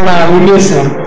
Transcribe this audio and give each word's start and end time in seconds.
on. 0.00 0.40
We 0.40 0.52
miss 0.52 0.70
him. 0.70 1.06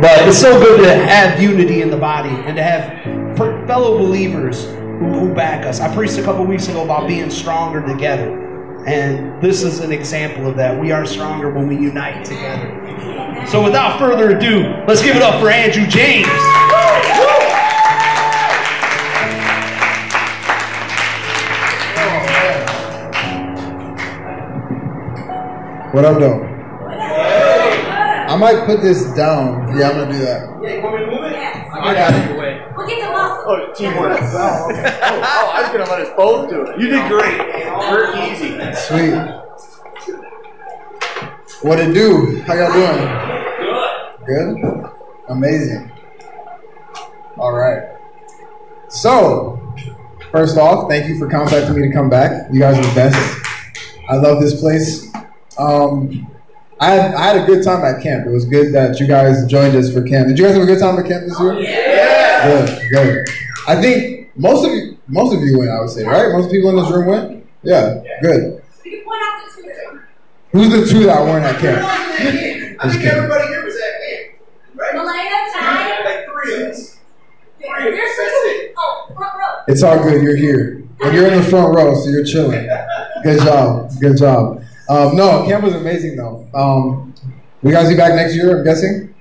But 0.00 0.28
it's 0.28 0.38
so 0.38 0.60
good 0.60 0.82
to 0.82 0.94
have 0.94 1.40
unity 1.40 1.82
in 1.82 1.90
the 1.90 1.96
body 1.96 2.28
and 2.28 2.56
to 2.56 2.62
have 2.62 3.36
fellow 3.66 3.98
believers 3.98 4.64
who, 4.64 5.06
who 5.18 5.34
back 5.34 5.66
us. 5.66 5.80
I 5.80 5.92
preached 5.94 6.18
a 6.18 6.22
couple 6.22 6.44
weeks 6.44 6.68
ago 6.68 6.84
about 6.84 7.08
being 7.08 7.30
stronger 7.30 7.84
together. 7.86 8.84
And 8.86 9.42
this 9.42 9.62
is 9.62 9.80
an 9.80 9.92
example 9.92 10.46
of 10.46 10.56
that. 10.56 10.80
We 10.80 10.92
are 10.92 11.04
stronger 11.04 11.50
when 11.50 11.66
we 11.66 11.76
unite 11.76 12.24
together. 12.24 13.46
So 13.46 13.62
without 13.62 13.98
further 13.98 14.36
ado, 14.36 14.74
let's 14.86 15.02
give 15.02 15.16
it 15.16 15.22
up 15.22 15.40
for 15.40 15.50
Andrew 15.50 15.86
James. 15.86 16.28
What 25.92 26.04
up, 26.04 26.20
though? 26.20 26.47
I 28.38 28.40
might 28.40 28.66
put 28.66 28.80
this 28.82 29.02
down. 29.16 29.76
Yeah, 29.76 29.88
I'm 29.90 29.96
gonna 29.96 30.12
do 30.12 30.18
that. 30.20 30.62
Yeah, 30.62 30.74
you 30.76 30.82
want 30.82 30.94
me 30.94 31.06
to 31.06 31.10
move 31.10 31.24
it? 31.24 31.32
Yes. 31.32 31.74
I 31.74 31.92
got 31.92 32.14
it 32.14 32.30
your 32.30 32.38
way. 32.38 32.64
We'll 32.76 32.86
get 32.86 33.04
the 33.04 33.10
muscle. 33.10 33.44
Oh, 33.48 33.74
teamwork. 33.74 34.16
Oh, 34.22 34.68
okay. 34.70 35.00
Oh, 35.02 35.20
oh, 35.24 35.50
I 35.56 35.62
was 35.62 35.72
gonna 35.72 35.90
let 35.90 36.00
us 36.02 36.16
both 36.16 36.48
do 36.48 36.62
it. 36.62 36.78
You 36.78 36.86
did 36.86 37.08
great. 37.08 37.36
We're 37.90 38.14
easy. 38.30 38.54
Sweet. 38.76 39.14
What 41.62 41.80
it 41.80 41.92
do? 41.92 42.40
How 42.42 42.54
y'all 42.54 42.72
doing? 42.72 44.24
Good. 44.24 44.62
Good. 44.62 44.90
Amazing. 45.30 45.90
All 47.38 47.54
right. 47.54 47.88
So, 48.88 49.74
first 50.30 50.56
off, 50.56 50.88
thank 50.88 51.08
you 51.08 51.18
for 51.18 51.28
contacting 51.28 51.74
me 51.74 51.88
to 51.88 51.92
come 51.92 52.08
back. 52.08 52.52
You 52.52 52.60
guys 52.60 52.78
are 52.78 52.88
the 52.88 52.94
best. 52.94 53.18
I 54.08 54.14
love 54.14 54.40
this 54.40 54.60
place. 54.60 55.12
Um, 55.58 56.30
I 56.80 56.90
had, 56.90 57.14
I 57.14 57.22
had 57.22 57.36
a 57.42 57.46
good 57.46 57.64
time 57.64 57.84
at 57.84 58.02
camp. 58.02 58.26
It 58.26 58.30
was 58.30 58.44
good 58.44 58.72
that 58.72 59.00
you 59.00 59.06
guys 59.06 59.44
joined 59.46 59.74
us 59.74 59.92
for 59.92 60.02
camp. 60.02 60.28
Did 60.28 60.38
you 60.38 60.44
guys 60.44 60.54
have 60.54 60.62
a 60.62 60.66
good 60.66 60.78
time 60.78 60.98
at 60.98 61.06
camp 61.06 61.24
this 61.26 61.38
year? 61.40 61.54
Yeah. 61.58 62.66
Good, 62.66 62.90
good. 62.90 63.28
I 63.66 63.80
think 63.80 64.30
most 64.36 64.64
of 64.64 64.72
you, 64.72 64.96
most 65.08 65.34
of 65.34 65.42
you 65.42 65.58
went. 65.58 65.70
I 65.70 65.80
would 65.80 65.90
say, 65.90 66.04
right? 66.04 66.30
Most 66.30 66.50
people 66.50 66.70
in 66.70 66.76
this 66.76 66.90
room 66.90 67.06
went. 67.06 67.46
Yeah, 67.62 68.00
good. 68.22 68.62
We 68.84 68.90
can 68.92 69.04
point 69.04 69.20
out 69.22 69.42
the 69.56 69.62
two. 69.62 70.00
Who's 70.52 70.70
the 70.70 70.86
two 70.86 71.04
that 71.06 71.20
weren't 71.20 71.44
at 71.44 71.60
camp? 71.60 71.82
I 72.80 72.90
think 72.92 73.04
everybody 73.04 73.48
here 73.48 73.64
was 73.64 73.74
at 73.74 74.00
camp. 74.00 74.40
Right? 74.76 74.94
Malena, 74.94 75.52
Ty. 75.52 76.04
Like 76.04 76.26
three 76.26 76.62
of 76.62 76.70
us. 76.70 76.98
There's 77.58 78.08
two. 78.08 78.74
Oh, 78.78 79.12
front 79.16 79.34
row. 79.36 79.64
It's 79.66 79.82
all 79.82 80.00
good. 80.00 80.22
You're 80.22 80.36
here, 80.36 80.84
and 81.00 81.14
you're 81.14 81.26
in 81.26 81.36
the 81.36 81.42
front 81.42 81.74
row, 81.74 81.94
so 81.94 82.08
you're 82.08 82.24
chilling. 82.24 82.68
Good 83.24 83.40
job. 83.40 83.90
Good 84.00 84.16
job. 84.16 84.62
Um, 84.88 85.16
no, 85.16 85.44
camp 85.46 85.64
was 85.64 85.74
amazing 85.74 86.16
though. 86.16 86.48
Um, 86.54 87.14
you 87.62 87.72
guys 87.72 87.88
be 87.88 87.96
back 87.96 88.14
next 88.14 88.34
year? 88.34 88.58
I'm 88.58 88.64
guessing. 88.64 89.14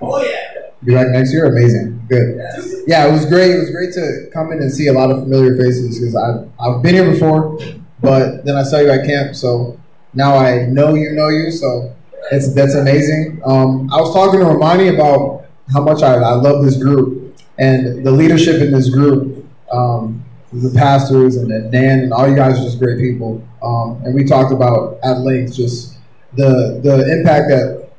Oh 0.00 0.22
yeah. 0.22 0.70
Be 0.84 0.94
back 0.94 1.08
next 1.08 1.32
year? 1.32 1.46
Amazing. 1.46 2.04
Good. 2.08 2.40
Yeah, 2.86 3.06
it 3.06 3.12
was 3.12 3.26
great. 3.26 3.52
It 3.52 3.58
was 3.58 3.70
great 3.70 3.92
to 3.94 4.28
come 4.32 4.50
in 4.50 4.60
and 4.60 4.72
see 4.72 4.88
a 4.88 4.92
lot 4.92 5.10
of 5.10 5.22
familiar 5.22 5.56
faces 5.56 5.98
because 5.98 6.16
I've, 6.16 6.48
I've 6.58 6.82
been 6.82 6.94
here 6.94 7.08
before, 7.08 7.58
but 8.00 8.44
then 8.44 8.56
I 8.56 8.64
saw 8.64 8.78
you 8.78 8.90
at 8.90 9.06
camp, 9.06 9.36
so 9.36 9.78
now 10.12 10.36
I 10.36 10.66
know 10.66 10.94
you 10.94 11.12
know 11.12 11.28
you, 11.28 11.52
so 11.52 11.94
it's 12.32 12.52
that's 12.52 12.74
amazing. 12.74 13.40
Um, 13.44 13.92
I 13.92 14.00
was 14.00 14.12
talking 14.12 14.40
to 14.40 14.46
Romani 14.46 14.88
about 14.88 15.46
how 15.72 15.82
much 15.82 16.02
I, 16.02 16.14
I 16.14 16.34
love 16.34 16.64
this 16.64 16.76
group 16.76 17.38
and 17.58 18.04
the 18.04 18.10
leadership 18.10 18.60
in 18.60 18.72
this 18.72 18.90
group, 18.90 19.46
um, 19.70 20.21
the 20.52 20.70
pastors 20.76 21.36
and 21.36 21.50
then 21.50 21.70
Dan 21.70 22.00
and 22.00 22.12
all 22.12 22.28
you 22.28 22.36
guys 22.36 22.58
are 22.58 22.64
just 22.64 22.78
great 22.78 22.98
people. 22.98 23.42
Um, 23.62 24.02
and 24.04 24.14
we 24.14 24.24
talked 24.24 24.52
about 24.52 24.98
at 25.02 25.18
length 25.20 25.54
just 25.54 25.96
the 26.34 26.80
the 26.82 27.18
impact 27.18 27.48
that 27.48 27.90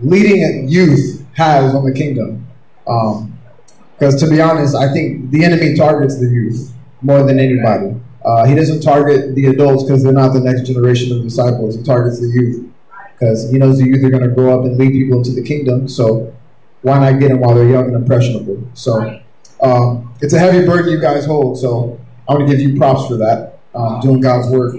leading 0.00 0.68
youth 0.68 1.24
has 1.34 1.74
on 1.74 1.84
the 1.84 1.92
kingdom. 1.92 2.46
Because 2.84 4.20
to 4.20 4.28
be 4.28 4.40
honest, 4.40 4.74
I 4.74 4.92
think 4.92 5.30
the 5.30 5.44
enemy 5.44 5.76
targets 5.76 6.18
the 6.18 6.26
youth 6.26 6.74
more 7.02 7.22
than 7.22 7.38
anybody. 7.38 7.94
Uh, 8.24 8.44
he 8.46 8.54
doesn't 8.54 8.80
target 8.80 9.34
the 9.34 9.46
adults 9.46 9.84
because 9.84 10.02
they're 10.02 10.12
not 10.12 10.32
the 10.32 10.40
next 10.40 10.66
generation 10.66 11.16
of 11.16 11.22
disciples. 11.22 11.76
He 11.76 11.82
targets 11.82 12.20
the 12.20 12.28
youth 12.28 12.72
because 13.12 13.50
he 13.50 13.58
knows 13.58 13.78
the 13.78 13.86
youth 13.86 14.04
are 14.04 14.10
going 14.10 14.22
to 14.22 14.28
grow 14.28 14.58
up 14.58 14.64
and 14.64 14.76
lead 14.76 14.92
people 14.92 15.18
into 15.18 15.32
the 15.32 15.42
kingdom. 15.42 15.88
So 15.88 16.34
why 16.82 16.98
not 16.98 17.20
get 17.20 17.28
them 17.28 17.40
while 17.40 17.54
they're 17.54 17.68
young 17.68 17.86
and 17.86 17.96
impressionable? 17.96 18.62
So 18.74 19.20
um, 19.62 20.14
it's 20.20 20.34
a 20.34 20.38
heavy 20.38 20.66
burden 20.66 20.90
you 20.90 21.00
guys 21.00 21.26
hold. 21.26 21.58
So 21.58 22.00
I 22.28 22.34
want 22.34 22.48
to 22.48 22.56
give 22.56 22.60
you 22.60 22.76
props 22.76 23.06
for 23.08 23.16
that, 23.16 23.58
um, 23.74 24.00
doing 24.00 24.20
God's 24.20 24.48
work. 24.48 24.76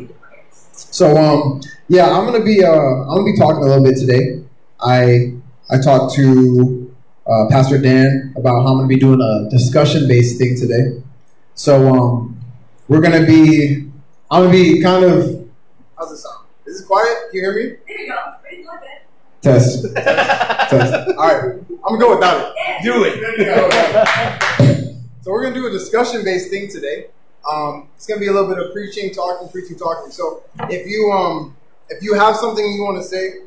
So 0.72 1.18
um, 1.18 1.62
yeah, 1.88 2.10
I'm 2.10 2.26
gonna 2.26 2.44
be 2.44 2.64
uh, 2.64 2.72
I'm 2.72 3.08
gonna 3.18 3.32
be 3.32 3.38
talking 3.38 3.64
a 3.64 3.66
little 3.66 3.84
bit 3.84 3.98
today. 3.98 4.44
I 4.80 5.34
I 5.70 5.82
talked 5.82 6.16
to 6.16 6.94
uh, 7.28 7.48
Pastor 7.50 7.78
Dan 7.78 8.34
about 8.38 8.64
how 8.64 8.70
I'm 8.70 8.78
gonna 8.78 8.88
be 8.88 8.98
doing 8.98 9.22
a 9.22 9.50
discussion 9.50 10.08
based 10.08 10.38
thing 10.38 10.58
today. 10.58 11.02
So 11.56 11.94
um, 11.94 12.38
we're 12.88 13.02
gonna 13.02 13.26
be 13.26 13.90
I'm 14.32 14.44
gonna 14.44 14.52
be 14.52 14.82
kind 14.82 15.04
of 15.06 15.50
how's 15.98 16.12
this 16.12 16.24
sound? 16.24 16.46
Is 16.66 16.82
it 16.82 16.88
quiet? 16.88 17.30
Can 17.32 17.34
you 17.34 17.42
hear 17.42 17.56
me? 17.56 17.76
There 17.88 18.00
you 18.00 18.08
go. 18.08 18.34
Ready 18.44 18.64
to 18.64 18.64
look. 18.64 18.82
Test. 19.42 19.86
Test. 19.96 20.94
All 21.18 21.28
right, 21.28 21.56
I'm 21.70 22.00
gonna 22.00 22.00
go 22.00 22.16
without 22.16 22.54
it. 22.56 22.84
Do 22.84 23.04
it. 23.06 24.90
So 25.24 25.32
we're 25.32 25.44
gonna 25.44 25.56
do 25.56 25.68
a 25.68 25.72
discussion-based 25.72 26.50
thing 26.50 26.70
today. 26.70 27.06
Um, 27.50 27.90
it's 27.96 28.06
gonna 28.06 28.20
be 28.20 28.28
a 28.28 28.32
little 28.32 28.50
bit 28.50 28.64
of 28.64 28.72
preaching, 28.72 29.14
talking, 29.14 29.50
preaching, 29.50 29.78
talking. 29.78 30.12
So 30.12 30.44
if 30.70 30.88
you 30.88 31.12
um 31.12 31.56
if 31.90 32.02
you 32.02 32.14
have 32.14 32.36
something 32.36 32.64
you 32.64 32.84
want 32.84 33.02
to 33.02 33.04
say, 33.04 33.42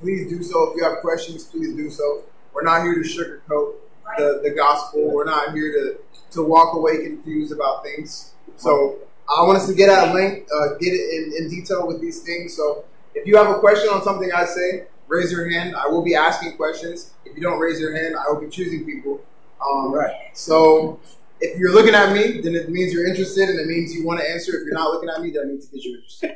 please 0.00 0.28
do 0.28 0.42
so. 0.42 0.70
If 0.70 0.76
you 0.76 0.84
have 0.84 0.98
questions, 0.98 1.44
please 1.44 1.74
do 1.74 1.90
so. 1.90 2.22
We're 2.52 2.62
not 2.62 2.82
here 2.82 2.94
to 2.94 3.00
sugarcoat 3.00 3.74
the, 4.16 4.40
the 4.42 4.50
gospel. 4.50 5.12
We're 5.12 5.24
not 5.24 5.52
here 5.52 5.72
to 5.72 5.98
to 6.32 6.42
walk 6.42 6.74
away 6.74 7.04
confused 7.04 7.52
about 7.52 7.82
things. 7.84 8.32
So 8.56 8.98
I 9.28 9.42
want 9.42 9.58
us 9.58 9.66
to 9.68 9.74
get 9.74 9.88
at 9.88 10.14
length, 10.14 10.50
uh, 10.52 10.74
get 10.78 10.92
it 10.92 11.36
in, 11.38 11.44
in 11.44 11.50
detail 11.50 11.86
with 11.86 12.00
these 12.00 12.22
things. 12.22 12.56
So 12.56 12.84
if 13.14 13.26
you 13.26 13.36
have 13.36 13.48
a 13.48 13.58
question 13.58 13.88
on 13.88 14.02
something 14.02 14.30
I 14.32 14.44
say, 14.44 14.86
raise 15.08 15.32
your 15.32 15.48
hand. 15.48 15.74
I 15.76 15.86
will 15.88 16.02
be 16.02 16.14
asking 16.14 16.56
questions. 16.56 17.12
If 17.24 17.36
you 17.36 17.42
don't 17.42 17.58
raise 17.58 17.80
your 17.80 17.96
hand, 17.96 18.16
I 18.16 18.30
will 18.32 18.40
be 18.40 18.48
choosing 18.48 18.84
people. 18.84 19.20
Um, 19.64 19.92
right. 19.92 20.14
So 20.34 21.00
if 21.40 21.58
you're 21.58 21.72
looking 21.72 21.94
at 21.94 22.12
me, 22.12 22.40
then 22.40 22.54
it 22.54 22.70
means 22.70 22.92
you're 22.92 23.06
interested, 23.06 23.48
and 23.48 23.58
it 23.58 23.66
means 23.66 23.94
you 23.94 24.04
want 24.04 24.20
to 24.20 24.30
answer. 24.30 24.52
If 24.56 24.64
you're 24.64 24.74
not 24.74 24.92
looking 24.92 25.08
at 25.08 25.20
me, 25.20 25.30
that 25.32 25.46
means 25.46 25.68
that 25.68 25.82
you're 25.82 25.98
interested. 25.98 26.32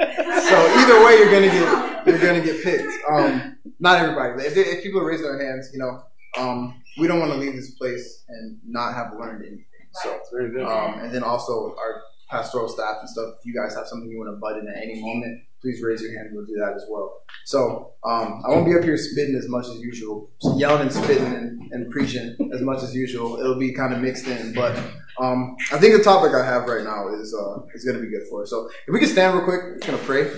so 0.48 0.56
either 0.78 1.04
way, 1.04 1.18
you're 1.18 1.30
gonna 1.30 1.46
get 1.46 2.06
you're 2.06 2.18
gonna 2.18 2.44
get 2.44 2.62
picked. 2.62 2.92
Um, 3.10 3.58
not 3.80 4.00
everybody. 4.00 4.34
But 4.34 4.44
if, 4.46 4.54
they, 4.54 4.62
if 4.62 4.82
people 4.82 5.00
raise 5.00 5.22
their 5.22 5.38
hands, 5.40 5.70
you 5.72 5.78
know, 5.78 6.02
um, 6.38 6.82
we 6.98 7.06
don't 7.06 7.20
want 7.20 7.32
to 7.32 7.38
leave 7.38 7.54
this 7.54 7.70
place 7.72 8.24
and 8.28 8.58
not 8.66 8.94
have 8.94 9.12
learned 9.18 9.44
anything. 9.44 9.64
So, 9.92 10.20
um, 10.66 11.00
and 11.00 11.14
then 11.14 11.22
also 11.22 11.74
our 11.78 12.02
pastoral 12.28 12.68
staff 12.68 12.96
and 13.00 13.08
stuff. 13.08 13.34
If 13.40 13.46
you 13.46 13.54
guys 13.54 13.74
have 13.74 13.86
something 13.86 14.10
you 14.10 14.18
want 14.18 14.30
to 14.30 14.36
butt 14.36 14.58
in 14.58 14.68
at 14.68 14.76
any 14.76 15.00
moment, 15.00 15.42
please 15.60 15.82
raise 15.82 16.02
your 16.02 16.16
hand. 16.16 16.30
We'll 16.32 16.46
do 16.46 16.56
that 16.56 16.74
as 16.74 16.84
well. 16.88 17.22
So 17.44 17.92
um, 18.04 18.42
I 18.46 18.50
won't 18.50 18.66
be 18.66 18.74
up 18.74 18.84
here 18.84 18.96
spitting 18.96 19.34
as 19.34 19.48
much 19.48 19.66
as 19.66 19.76
usual, 19.80 20.30
yelling 20.56 20.82
and 20.82 20.92
spitting 20.92 21.34
and, 21.34 21.72
and 21.72 21.90
preaching 21.90 22.36
as 22.52 22.60
much 22.60 22.82
as 22.82 22.94
usual. 22.94 23.38
It'll 23.38 23.58
be 23.58 23.72
kind 23.72 23.92
of 23.92 24.00
mixed 24.00 24.26
in, 24.26 24.52
but 24.52 24.76
um, 25.20 25.56
I 25.72 25.78
think 25.78 25.96
the 25.96 26.02
topic 26.02 26.32
I 26.34 26.44
have 26.44 26.66
right 26.66 26.84
now 26.84 27.08
is 27.08 27.34
uh, 27.34 27.62
is 27.74 27.84
going 27.84 27.96
to 27.96 28.02
be 28.02 28.10
good 28.10 28.28
for 28.28 28.42
us. 28.42 28.50
So 28.50 28.68
if 28.86 28.92
we 28.92 29.00
can 29.00 29.08
stand 29.08 29.34
real 29.34 29.44
quick, 29.44 29.60
we're 29.62 29.78
going 29.78 29.98
to 29.98 30.04
pray. 30.04 30.30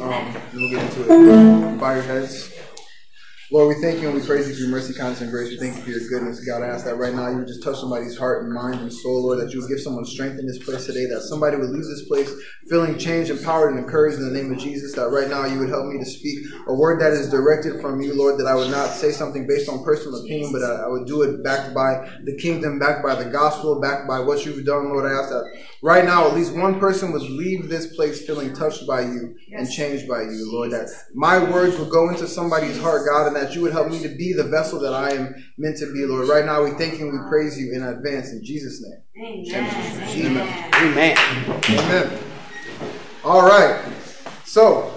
Um, 0.00 0.36
and 0.52 0.60
we'll 0.60 0.70
get 0.70 0.82
into 0.84 1.02
it. 1.02 1.80
Bow 1.80 1.94
your 1.94 2.02
heads. 2.02 2.52
Lord, 3.52 3.68
we 3.68 3.80
thank 3.80 4.02
you 4.02 4.08
and 4.08 4.20
we 4.20 4.26
praise 4.26 4.48
you 4.48 4.54
for 4.54 4.60
your 4.62 4.70
mercy, 4.70 4.92
kindness, 4.92 5.20
and 5.20 5.30
grace. 5.30 5.50
We 5.50 5.56
thank 5.56 5.76
you 5.76 5.82
for 5.84 5.90
your 5.90 6.08
goodness. 6.10 6.44
God, 6.44 6.62
I 6.62 6.66
ask 6.66 6.84
that 6.84 6.96
right 6.96 7.14
now 7.14 7.30
you 7.30 7.36
would 7.36 7.46
just 7.46 7.62
touch 7.62 7.78
somebody's 7.78 8.18
heart 8.18 8.42
and 8.42 8.52
mind 8.52 8.80
and 8.80 8.92
soul, 8.92 9.22
Lord, 9.22 9.38
that 9.38 9.54
you 9.54 9.60
would 9.60 9.68
give 9.70 9.78
someone 9.78 10.04
strength 10.04 10.40
in 10.40 10.48
this 10.48 10.58
place 10.58 10.84
today, 10.84 11.06
that 11.06 11.20
somebody 11.20 11.56
would 11.56 11.70
leave 11.70 11.84
this 11.84 12.08
place 12.08 12.28
feeling 12.68 12.98
changed, 12.98 13.30
empowered, 13.30 13.70
and 13.70 13.78
encouraged 13.78 14.18
in 14.18 14.26
the 14.26 14.34
name 14.36 14.52
of 14.52 14.58
Jesus, 14.58 14.96
that 14.96 15.10
right 15.10 15.30
now 15.30 15.44
you 15.46 15.60
would 15.60 15.68
help 15.68 15.86
me 15.86 15.96
to 15.96 16.04
speak 16.04 16.40
a 16.66 16.74
word 16.74 17.00
that 17.00 17.12
is 17.12 17.30
directed 17.30 17.80
from 17.80 18.00
you, 18.00 18.18
Lord, 18.18 18.36
that 18.40 18.48
I 18.48 18.54
would 18.56 18.72
not 18.72 18.90
say 18.90 19.12
something 19.12 19.46
based 19.46 19.68
on 19.68 19.84
personal 19.84 20.24
opinion, 20.24 20.50
but 20.50 20.64
I, 20.64 20.82
I 20.82 20.88
would 20.88 21.06
do 21.06 21.22
it 21.22 21.44
backed 21.44 21.72
by 21.72 22.02
the 22.24 22.36
kingdom, 22.38 22.80
backed 22.80 23.04
by 23.04 23.14
the 23.14 23.30
gospel, 23.30 23.80
backed 23.80 24.08
by 24.08 24.18
what 24.18 24.44
you've 24.44 24.64
done, 24.66 24.88
Lord. 24.88 25.06
I 25.06 25.14
ask 25.14 25.30
that 25.30 25.46
right 25.82 26.04
now 26.04 26.26
at 26.26 26.34
least 26.34 26.54
one 26.54 26.78
person 26.80 27.12
would 27.12 27.22
leave 27.22 27.68
this 27.68 27.94
place 27.94 28.26
feeling 28.26 28.52
touched 28.52 28.86
by 28.86 29.02
you 29.02 29.36
and 29.52 29.70
changed 29.70 30.08
by 30.08 30.22
you, 30.22 30.50
Lord, 30.52 30.70
that 30.72 30.88
my 31.14 31.38
words 31.38 31.78
would 31.78 31.90
go 31.90 32.08
into 32.08 32.26
somebody's 32.26 32.80
heart, 32.80 33.06
God, 33.08 33.28
and 33.28 33.36
that 33.36 33.54
you 33.54 33.62
would 33.62 33.72
help 33.72 33.88
me 33.88 34.02
to 34.02 34.08
be 34.08 34.32
the 34.32 34.44
vessel 34.44 34.80
that 34.80 34.94
I 34.94 35.12
am 35.12 35.34
meant 35.58 35.78
to 35.78 35.92
be, 35.92 36.04
Lord. 36.04 36.28
Right 36.28 36.44
now, 36.44 36.64
we 36.64 36.70
thank 36.72 36.98
you 36.98 37.08
and 37.08 37.22
we 37.22 37.28
praise 37.28 37.58
you 37.58 37.72
in 37.72 37.82
advance 37.82 38.32
in 38.32 38.44
Jesus' 38.44 38.82
name. 38.82 39.00
Amen. 40.14 40.74
Amen. 40.74 41.16
Amen. 41.70 42.18
All 43.24 43.46
right. 43.46 43.84
So, 44.44 44.92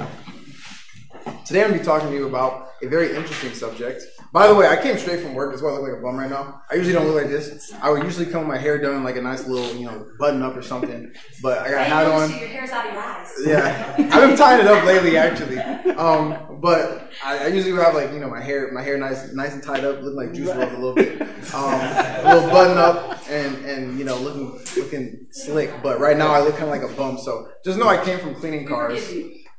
today 1.45 1.63
I'm 1.63 1.69
going 1.69 1.73
to 1.73 1.79
be 1.79 1.85
talking 1.85 2.09
to 2.09 2.15
you 2.15 2.27
about 2.27 2.73
a 2.81 2.87
very 2.87 3.15
interesting 3.15 3.53
subject. 3.53 4.03
By 4.31 4.47
the 4.47 4.53
way, 4.53 4.67
I 4.67 4.75
came 4.75 4.97
straight 4.97 5.21
from 5.21 5.33
work. 5.33 5.51
That's 5.51 5.63
why 5.63 5.69
I 5.69 5.73
look 5.73 5.81
like 5.81 5.97
a 5.97 6.01
bum 6.01 6.15
right 6.15 6.29
now. 6.29 6.61
I 6.69 6.75
usually 6.75 6.93
don't 6.93 7.07
look 7.07 7.15
like 7.15 7.31
this. 7.31 7.73
I 7.81 7.89
would 7.89 8.03
usually 8.03 8.27
come 8.27 8.41
with 8.41 8.49
my 8.49 8.57
hair 8.59 8.77
done 8.77 9.03
like 9.03 9.15
a 9.15 9.21
nice 9.21 9.47
little, 9.47 9.75
you 9.75 9.87
know, 9.87 10.05
button 10.19 10.43
up 10.43 10.55
or 10.55 10.61
something. 10.61 11.11
But 11.41 11.59
I 11.59 11.71
got 11.71 11.81
a 11.81 11.83
hat 11.85 12.05
I 12.05 12.11
on. 12.11 12.29
Your 12.29 12.39
hair's 12.47 12.69
out 12.69 12.85
of 12.85 12.93
your 12.93 13.01
eyes. 13.01 13.33
Yeah, 13.43 13.95
I've 14.11 14.29
been 14.29 14.37
tying 14.37 14.61
it 14.61 14.67
up 14.67 14.85
lately, 14.85 15.17
actually. 15.17 15.57
Um, 15.93 16.59
but 16.61 17.11
I, 17.23 17.45
I 17.45 17.47
usually 17.47 17.73
have 17.81 17.95
like 17.95 18.11
you 18.11 18.19
know 18.19 18.29
my 18.29 18.41
hair, 18.41 18.71
my 18.71 18.83
hair 18.83 18.97
nice, 18.97 19.33
nice 19.33 19.53
and 19.53 19.63
tied 19.63 19.83
up, 19.83 20.01
looking 20.01 20.15
like 20.15 20.33
Juice 20.33 20.49
WRLD 20.49 20.73
a 20.73 20.77
little 20.77 20.93
bit, 20.93 21.21
um, 21.53 21.73
a 21.73 22.35
little 22.35 22.49
button 22.51 22.77
up, 22.77 23.19
and 23.29 23.55
and 23.65 23.97
you 23.97 24.05
know 24.05 24.17
looking 24.17 24.59
looking 24.77 25.27
slick. 25.31 25.71
But 25.81 25.99
right 25.99 26.17
now 26.17 26.31
I 26.31 26.41
look 26.41 26.55
kind 26.55 26.65
of 26.65 26.69
like 26.69 26.83
a 26.83 26.93
bum. 26.95 27.17
So 27.17 27.49
just 27.65 27.79
know 27.79 27.87
I 27.87 28.03
came 28.03 28.19
from 28.19 28.35
cleaning 28.35 28.67
cars. 28.67 29.03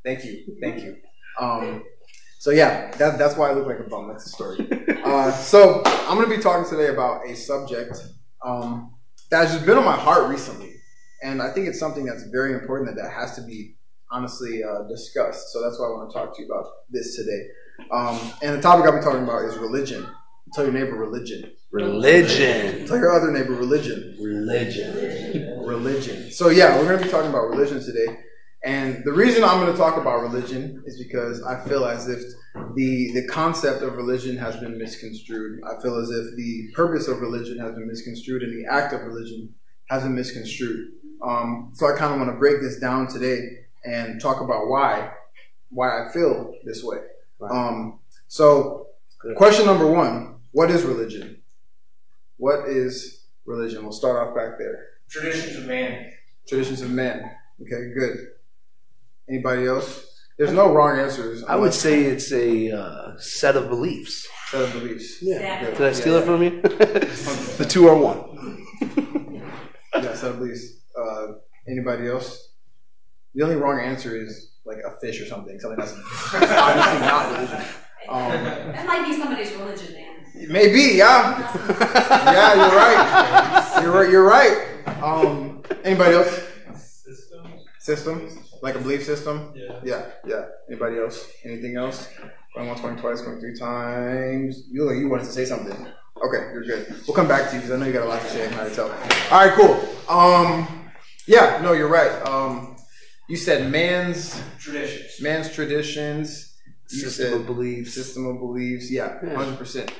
Thank 0.04 0.24
you, 0.24 0.56
thank 0.62 0.82
you. 0.82 0.96
Um, 1.40 1.82
so 2.40 2.50
yeah, 2.50 2.90
that, 2.92 3.18
that's 3.18 3.36
why 3.36 3.50
I 3.50 3.52
look 3.52 3.66
like 3.66 3.80
a 3.80 3.82
bum. 3.82 4.08
That's 4.08 4.24
the 4.24 4.30
story. 4.30 4.66
Uh, 5.04 5.30
so 5.30 5.82
I'm 5.84 6.16
gonna 6.16 6.34
be 6.34 6.42
talking 6.42 6.68
today 6.68 6.88
about 6.88 7.26
a 7.28 7.36
subject 7.36 7.98
um, 8.42 8.94
that 9.30 9.42
has 9.42 9.52
just 9.52 9.66
been 9.66 9.76
on 9.76 9.84
my 9.84 9.96
heart 9.96 10.30
recently, 10.30 10.72
and 11.22 11.42
I 11.42 11.50
think 11.50 11.68
it's 11.68 11.78
something 11.78 12.06
that's 12.06 12.24
very 12.32 12.54
important 12.54 12.88
that, 12.88 13.02
that 13.02 13.12
has 13.12 13.36
to 13.36 13.42
be 13.42 13.76
honestly 14.10 14.64
uh, 14.64 14.88
discussed. 14.88 15.52
So 15.52 15.62
that's 15.62 15.78
why 15.78 15.86
I 15.86 15.90
want 15.90 16.10
to 16.10 16.18
talk 16.18 16.34
to 16.34 16.42
you 16.42 16.48
about 16.48 16.64
this 16.88 17.14
today. 17.14 17.46
Um, 17.90 18.18
and 18.42 18.56
the 18.56 18.62
topic 18.62 18.86
I'll 18.86 18.96
be 18.96 19.04
talking 19.04 19.24
about 19.24 19.44
is 19.44 19.58
religion. 19.58 20.06
Tell 20.54 20.64
your 20.64 20.72
neighbor 20.72 20.96
religion. 20.96 21.52
Religion. 21.72 22.86
Tell 22.86 22.96
your 22.96 23.12
other 23.12 23.30
neighbor 23.30 23.52
religion. 23.52 24.16
Religion. 24.18 25.62
Religion. 25.64 26.30
So 26.30 26.48
yeah, 26.48 26.78
we're 26.78 26.86
going 26.86 26.98
to 26.98 27.04
be 27.04 27.10
talking 27.10 27.30
about 27.30 27.50
religion 27.50 27.84
today. 27.84 28.18
And 28.62 29.02
the 29.04 29.12
reason 29.12 29.42
I'm 29.42 29.60
going 29.60 29.72
to 29.72 29.78
talk 29.78 29.96
about 29.96 30.20
religion 30.20 30.82
is 30.84 31.02
because 31.02 31.42
I 31.42 31.66
feel 31.66 31.86
as 31.86 32.08
if 32.08 32.20
the 32.74 33.10
the 33.14 33.26
concept 33.28 33.82
of 33.82 33.94
religion 33.94 34.36
has 34.36 34.56
been 34.56 34.76
misconstrued. 34.76 35.60
I 35.64 35.80
feel 35.80 35.96
as 35.96 36.10
if 36.10 36.36
the 36.36 36.68
purpose 36.74 37.08
of 37.08 37.20
religion 37.20 37.58
has 37.58 37.72
been 37.72 37.88
misconstrued, 37.88 38.42
and 38.42 38.52
the 38.52 38.70
act 38.70 38.92
of 38.92 39.00
religion 39.02 39.54
has 39.88 40.02
been 40.02 40.14
misconstrued. 40.14 40.92
Um, 41.22 41.72
so 41.74 41.86
I 41.86 41.96
kind 41.96 42.12
of 42.12 42.20
want 42.20 42.32
to 42.32 42.38
break 42.38 42.60
this 42.60 42.78
down 42.78 43.08
today 43.08 43.40
and 43.84 44.20
talk 44.20 44.42
about 44.42 44.68
why 44.68 45.10
why 45.70 45.88
I 45.88 46.12
feel 46.12 46.52
this 46.64 46.82
way. 46.84 46.98
Um, 47.50 48.00
so, 48.28 48.88
question 49.36 49.64
number 49.64 49.86
one: 49.86 50.36
What 50.52 50.70
is 50.70 50.82
religion? 50.82 51.42
What 52.36 52.68
is 52.68 53.24
religion? 53.46 53.82
We'll 53.82 53.92
start 53.92 54.28
off 54.28 54.34
back 54.34 54.58
there. 54.58 54.86
Traditions 55.08 55.56
of 55.56 55.66
man. 55.66 56.12
Traditions 56.46 56.82
of 56.82 56.90
men. 56.90 57.30
Okay, 57.62 57.92
good. 57.98 58.29
Anybody 59.30 59.66
else? 59.66 60.06
There's 60.38 60.52
no 60.52 60.72
wrong 60.72 60.98
answers. 60.98 61.44
I 61.44 61.54
would 61.54 61.72
say 61.72 62.02
it's 62.04 62.32
a 62.32 62.72
uh, 62.76 63.18
set 63.18 63.56
of 63.56 63.68
beliefs. 63.68 64.26
set 64.50 64.62
of 64.62 64.72
beliefs. 64.72 65.22
Yeah. 65.22 65.36
Exactly. 65.36 65.78
Did 65.78 65.86
I 65.86 65.92
steal 65.92 66.14
it 66.16 66.24
from 66.24 66.42
you? 66.42 66.60
the 66.62 67.66
two 67.68 67.86
are 67.88 67.94
one. 67.96 68.64
Yeah, 69.94 70.14
set 70.14 70.30
of 70.32 70.38
beliefs. 70.38 70.64
Uh, 70.98 71.26
anybody 71.68 72.08
else? 72.08 72.48
The 73.34 73.42
only 73.44 73.56
wrong 73.56 73.80
answer 73.80 74.16
is 74.20 74.52
like 74.64 74.78
a 74.78 74.90
fish 75.00 75.20
or 75.20 75.26
something. 75.26 75.60
Something 75.60 75.78
that's 75.78 75.92
obviously 76.34 77.00
not 77.06 77.32
religion. 77.32 77.66
Um, 78.08 78.30
That 78.72 78.86
might 78.86 79.06
be 79.06 79.16
somebody's 79.16 79.52
religion, 79.52 79.94
man. 79.94 80.52
maybe, 80.52 80.96
yeah. 80.96 81.38
Yeah, 82.32 82.54
you're 82.54 82.76
right. 82.76 83.82
You're 83.82 83.92
right. 83.92 84.10
You're 84.10 84.24
right. 84.24 85.02
Um, 85.02 85.62
anybody 85.84 86.16
else? 86.16 86.46
System, 87.78 88.28
like 88.62 88.74
a 88.74 88.78
belief 88.78 89.04
system. 89.04 89.52
Yeah. 89.54 89.80
Yeah, 89.84 90.06
yeah. 90.26 90.44
Anybody 90.68 90.98
else? 90.98 91.28
Anything 91.44 91.76
else? 91.76 92.08
Going 92.54 92.68
once, 92.68 92.80
going 92.80 92.96
twice, 92.96 93.20
going 93.22 93.40
three 93.40 93.56
times. 93.58 94.64
You 94.70 94.82
look 94.84 94.92
like 94.94 95.00
you 95.00 95.08
wanted 95.08 95.24
to 95.26 95.32
say 95.32 95.44
something. 95.44 95.72
Okay, 95.72 96.52
you're 96.52 96.64
good. 96.64 96.94
We'll 97.06 97.14
come 97.14 97.28
back 97.28 97.48
to 97.50 97.54
you 97.56 97.60
because 97.62 97.70
I 97.74 97.76
know 97.78 97.86
you 97.86 97.92
got 97.92 98.02
a 98.04 98.08
lot 98.08 98.20
to 98.20 98.28
say. 98.28 98.44
I 98.44 98.48
can 98.48 98.58
already 98.58 98.74
tell. 98.74 98.90
All 98.90 99.46
right, 99.46 99.52
cool. 99.54 100.14
Um, 100.14 100.90
yeah, 101.26 101.60
no, 101.62 101.72
you're 101.72 101.88
right. 101.88 102.10
Um, 102.26 102.76
you 103.28 103.36
said 103.36 103.70
man's 103.70 104.42
Traditions. 104.58 105.20
man's 105.22 105.52
traditions. 105.52 106.56
You 106.90 106.98
System 106.98 107.26
said 107.30 107.40
of 107.40 107.46
beliefs. 107.46 107.94
system 107.94 108.26
of 108.26 108.38
beliefs. 108.40 108.90
Yeah, 108.90 109.18
Yeah. 109.24 109.34
hundred 109.36 109.56
percent. 109.56 109.92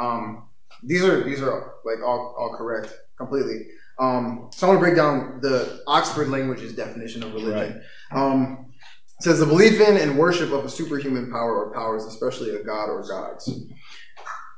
Um, 0.00 0.48
these 0.82 1.04
are 1.04 1.22
these 1.22 1.42
are 1.42 1.74
like 1.84 1.98
all 2.02 2.34
all 2.38 2.56
correct 2.56 2.94
completely. 3.18 3.66
Um, 4.00 4.48
so 4.54 4.66
I 4.66 4.70
want 4.70 4.78
to 4.78 4.84
break 4.84 4.96
down 4.96 5.40
the 5.42 5.82
Oxford 5.86 6.28
Languages 6.28 6.72
definition 6.74 7.22
of 7.22 7.34
religion. 7.34 7.82
Um, 8.12 8.72
says 9.20 9.40
the 9.40 9.46
belief 9.46 9.80
in 9.80 9.96
and 9.96 10.16
worship 10.16 10.52
of 10.52 10.64
a 10.64 10.68
superhuman 10.68 11.30
power 11.30 11.56
or 11.56 11.74
powers, 11.74 12.04
especially 12.04 12.54
a 12.54 12.62
god 12.62 12.88
or 12.88 13.02
gods. 13.02 13.50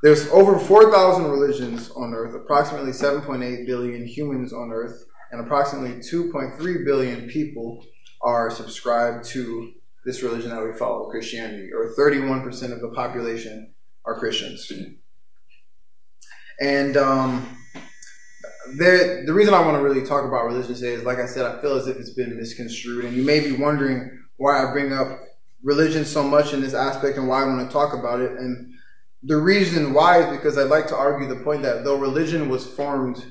There's 0.03 0.27
over 0.29 0.57
4,000 0.57 1.29
religions 1.29 1.91
on 1.91 2.13
Earth, 2.13 2.33
approximately 2.35 2.91
7.8 2.91 3.65
billion 3.65 4.05
humans 4.05 4.53
on 4.53 4.71
Earth, 4.71 5.05
and 5.31 5.41
approximately 5.41 5.99
2.3 5.99 6.85
billion 6.85 7.27
people 7.27 7.83
are 8.23 8.49
subscribed 8.49 9.25
to 9.25 9.73
this 10.05 10.23
religion 10.23 10.49
that 10.49 10.63
we 10.63 10.73
follow, 10.73 11.09
Christianity, 11.09 11.69
or 11.73 11.93
31% 11.95 12.71
of 12.71 12.81
the 12.81 12.89
population 12.89 13.73
are 14.05 14.17
Christians. 14.17 14.71
And 16.59 16.97
um, 16.97 17.57
there, 18.75 19.25
the 19.25 19.33
reason 19.33 19.53
I 19.53 19.61
want 19.61 19.77
to 19.77 19.83
really 19.83 20.05
talk 20.05 20.25
about 20.25 20.45
religion 20.45 20.75
today 20.75 20.93
is, 20.93 21.03
like 21.03 21.17
I 21.17 21.25
said, 21.25 21.45
I 21.45 21.61
feel 21.61 21.75
as 21.75 21.87
if 21.87 21.97
it's 21.97 22.11
been 22.11 22.37
misconstrued. 22.37 23.05
And 23.05 23.15
you 23.15 23.23
may 23.23 23.39
be 23.39 23.53
wondering 23.53 24.19
why 24.37 24.63
I 24.63 24.71
bring 24.71 24.93
up 24.93 25.19
religion 25.63 26.05
so 26.05 26.23
much 26.23 26.53
in 26.53 26.61
this 26.61 26.73
aspect 26.73 27.17
and 27.17 27.27
why 27.27 27.43
I 27.43 27.45
want 27.45 27.67
to 27.67 27.73
talk 27.73 27.93
about 27.93 28.19
it. 28.19 28.31
And 28.31 28.73
the 29.23 29.37
reason 29.37 29.93
why 29.93 30.23
is 30.23 30.35
because 30.35 30.57
I'd 30.57 30.63
like 30.63 30.87
to 30.87 30.95
argue 30.95 31.27
the 31.27 31.43
point 31.43 31.61
that 31.63 31.83
though 31.83 31.97
religion 31.97 32.49
was 32.49 32.65
formed 32.65 33.23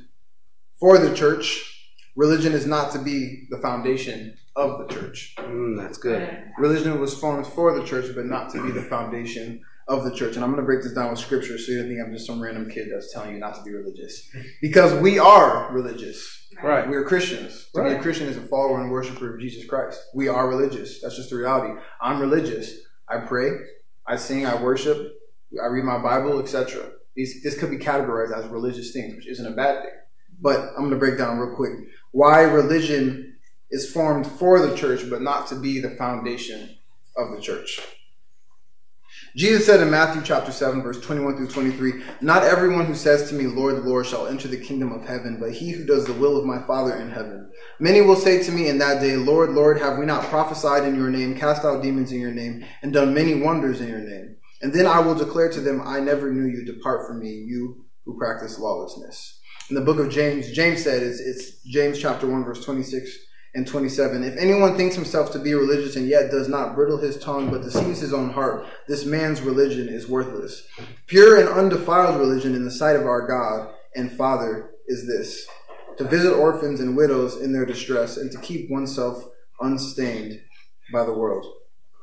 for 0.78 0.98
the 0.98 1.14
church, 1.14 1.90
religion 2.16 2.52
is 2.52 2.66
not 2.66 2.92
to 2.92 2.98
be 2.98 3.46
the 3.50 3.58
foundation 3.58 4.36
of 4.56 4.78
the 4.78 4.94
church. 4.94 5.34
Mm, 5.38 5.76
that's 5.76 5.98
good. 5.98 6.44
Religion 6.58 7.00
was 7.00 7.18
formed 7.18 7.46
for 7.46 7.78
the 7.78 7.84
church, 7.84 8.14
but 8.14 8.26
not 8.26 8.50
to 8.50 8.62
be 8.62 8.70
the 8.70 8.82
foundation 8.82 9.60
of 9.90 10.04
the 10.04 10.14
church. 10.14 10.36
And 10.36 10.44
I'm 10.44 10.52
going 10.52 10.62
to 10.62 10.66
break 10.66 10.82
this 10.82 10.92
down 10.92 11.10
with 11.10 11.18
scripture 11.18 11.58
so 11.58 11.72
you 11.72 11.80
don't 11.80 11.88
think 11.88 12.00
I'm 12.00 12.12
just 12.12 12.26
some 12.26 12.40
random 12.40 12.70
kid 12.70 12.88
that's 12.90 13.12
telling 13.12 13.34
you 13.34 13.40
not 13.40 13.56
to 13.56 13.62
be 13.62 13.72
religious. 13.72 14.30
Because 14.62 14.94
we 14.94 15.18
are 15.18 15.70
religious. 15.72 16.46
Right. 16.62 16.88
We 16.88 16.96
are 16.96 17.04
Christians. 17.04 17.66
To 17.74 17.82
be 17.82 17.90
a 17.90 18.00
Christian 18.00 18.28
is 18.28 18.36
a 18.36 18.42
follower 18.42 18.80
and 18.80 18.90
worshiper 18.90 19.34
of 19.34 19.40
Jesus 19.40 19.66
Christ. 19.66 20.00
We 20.14 20.28
are 20.28 20.48
religious. 20.48 21.02
That's 21.02 21.16
just 21.16 21.30
the 21.30 21.36
reality. 21.36 21.78
I'm 22.00 22.20
religious. 22.20 22.72
I 23.08 23.18
pray, 23.18 23.50
I 24.06 24.14
sing, 24.16 24.46
I 24.46 24.62
worship, 24.62 25.12
I 25.60 25.66
read 25.66 25.84
my 25.84 25.98
Bible, 25.98 26.40
etc. 26.40 26.90
These 27.16 27.42
this 27.42 27.58
could 27.58 27.70
be 27.70 27.78
categorized 27.78 28.36
as 28.36 28.46
religious 28.46 28.92
things, 28.92 29.16
which 29.16 29.26
isn't 29.26 29.52
a 29.52 29.56
bad 29.56 29.82
thing. 29.82 29.92
But 30.40 30.60
I'm 30.70 30.88
going 30.88 30.90
to 30.90 30.96
break 30.96 31.18
down 31.18 31.38
real 31.38 31.56
quick 31.56 31.72
why 32.12 32.42
religion 32.42 33.36
is 33.70 33.90
formed 33.90 34.26
for 34.26 34.64
the 34.64 34.76
church, 34.76 35.08
but 35.10 35.22
not 35.22 35.48
to 35.48 35.56
be 35.56 35.80
the 35.80 35.90
foundation 35.90 36.76
of 37.16 37.34
the 37.34 37.40
church. 37.40 37.80
Jesus 39.36 39.64
said 39.64 39.80
in 39.80 39.90
Matthew 39.90 40.22
chapter 40.24 40.50
7, 40.50 40.82
verse 40.82 41.00
21 41.00 41.36
through 41.36 41.48
23, 41.48 42.02
Not 42.20 42.42
everyone 42.42 42.86
who 42.86 42.94
says 42.94 43.28
to 43.28 43.34
me, 43.36 43.46
Lord, 43.46 43.84
Lord, 43.84 44.06
shall 44.06 44.26
enter 44.26 44.48
the 44.48 44.56
kingdom 44.56 44.92
of 44.92 45.04
heaven, 45.04 45.38
but 45.38 45.52
he 45.52 45.70
who 45.70 45.84
does 45.84 46.04
the 46.04 46.12
will 46.14 46.36
of 46.36 46.44
my 46.44 46.60
Father 46.62 46.96
in 46.96 47.10
heaven. 47.10 47.48
Many 47.78 48.00
will 48.00 48.16
say 48.16 48.42
to 48.42 48.50
me 48.50 48.68
in 48.68 48.78
that 48.78 49.00
day, 49.00 49.16
Lord, 49.16 49.50
Lord, 49.50 49.78
have 49.78 49.98
we 49.98 50.06
not 50.06 50.24
prophesied 50.24 50.84
in 50.84 50.96
your 50.96 51.10
name, 51.10 51.38
cast 51.38 51.64
out 51.64 51.82
demons 51.82 52.10
in 52.10 52.20
your 52.20 52.32
name, 52.32 52.64
and 52.82 52.92
done 52.92 53.14
many 53.14 53.40
wonders 53.40 53.80
in 53.80 53.88
your 53.88 54.00
name? 54.00 54.36
And 54.62 54.72
then 54.72 54.86
I 54.86 54.98
will 54.98 55.14
declare 55.14 55.50
to 55.52 55.60
them, 55.60 55.80
I 55.84 56.00
never 56.00 56.32
knew 56.32 56.50
you. 56.50 56.64
Depart 56.64 57.06
from 57.06 57.20
me, 57.20 57.30
you 57.30 57.84
who 58.04 58.18
practice 58.18 58.58
lawlessness. 58.58 59.38
In 59.68 59.76
the 59.76 59.80
book 59.80 60.00
of 60.00 60.10
James, 60.10 60.50
James 60.50 60.82
said, 60.82 61.02
it's, 61.04 61.20
it's 61.20 61.62
James 61.62 61.98
chapter 61.98 62.26
1, 62.26 62.44
verse 62.44 62.64
26 62.64 63.16
and 63.54 63.66
27. 63.66 64.22
If 64.22 64.36
anyone 64.36 64.76
thinks 64.76 64.94
himself 64.94 65.32
to 65.32 65.38
be 65.38 65.54
religious 65.54 65.96
and 65.96 66.06
yet 66.06 66.30
does 66.30 66.48
not 66.48 66.74
bridle 66.74 66.98
his 66.98 67.18
tongue 67.18 67.50
but 67.50 67.62
deceives 67.62 68.00
his 68.00 68.12
own 68.12 68.30
heart, 68.30 68.66
this 68.86 69.04
man's 69.04 69.40
religion 69.40 69.88
is 69.88 70.08
worthless. 70.08 70.66
Pure 71.06 71.40
and 71.40 71.48
undefiled 71.48 72.20
religion 72.20 72.54
in 72.54 72.64
the 72.64 72.70
sight 72.70 72.96
of 72.96 73.06
our 73.06 73.26
God 73.26 73.74
and 73.96 74.12
Father 74.12 74.70
is 74.86 75.06
this 75.06 75.46
to 75.98 76.04
visit 76.04 76.32
orphans 76.32 76.80
and 76.80 76.96
widows 76.96 77.40
in 77.40 77.52
their 77.52 77.66
distress 77.66 78.16
and 78.16 78.32
to 78.32 78.38
keep 78.38 78.70
oneself 78.70 79.22
unstained 79.60 80.40
by 80.92 81.04
the 81.04 81.12
world. 81.12 81.44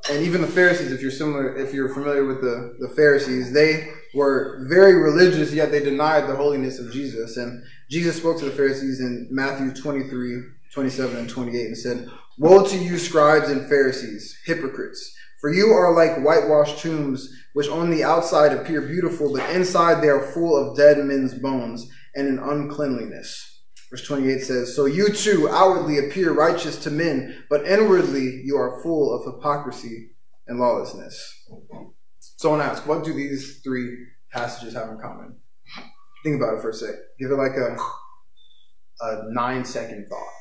And 0.10 0.24
even 0.24 0.42
the 0.42 0.48
Pharisees, 0.48 0.92
if 0.92 1.02
you're 1.02 1.12
similar, 1.12 1.56
if 1.56 1.74
you're 1.74 1.94
familiar 1.94 2.26
with 2.26 2.42
the, 2.42 2.78
the 2.80 2.90
Pharisees, 2.90 3.52
they 3.52 3.90
were 4.14 4.66
very 4.70 4.94
religious, 4.94 5.52
yet 5.52 5.72
they 5.72 5.84
denied 5.84 6.28
the 6.28 6.36
holiness 6.36 6.80
of 6.80 6.92
Jesus. 6.92 7.38
And 7.38 7.64
Jesus 7.90 8.18
spoke 8.18 8.38
to 8.40 8.46
the 8.46 8.52
Pharisees 8.52 9.00
in 9.00 9.28
Matthew 9.32 9.74
23, 9.74 10.44
27 10.78 11.18
and 11.18 11.28
28 11.28 11.66
and 11.66 11.76
said, 11.76 12.08
Woe 12.38 12.64
to 12.64 12.78
you, 12.78 13.00
scribes 13.00 13.50
and 13.50 13.68
Pharisees, 13.68 14.38
hypocrites! 14.46 15.12
For 15.42 15.52
you 15.52 15.70
are 15.70 15.96
like 15.96 16.24
whitewashed 16.24 16.78
tombs, 16.84 17.34
which 17.54 17.68
on 17.68 17.90
the 17.90 18.04
outside 18.04 18.54
appear 18.54 18.84
beautiful, 18.84 19.34
but 19.34 19.50
inside 19.50 20.04
they 20.04 20.08
are 20.08 20.32
full 20.34 20.56
of 20.56 20.78
dead 20.78 21.04
men's 21.04 21.34
bones 21.34 21.90
and 22.14 22.28
in 22.28 22.38
uncleanliness. 22.38 23.64
Verse 23.90 24.06
28 24.06 24.42
says, 24.42 24.76
So 24.76 24.86
you 24.86 25.10
too 25.10 25.50
outwardly 25.50 25.98
appear 25.98 26.32
righteous 26.32 26.78
to 26.84 26.92
men, 26.92 27.44
but 27.50 27.66
inwardly 27.66 28.44
you 28.46 28.56
are 28.56 28.80
full 28.84 29.16
of 29.16 29.34
hypocrisy 29.34 30.12
and 30.46 30.60
lawlessness. 30.60 31.44
So 32.20 32.56
to 32.56 32.64
ask, 32.64 32.86
what 32.86 33.04
do 33.04 33.16
these 33.16 33.62
three 33.64 33.98
passages 34.32 34.76
have 34.76 34.90
in 34.90 35.00
common? 35.00 35.38
Think 36.24 36.36
about 36.36 36.60
it 36.60 36.62
for 36.62 36.70
a 36.70 36.74
sec. 36.74 36.94
Give 37.20 37.32
it 37.32 37.36
like 37.36 37.58
a 37.58 37.78
a 39.00 39.24
nine 39.32 39.66
second 39.66 40.08
thought. 40.08 40.37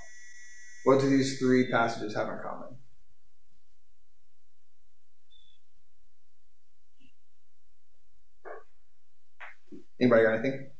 What 0.86 1.00
do 1.00 1.10
these 1.10 1.40
three 1.40 1.68
passages 1.68 2.14
have 2.14 2.28
in 2.28 2.38
common? 2.38 2.76
Anybody 10.00 10.22
got 10.22 10.34
anything? 10.34 10.70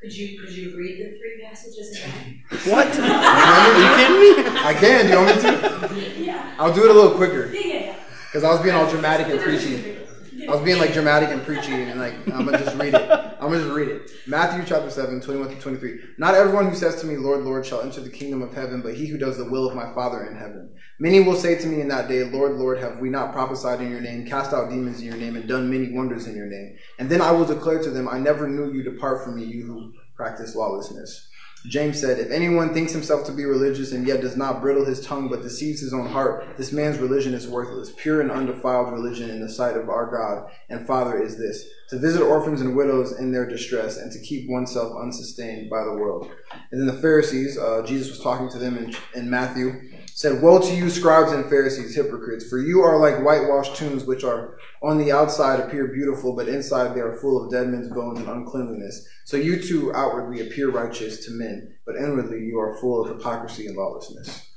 Could 0.00 0.14
you 0.14 0.40
could 0.40 0.50
you 0.50 0.74
read 0.78 0.96
the 0.98 1.18
three 1.18 1.44
passages 1.46 1.94
again? 1.94 2.42
What? 2.72 2.86
Are 2.98 3.80
you 3.80 3.88
kidding 3.96 4.44
me? 4.46 4.60
I 4.60 4.72
can. 4.72 5.04
Do 5.04 5.12
you 5.12 5.18
want 5.18 5.36
me 5.36 5.42
to? 5.42 6.20
yeah. 6.24 6.54
I'll 6.58 6.72
do 6.72 6.84
it 6.86 6.90
a 6.90 6.94
little 6.94 7.10
quicker 7.10 7.52
Yeah, 7.52 7.60
yeah, 7.66 7.96
because 8.24 8.44
I 8.44 8.50
was 8.50 8.62
being 8.62 8.74
all 8.74 8.88
dramatic 8.88 9.26
and 9.28 9.38
preachy. 9.40 10.03
I 10.46 10.50
was 10.50 10.60
being 10.62 10.78
like 10.78 10.92
dramatic 10.92 11.30
and 11.30 11.42
preachy, 11.42 11.72
and 11.72 11.98
like 11.98 12.14
I'm 12.28 12.44
gonna 12.44 12.58
just 12.58 12.76
read 12.76 12.94
it. 12.94 13.10
I'm 13.40 13.50
gonna 13.50 13.58
just 13.60 13.74
read 13.74 13.88
it. 13.88 14.10
Matthew 14.26 14.64
chapter 14.66 14.90
7, 14.90 15.20
21 15.20 15.48
to 15.48 15.60
23. 15.60 16.00
Not 16.18 16.34
everyone 16.34 16.68
who 16.68 16.74
says 16.74 17.00
to 17.00 17.06
me, 17.06 17.16
Lord, 17.16 17.44
Lord, 17.44 17.64
shall 17.64 17.80
enter 17.80 18.00
the 18.00 18.10
kingdom 18.10 18.42
of 18.42 18.52
heaven, 18.52 18.82
but 18.82 18.94
he 18.94 19.06
who 19.06 19.16
does 19.16 19.38
the 19.38 19.44
will 19.44 19.66
of 19.68 19.74
my 19.74 19.92
Father 19.94 20.26
in 20.26 20.36
heaven. 20.36 20.74
Many 20.98 21.20
will 21.20 21.36
say 21.36 21.56
to 21.56 21.66
me 21.66 21.80
in 21.80 21.88
that 21.88 22.08
day, 22.08 22.24
Lord, 22.24 22.52
Lord, 22.52 22.78
have 22.78 22.98
we 22.98 23.10
not 23.10 23.32
prophesied 23.32 23.80
in 23.80 23.90
your 23.90 24.00
name, 24.00 24.26
cast 24.26 24.52
out 24.52 24.70
demons 24.70 25.00
in 25.00 25.06
your 25.06 25.16
name, 25.16 25.36
and 25.36 25.48
done 25.48 25.70
many 25.70 25.92
wonders 25.92 26.26
in 26.26 26.36
your 26.36 26.46
name? 26.46 26.76
And 26.98 27.08
then 27.08 27.20
I 27.20 27.30
will 27.30 27.46
declare 27.46 27.82
to 27.82 27.90
them, 27.90 28.08
I 28.08 28.18
never 28.18 28.48
knew 28.48 28.72
you. 28.72 28.82
Depart 28.82 29.24
from 29.24 29.36
me, 29.36 29.44
you 29.44 29.64
who 29.64 29.92
practice 30.16 30.54
lawlessness. 30.54 31.28
James 31.66 31.98
said, 31.98 32.18
If 32.18 32.30
anyone 32.30 32.74
thinks 32.74 32.92
himself 32.92 33.24
to 33.26 33.32
be 33.32 33.46
religious 33.46 33.92
and 33.92 34.06
yet 34.06 34.20
does 34.20 34.36
not 34.36 34.60
brittle 34.60 34.84
his 34.84 35.04
tongue 35.04 35.28
but 35.28 35.42
deceives 35.42 35.80
his 35.80 35.94
own 35.94 36.06
heart, 36.06 36.46
this 36.58 36.72
man's 36.72 36.98
religion 36.98 37.32
is 37.32 37.48
worthless. 37.48 37.92
Pure 37.96 38.20
and 38.20 38.30
undefiled 38.30 38.92
religion 38.92 39.30
in 39.30 39.40
the 39.40 39.48
sight 39.48 39.76
of 39.76 39.88
our 39.88 40.10
God 40.10 40.50
and 40.68 40.86
Father 40.86 41.22
is 41.22 41.38
this 41.38 41.66
to 41.94 42.00
visit 42.00 42.22
orphans 42.22 42.60
and 42.60 42.74
widows 42.74 43.20
in 43.20 43.30
their 43.30 43.48
distress 43.48 43.98
and 43.98 44.10
to 44.10 44.18
keep 44.18 44.50
oneself 44.50 44.92
unsustained 45.00 45.70
by 45.70 45.84
the 45.84 45.92
world. 45.92 46.28
And 46.72 46.80
then 46.80 46.92
the 46.92 47.00
Pharisees, 47.00 47.56
uh, 47.56 47.82
Jesus 47.86 48.10
was 48.10 48.20
talking 48.20 48.50
to 48.50 48.58
them 48.58 48.76
in, 48.76 48.96
in 49.14 49.30
Matthew, 49.30 49.80
said, 50.06 50.42
Woe 50.42 50.58
to 50.58 50.74
you, 50.74 50.90
scribes 50.90 51.30
and 51.30 51.48
Pharisees, 51.48 51.94
hypocrites, 51.94 52.48
for 52.48 52.58
you 52.58 52.80
are 52.80 52.98
like 52.98 53.24
whitewashed 53.24 53.76
tombs, 53.76 54.06
which 54.06 54.24
are 54.24 54.58
on 54.82 54.98
the 54.98 55.12
outside 55.12 55.60
appear 55.60 55.86
beautiful, 55.86 56.34
but 56.34 56.48
inside 56.48 56.96
they 56.96 57.00
are 57.00 57.14
full 57.20 57.44
of 57.44 57.52
dead 57.52 57.68
men's 57.68 57.88
bones 57.94 58.18
and 58.18 58.28
uncleanliness. 58.28 59.06
So 59.24 59.36
you 59.36 59.62
too 59.62 59.94
outwardly 59.94 60.44
appear 60.44 60.72
righteous 60.72 61.24
to 61.26 61.30
men, 61.30 61.76
but 61.86 61.94
inwardly 61.94 62.40
you 62.40 62.58
are 62.58 62.76
full 62.80 63.04
of 63.04 63.16
hypocrisy 63.16 63.68
and 63.68 63.76
lawlessness. 63.76 64.50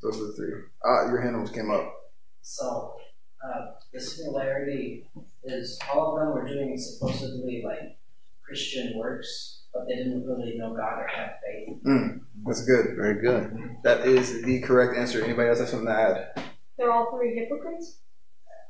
Those 0.00 0.20
are 0.20 0.26
the 0.26 0.34
three. 0.36 0.52
Ah, 0.82 1.08
your 1.08 1.20
hand 1.20 1.34
almost 1.34 1.52
came 1.54 1.70
up. 1.70 1.92
So, 2.40 2.94
uh, 3.44 3.72
the 3.92 4.00
similarity 4.00 5.06
is 5.44 5.78
all 5.92 6.12
of 6.12 6.20
them 6.20 6.34
were 6.34 6.46
doing 6.46 6.76
supposedly 6.78 7.62
like 7.64 7.98
Christian 8.46 8.96
works, 8.96 9.62
but 9.72 9.86
they 9.88 9.96
didn't 9.96 10.26
really 10.26 10.56
know 10.56 10.74
God 10.74 11.00
or 11.00 11.06
have 11.06 11.32
faith. 11.44 11.76
Mm, 11.86 12.20
that's 12.46 12.64
good. 12.64 12.96
Very 12.96 13.20
good. 13.20 13.76
That 13.84 14.06
is 14.06 14.42
the 14.42 14.60
correct 14.60 14.96
answer. 14.96 15.22
Anybody 15.22 15.48
else 15.48 15.60
have 15.60 15.68
something 15.68 15.88
to 15.88 15.92
add? 15.92 16.44
They're 16.78 16.92
all 16.92 17.10
three 17.16 17.34
hypocrites? 17.34 17.98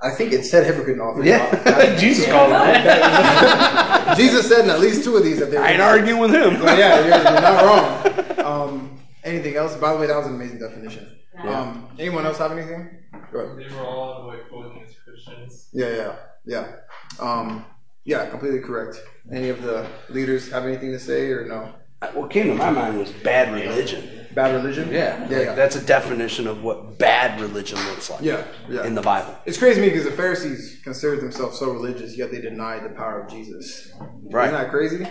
I 0.02 0.10
think 0.10 0.32
it 0.32 0.44
said 0.44 0.66
hypocrite 0.66 0.96
in 0.96 1.00
all 1.00 1.14
three. 1.14 1.28
Yeah. 1.28 1.96
Jesus 1.98 2.26
called 2.26 2.50
him 2.50 2.58
that. 2.58 4.14
Jesus 4.16 4.48
said 4.48 4.64
in 4.64 4.70
at 4.70 4.80
least 4.80 5.04
two 5.04 5.16
of 5.16 5.24
these 5.24 5.38
that 5.38 5.50
they 5.50 5.56
were. 5.56 5.64
I 5.64 5.72
ain't 5.72 5.80
arguing 5.80 6.20
with 6.20 6.30
him. 6.34 6.60
Well, 6.60 6.78
yeah, 6.78 6.98
you're, 7.00 7.32
you're 7.32 7.40
not 7.40 7.64
wrong. 7.64 8.20
Um, 8.44 9.00
anything 9.24 9.56
else? 9.56 9.74
By 9.76 9.94
the 9.94 9.98
way, 9.98 10.06
that 10.06 10.18
was 10.18 10.26
an 10.26 10.34
amazing 10.34 10.58
definition. 10.58 11.16
Um, 11.42 11.88
anyone 11.98 12.26
else 12.26 12.36
have 12.36 12.52
anything? 12.52 12.90
Go 13.32 13.38
ahead. 13.38 13.56
They 13.56 13.74
were 13.74 13.86
all 13.86 14.26
like 14.26 14.50
posing 14.50 14.82
as 14.86 14.94
Christians. 15.02 15.70
Yeah, 15.72 15.88
yeah, 15.88 16.16
yeah. 16.46 16.76
Um, 17.20 17.64
yeah, 18.04 18.28
completely 18.28 18.60
correct. 18.60 19.00
Any 19.32 19.48
of 19.48 19.62
the 19.62 19.86
leaders 20.10 20.50
have 20.50 20.64
anything 20.64 20.92
to 20.92 20.98
say 20.98 21.30
or 21.30 21.46
no? 21.46 21.74
What 22.12 22.30
came 22.30 22.48
to 22.48 22.54
my 22.54 22.70
mind 22.70 22.98
was 22.98 23.10
bad 23.10 23.54
religion. 23.54 24.26
Bad 24.34 24.54
religion? 24.54 24.90
Yeah, 24.90 25.28
yeah, 25.30 25.38
like, 25.38 25.46
yeah. 25.46 25.54
that's 25.54 25.76
a 25.76 25.84
definition 25.84 26.46
of 26.46 26.62
what 26.62 26.98
bad 26.98 27.40
religion 27.40 27.78
looks 27.86 28.10
like. 28.10 28.20
Yeah, 28.20 28.44
yeah. 28.68 28.84
in 28.84 28.94
the 28.94 29.00
Bible. 29.00 29.34
It's 29.46 29.56
crazy 29.56 29.76
to 29.76 29.80
me 29.80 29.88
because 29.88 30.04
the 30.04 30.16
Pharisees 30.16 30.80
considered 30.82 31.20
themselves 31.20 31.58
so 31.58 31.70
religious, 31.70 32.16
yet 32.18 32.30
they 32.30 32.40
denied 32.40 32.84
the 32.84 32.90
power 32.90 33.22
of 33.22 33.30
Jesus. 33.30 33.92
Right. 34.24 34.46
Isn't 34.48 34.60
that 34.60 34.70
crazy? 34.70 35.06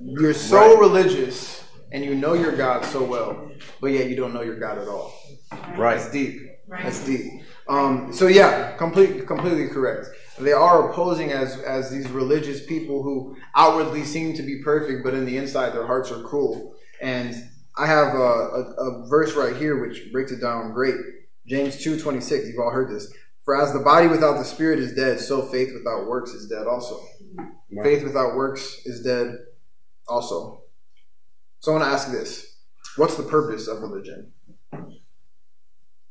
You're 0.00 0.34
so 0.34 0.74
Right. 0.74 0.80
religious 0.80 1.62
and 1.92 2.04
you 2.04 2.14
know 2.14 2.32
your 2.32 2.56
God 2.56 2.84
so 2.84 3.04
well, 3.04 3.50
but 3.80 3.88
yet 3.88 4.08
you 4.08 4.16
don't 4.16 4.32
know 4.32 4.42
your 4.42 4.58
God 4.58 4.78
at 4.78 4.88
all. 4.88 5.12
Right. 5.76 5.98
That's 5.98 6.10
deep. 6.10 6.40
That's 6.68 7.04
deep. 7.04 7.42
Um, 7.68 8.12
so 8.12 8.26
yeah, 8.26 8.76
complete, 8.76 9.26
completely 9.26 9.68
correct. 9.68 10.06
They 10.40 10.52
are 10.52 10.90
opposing 10.90 11.32
as 11.32 11.58
as 11.62 11.90
these 11.90 12.08
religious 12.10 12.64
people 12.64 13.02
who 13.02 13.36
outwardly 13.56 14.04
seem 14.04 14.34
to 14.34 14.42
be 14.42 14.62
perfect, 14.62 15.02
but 15.04 15.14
in 15.14 15.26
the 15.26 15.36
inside 15.36 15.70
their 15.70 15.86
hearts 15.86 16.10
are 16.12 16.22
cruel. 16.22 16.74
And 17.00 17.34
I 17.76 17.86
have 17.86 18.14
a, 18.14 18.18
a, 18.18 18.74
a 18.78 19.08
verse 19.08 19.34
right 19.34 19.56
here 19.56 19.80
which 19.80 20.12
breaks 20.12 20.32
it 20.32 20.40
down 20.40 20.72
great. 20.72 20.94
James 21.46 21.82
two 21.82 21.98
twenty 21.98 22.20
six. 22.20 22.46
You've 22.46 22.60
all 22.60 22.70
heard 22.70 22.90
this. 22.94 23.12
For 23.44 23.60
as 23.60 23.72
the 23.72 23.80
body 23.80 24.06
without 24.08 24.36
the 24.38 24.44
spirit 24.44 24.78
is 24.78 24.94
dead, 24.94 25.20
so 25.20 25.42
faith 25.42 25.72
without 25.72 26.06
works 26.06 26.30
is 26.30 26.48
dead 26.48 26.66
also. 26.66 27.00
Faith 27.82 28.04
without 28.04 28.36
works 28.36 28.82
is 28.84 29.02
dead 29.02 29.34
also. 30.06 30.62
So 31.60 31.72
I 31.72 31.78
want 31.78 31.84
to 31.84 31.90
ask 31.90 32.10
this: 32.12 32.58
What's 32.96 33.16
the 33.16 33.22
purpose 33.22 33.66
of 33.66 33.80
religion? 33.80 34.32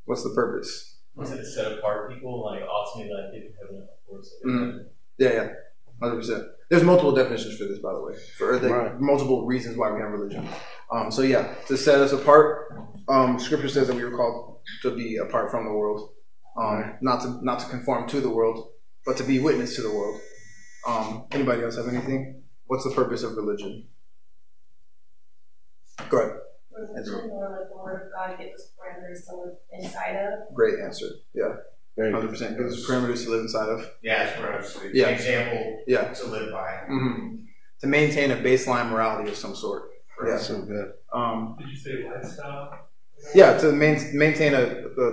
What's 0.05 0.23
the 0.23 0.33
purpose? 0.35 0.97
Was 1.15 1.31
it 1.31 1.37
to 1.37 1.45
set 1.45 1.71
apart 1.71 2.13
people, 2.13 2.45
like 2.45 2.61
ultimately 2.61 3.13
like 3.13 3.33
get 3.33 3.47
to 3.47 3.53
heaven 3.59 3.87
of 4.07 4.11
course. 4.13 4.33
Mhm. 4.45 4.85
Yeah, 5.17 5.33
yeah, 5.33 5.49
hundred 6.01 6.17
percent. 6.17 6.43
There's 6.69 6.83
multiple 6.83 7.13
definitions 7.13 7.57
for 7.57 7.63
this, 7.65 7.79
by 7.79 7.93
the 7.93 8.01
way, 8.01 8.13
for 8.37 8.59
the 8.59 8.69
Right. 8.69 8.99
multiple 8.99 9.45
reasons 9.45 9.77
why 9.77 9.91
we 9.91 9.99
have 10.01 10.11
religion. 10.11 10.47
Um, 10.91 11.11
so 11.11 11.21
yeah, 11.21 11.55
to 11.67 11.77
set 11.77 11.99
us 11.99 12.11
apart, 12.13 12.73
um, 13.07 13.39
Scripture 13.39 13.69
says 13.69 13.87
that 13.87 13.95
we 13.95 14.03
were 14.03 14.15
called 14.15 14.59
to 14.81 14.95
be 14.95 15.17
apart 15.17 15.49
from 15.49 15.65
the 15.65 15.71
world, 15.73 16.13
um, 16.57 16.97
not 17.01 17.21
to 17.21 17.39
not 17.43 17.59
to 17.59 17.67
conform 17.69 18.07
to 18.09 18.19
the 18.21 18.29
world, 18.29 18.71
but 19.05 19.15
to 19.17 19.23
be 19.23 19.39
witness 19.39 19.75
to 19.77 19.81
the 19.81 19.91
world. 19.91 20.19
Um, 20.85 21.27
anybody 21.31 21.63
else 21.63 21.75
have 21.77 21.87
anything? 21.87 22.43
What's 22.65 22.83
the 22.83 22.91
purpose 22.91 23.23
of 23.23 23.35
religion? 23.35 23.87
Go 26.09 26.17
ahead. 26.19 26.37
Religion 26.71 27.29
or 27.31 27.49
like 27.49 27.69
the 27.69 27.75
word 27.77 28.07
of 28.07 28.11
God 28.13 28.37
give 28.37 28.53
us 28.53 28.71
parameters 28.77 29.25
to 29.27 29.35
live 29.35 29.55
inside 29.71 30.15
of. 30.15 30.53
Great 30.53 30.79
answer. 30.79 31.07
Yeah, 31.33 31.55
Very 31.97 32.11
hundred 32.11 32.27
good. 32.27 32.31
percent. 32.31 32.57
Gives 32.57 32.73
us 32.75 32.89
parameters 32.89 33.23
to 33.23 33.31
live 33.31 33.41
inside 33.41 33.69
of. 33.69 33.89
Yeah, 34.03 34.23
that's 34.25 34.39
where 34.39 34.53
I 34.53 34.57
was. 34.57 34.77
Yeah. 34.93 35.07
An 35.07 35.13
example 35.15 35.83
Yeah. 35.87 36.13
to 36.13 36.27
live 36.27 36.51
by. 36.51 36.71
hmm 36.87 37.35
To 37.81 37.87
maintain 37.87 38.31
a 38.31 38.35
baseline 38.35 38.89
morality 38.89 39.29
of 39.29 39.35
some 39.35 39.55
sort. 39.55 39.89
Yeah. 40.25 40.37
So 40.37 40.61
good. 40.61 40.93
Um, 41.13 41.55
Did 41.59 41.69
you 41.69 41.75
say 41.77 42.07
lifestyle? 42.07 42.87
Yeah, 43.33 43.57
to 43.57 43.71
main, 43.71 43.97
maintain 44.17 44.53
a, 44.53 44.61
a, 44.61 45.05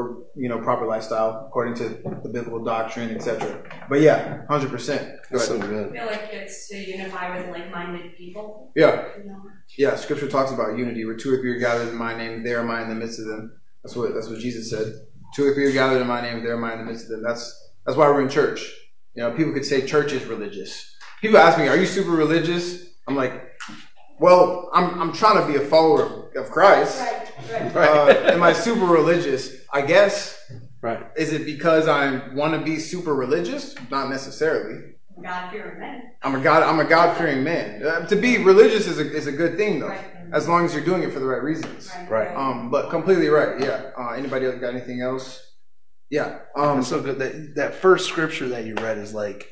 a 0.00 0.16
you 0.36 0.48
know 0.48 0.58
proper 0.58 0.86
lifestyle 0.86 1.44
according 1.46 1.74
to 1.74 1.88
the 2.22 2.28
biblical 2.30 2.64
doctrine, 2.64 3.10
etc. 3.14 3.62
But 3.90 4.00
yeah, 4.00 4.46
hundred 4.48 4.70
percent. 4.70 5.02
Go 5.30 5.38
So 5.38 5.56
ahead. 5.56 5.64
I 5.64 5.72
good. 5.72 5.92
feel 5.92 6.06
like 6.06 6.28
it's 6.32 6.68
to 6.68 6.76
unify 6.78 7.36
with 7.36 7.50
like-minded 7.50 8.16
people. 8.16 8.72
Yeah, 8.74 9.08
You 9.18 9.24
know, 9.30 9.42
yeah. 9.76 9.94
Scripture 9.96 10.28
talks 10.28 10.52
about 10.52 10.78
unity. 10.78 11.04
Where 11.04 11.16
two 11.16 11.32
or 11.34 11.38
three 11.38 11.52
are 11.52 11.58
gathered 11.58 11.88
in 11.90 11.96
my 11.96 12.16
name, 12.16 12.42
there 12.44 12.60
am 12.60 12.70
I 12.70 12.82
in 12.82 12.88
the 12.88 12.94
midst 12.94 13.18
of 13.20 13.26
them. 13.26 13.60
That's 13.82 13.94
what 13.94 14.14
that's 14.14 14.28
what 14.28 14.38
Jesus 14.38 14.70
said. 14.70 14.86
Two 15.34 15.44
or 15.46 15.54
three 15.54 15.66
are 15.66 15.72
gathered 15.72 16.00
in 16.00 16.06
my 16.06 16.20
name, 16.20 16.42
there 16.44 16.54
am 16.56 16.64
I 16.64 16.72
in 16.74 16.78
the 16.78 16.84
midst 16.84 17.04
of 17.04 17.10
them. 17.10 17.22
That's 17.22 17.72
that's 17.84 17.96
why 17.98 18.08
we're 18.08 18.22
in 18.22 18.28
church. 18.28 18.70
You 19.14 19.22
know, 19.22 19.32
people 19.32 19.52
could 19.52 19.64
say 19.64 19.86
church 19.86 20.12
is 20.12 20.24
religious. 20.26 20.96
People 21.20 21.38
ask 21.38 21.58
me, 21.58 21.68
"Are 21.68 21.76
you 21.76 21.86
super 21.86 22.10
religious?" 22.10 22.84
I'm 23.08 23.16
like, 23.16 23.52
"Well, 24.20 24.70
I'm 24.72 25.00
I'm 25.00 25.12
trying 25.12 25.44
to 25.44 25.52
be 25.52 25.62
a 25.62 25.66
follower 25.66 26.02
of, 26.04 26.44
of 26.44 26.50
Christ. 26.50 27.00
Right, 27.00 27.74
right. 27.74 27.88
Uh, 27.88 28.32
am 28.32 28.42
I 28.42 28.52
super 28.52 28.84
religious? 28.86 29.56
I 29.72 29.82
guess." 29.82 30.40
Right. 30.82 31.00
Is 31.16 31.32
it 31.32 31.46
because 31.46 31.88
I 31.88 32.28
want 32.34 32.52
to 32.52 32.60
be 32.60 32.78
super 32.78 33.14
religious? 33.14 33.74
Not 33.90 34.10
necessarily. 34.10 34.92
God-fearing 35.22 35.80
men. 35.80 36.02
I'm 36.22 36.34
a 36.34 36.40
God. 36.40 36.62
I'm 36.62 36.78
a 36.78 36.84
God 36.84 37.16
fearing 37.16 37.42
man. 37.42 37.84
Uh, 37.86 38.06
to 38.06 38.16
be 38.16 38.38
religious 38.38 38.86
is 38.86 38.98
a, 38.98 39.10
is 39.10 39.26
a 39.26 39.32
good 39.32 39.56
thing 39.56 39.80
though, 39.80 39.88
Right. 39.88 40.13
As 40.32 40.48
long 40.48 40.64
as 40.64 40.74
you're 40.74 40.84
doing 40.84 41.02
it 41.02 41.12
for 41.12 41.18
the 41.20 41.26
right 41.26 41.42
reasons. 41.42 41.90
Right. 42.08 42.34
Um, 42.34 42.70
but 42.70 42.90
completely 42.90 43.28
right. 43.28 43.60
Yeah. 43.60 43.90
Uh, 43.98 44.10
anybody 44.10 44.46
else 44.46 44.56
got 44.56 44.74
anything 44.74 45.00
else? 45.00 45.40
Yeah. 46.10 46.38
Um, 46.56 46.76
That's 46.76 46.88
so 46.88 47.00
good. 47.00 47.18
That 47.18 47.54
that 47.56 47.74
first 47.74 48.08
scripture 48.08 48.48
that 48.50 48.64
you 48.64 48.74
read 48.76 48.98
is 48.98 49.12
like 49.14 49.48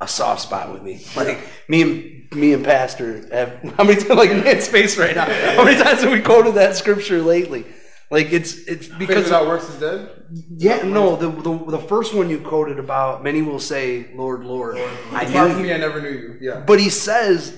a 0.00 0.08
soft 0.08 0.42
spot 0.42 0.72
with 0.72 0.82
me. 0.82 1.04
Like 1.16 1.38
me 1.68 1.82
and 1.82 2.32
me 2.40 2.52
and 2.54 2.64
Pastor 2.64 3.26
have 3.32 3.60
how 3.76 3.84
many 3.84 3.96
times 4.00 4.10
like 4.10 4.30
in 4.30 4.60
space 4.60 4.96
right 4.98 5.14
now? 5.14 5.26
How 5.56 5.64
many 5.64 5.82
times 5.82 6.02
have 6.02 6.12
we 6.12 6.20
quoted 6.20 6.54
that 6.54 6.76
scripture 6.76 7.20
lately? 7.22 7.64
Like 8.10 8.32
it's 8.32 8.56
it's 8.68 8.88
because 8.88 9.24
without 9.24 9.46
works 9.46 9.68
is 9.70 9.80
dead. 9.80 10.10
yeah 10.58 10.82
no 10.82 11.16
the, 11.16 11.30
the 11.30 11.70
the 11.70 11.78
first 11.78 12.12
one 12.14 12.28
you 12.28 12.40
quoted 12.40 12.78
about 12.78 13.22
many 13.24 13.40
will 13.40 13.58
say 13.58 14.10
Lord 14.14 14.44
Lord 14.44 14.76
I 14.76 15.22
Apart 15.22 15.52
from 15.52 15.62
knew 15.62 15.68
me, 15.68 15.72
I 15.72 15.78
never 15.78 15.98
knew 16.02 16.10
you. 16.10 16.36
Yeah. 16.38 16.60
but 16.60 16.78
he 16.78 16.90
says 16.90 17.56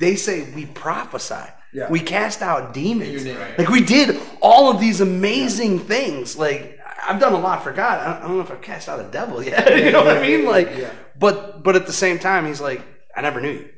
they 0.00 0.16
say 0.16 0.50
we 0.54 0.64
prophesy 0.64 1.44
Yeah. 1.76 1.90
we 1.90 2.00
cast 2.00 2.40
out 2.42 2.72
demons 2.72 3.24
name. 3.24 3.38
like 3.58 3.68
we 3.68 3.82
did 3.82 4.18
all 4.40 4.70
of 4.72 4.80
these 4.80 5.00
amazing 5.02 5.78
things 5.80 6.36
like 6.36 6.78
I've 7.08 7.20
done 7.20 7.34
a 7.34 7.38
lot 7.38 7.62
for 7.62 7.72
God. 7.72 8.00
I 8.00 8.04
don't, 8.12 8.16
I 8.22 8.26
don't 8.26 8.36
know 8.38 8.42
if 8.42 8.50
I've 8.50 8.62
cast 8.62 8.88
out 8.88 8.98
a 8.98 9.08
devil 9.18 9.42
yet. 9.42 9.76
you 9.84 9.92
know 9.92 10.02
what 10.04 10.16
I 10.16 10.22
mean? 10.22 10.44
Like, 10.46 10.68
Yeah. 10.76 10.90
but 11.24 11.62
but 11.62 11.76
at 11.76 11.86
the 11.86 11.92
same 11.92 12.18
time, 12.18 12.46
he's 12.46 12.60
like, 12.60 12.80
I 13.16 13.20
never 13.20 13.40
knew 13.40 13.52
you. 13.60 13.68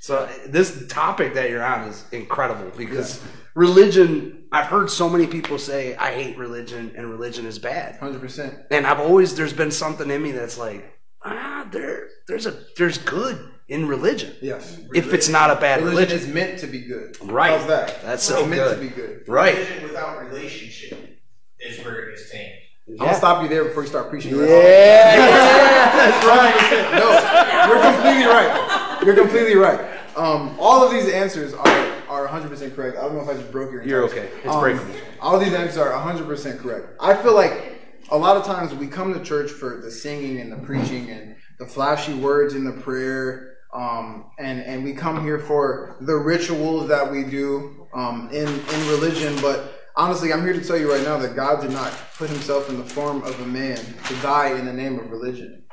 So 0.00 0.26
this 0.48 0.86
topic 0.88 1.34
that 1.34 1.50
you're 1.50 1.62
on 1.64 1.86
is 1.88 2.04
incredible 2.12 2.70
because 2.76 3.20
religion. 3.54 4.34
I've 4.50 4.66
heard 4.66 4.88
so 4.90 5.10
many 5.10 5.26
people 5.26 5.58
say 5.58 5.94
I 5.96 6.10
hate 6.14 6.38
religion 6.38 6.92
and 6.96 7.10
religion 7.10 7.44
is 7.44 7.58
bad, 7.58 7.96
Hundred 8.00 8.20
percent. 8.22 8.54
and 8.70 8.86
I've 8.86 9.00
always 9.00 9.34
there's 9.36 9.52
been 9.52 9.70
something 9.70 10.10
in 10.10 10.22
me 10.22 10.32
that's 10.32 10.56
like, 10.56 10.80
ah, 11.22 11.68
there 11.70 12.08
there's 12.28 12.46
a 12.46 12.54
there's 12.78 12.96
good 12.96 13.36
in 13.68 13.86
religion 13.86 14.34
Yes. 14.40 14.78
if 14.94 15.12
it's 15.12 15.28
not 15.28 15.50
a 15.50 15.56
bad 15.56 15.82
Religion 15.82 15.96
religion. 16.08 16.18
is 16.28 16.34
meant 16.34 16.58
to 16.60 16.66
be 16.66 16.80
good. 16.80 17.16
Right. 17.22 17.58
How's 17.58 17.66
that? 17.68 18.02
That's 18.02 18.26
It's 18.28 18.38
so 18.38 18.46
meant 18.46 18.62
good. 18.62 18.74
to 18.76 18.80
be 18.80 18.88
good. 18.88 19.28
Right. 19.28 19.54
Religion 19.56 19.82
without 19.84 20.24
relationship 20.24 21.20
is 21.60 21.84
where 21.84 22.00
it 22.00 22.16
gets 22.16 22.30
tamed. 22.30 22.52
I'll 23.00 23.12
stop 23.14 23.42
you 23.42 23.48
there 23.50 23.64
before 23.64 23.82
you 23.82 23.88
start 23.90 24.08
preaching. 24.08 24.34
Yeah, 24.34 24.46
yeah, 24.46 24.46
that's 25.92 26.26
right. 26.26 26.94
No, 26.94 27.68
you're 27.74 27.92
completely 27.92 28.24
right. 28.24 28.98
You're 29.04 29.14
completely 29.16 29.56
right. 29.56 29.80
Um, 30.16 30.56
all 30.58 30.82
of 30.82 30.90
these 30.90 31.08
answers 31.12 31.52
are 31.52 31.68
are 32.08 32.22
100 32.22 32.48
percent 32.48 32.74
correct. 32.74 32.96
I 32.96 33.02
don't 33.02 33.14
know 33.16 33.20
if 33.20 33.28
I 33.28 33.34
just 33.34 33.52
broke 33.52 33.70
your. 33.72 33.82
You're 33.82 34.04
okay. 34.04 34.30
It's 34.42 34.56
breakable. 34.56 34.94
All 35.20 35.34
of 35.36 35.44
these 35.44 35.52
answers 35.52 35.76
are 35.76 35.92
100 35.92 36.26
percent 36.26 36.60
correct. 36.60 36.86
I 36.98 37.14
feel 37.14 37.34
like 37.34 37.78
a 38.10 38.16
lot 38.16 38.38
of 38.38 38.44
times 38.46 38.72
we 38.74 38.86
come 38.86 39.12
to 39.12 39.22
church 39.22 39.50
for 39.50 39.82
the 39.82 39.90
singing 39.90 40.40
and 40.40 40.50
the 40.50 40.56
preaching 40.56 41.10
and 41.10 41.36
the 41.58 41.66
flashy 41.66 42.14
words 42.14 42.54
in 42.54 42.64
the 42.64 42.72
prayer. 42.72 43.47
Um, 43.72 44.30
and, 44.38 44.60
and 44.60 44.82
we 44.82 44.94
come 44.94 45.22
here 45.22 45.38
for 45.38 45.96
the 46.00 46.14
rituals 46.14 46.88
that 46.88 47.10
we 47.10 47.24
do 47.24 47.86
um, 47.94 48.28
in, 48.32 48.48
in 48.48 48.88
religion, 48.88 49.36
but 49.42 49.90
honestly, 49.94 50.32
I'm 50.32 50.42
here 50.42 50.54
to 50.54 50.64
tell 50.64 50.78
you 50.78 50.90
right 50.90 51.02
now 51.02 51.18
that 51.18 51.36
God 51.36 51.60
did 51.60 51.72
not 51.72 51.92
put 52.16 52.30
himself 52.30 52.70
in 52.70 52.78
the 52.78 52.84
form 52.84 53.22
of 53.24 53.38
a 53.40 53.46
man 53.46 53.76
to 53.76 54.14
die 54.22 54.58
in 54.58 54.64
the 54.64 54.72
name 54.72 54.98
of 54.98 55.10
religion. 55.10 55.64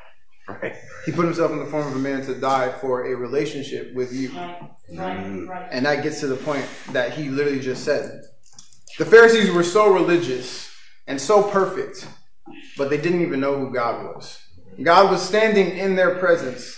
Right. 0.48 0.74
He 1.06 1.12
put 1.12 1.24
himself 1.24 1.50
in 1.50 1.58
the 1.58 1.66
form 1.66 1.88
of 1.88 1.96
a 1.96 1.98
man 1.98 2.24
to 2.26 2.34
die 2.34 2.70
for 2.70 3.06
a 3.06 3.16
relationship 3.16 3.94
with 3.94 4.12
you. 4.12 4.30
Right, 4.30 4.70
right, 4.92 5.48
right. 5.48 5.68
And 5.72 5.86
that 5.86 6.02
gets 6.02 6.20
to 6.20 6.26
the 6.28 6.36
point 6.36 6.66
that 6.92 7.14
he 7.14 7.30
literally 7.30 7.60
just 7.60 7.84
said. 7.84 8.22
The 8.98 9.04
Pharisees 9.04 9.50
were 9.50 9.64
so 9.64 9.92
religious 9.92 10.70
and 11.06 11.20
so 11.20 11.42
perfect, 11.42 12.06
but 12.76 12.90
they 12.90 12.96
didn't 12.96 13.22
even 13.22 13.40
know 13.40 13.58
who 13.58 13.72
God 13.72 14.04
was. 14.04 14.38
God 14.82 15.10
was 15.10 15.26
standing 15.26 15.76
in 15.76 15.96
their 15.96 16.16
presence, 16.16 16.75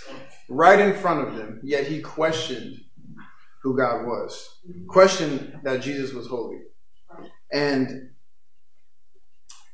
right 0.48 0.80
in 0.80 0.94
front 0.94 1.26
of 1.26 1.36
them, 1.36 1.60
yet 1.62 1.86
he 1.86 2.00
questioned 2.00 2.80
who 3.62 3.76
God 3.76 4.06
was, 4.06 4.60
questioned 4.88 5.60
that 5.64 5.82
Jesus 5.82 6.12
was 6.12 6.26
holy. 6.26 6.60
And 7.52 8.10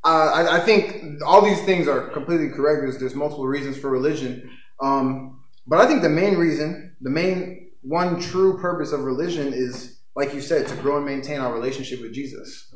I, 0.04 0.58
I 0.58 0.60
think 0.60 1.22
all 1.24 1.42
these 1.42 1.62
things 1.64 1.88
are 1.88 2.08
completely 2.10 2.50
correct. 2.50 2.82
There's, 2.82 2.98
there's 2.98 3.14
multiple 3.14 3.46
reasons 3.46 3.76
for 3.78 3.90
religion. 3.90 4.50
Um, 4.80 5.40
but 5.66 5.80
I 5.80 5.86
think 5.86 6.02
the 6.02 6.10
main 6.10 6.36
reason, 6.36 6.96
the 7.00 7.10
main 7.10 7.70
one 7.82 8.20
true 8.20 8.58
purpose 8.58 8.92
of 8.92 9.00
religion 9.00 9.52
is, 9.52 10.00
like 10.14 10.34
you 10.34 10.40
said, 10.40 10.66
to 10.68 10.76
grow 10.76 10.96
and 10.96 11.06
maintain 11.06 11.40
our 11.40 11.52
relationship 11.52 12.00
with 12.00 12.12
Jesus. 12.12 12.74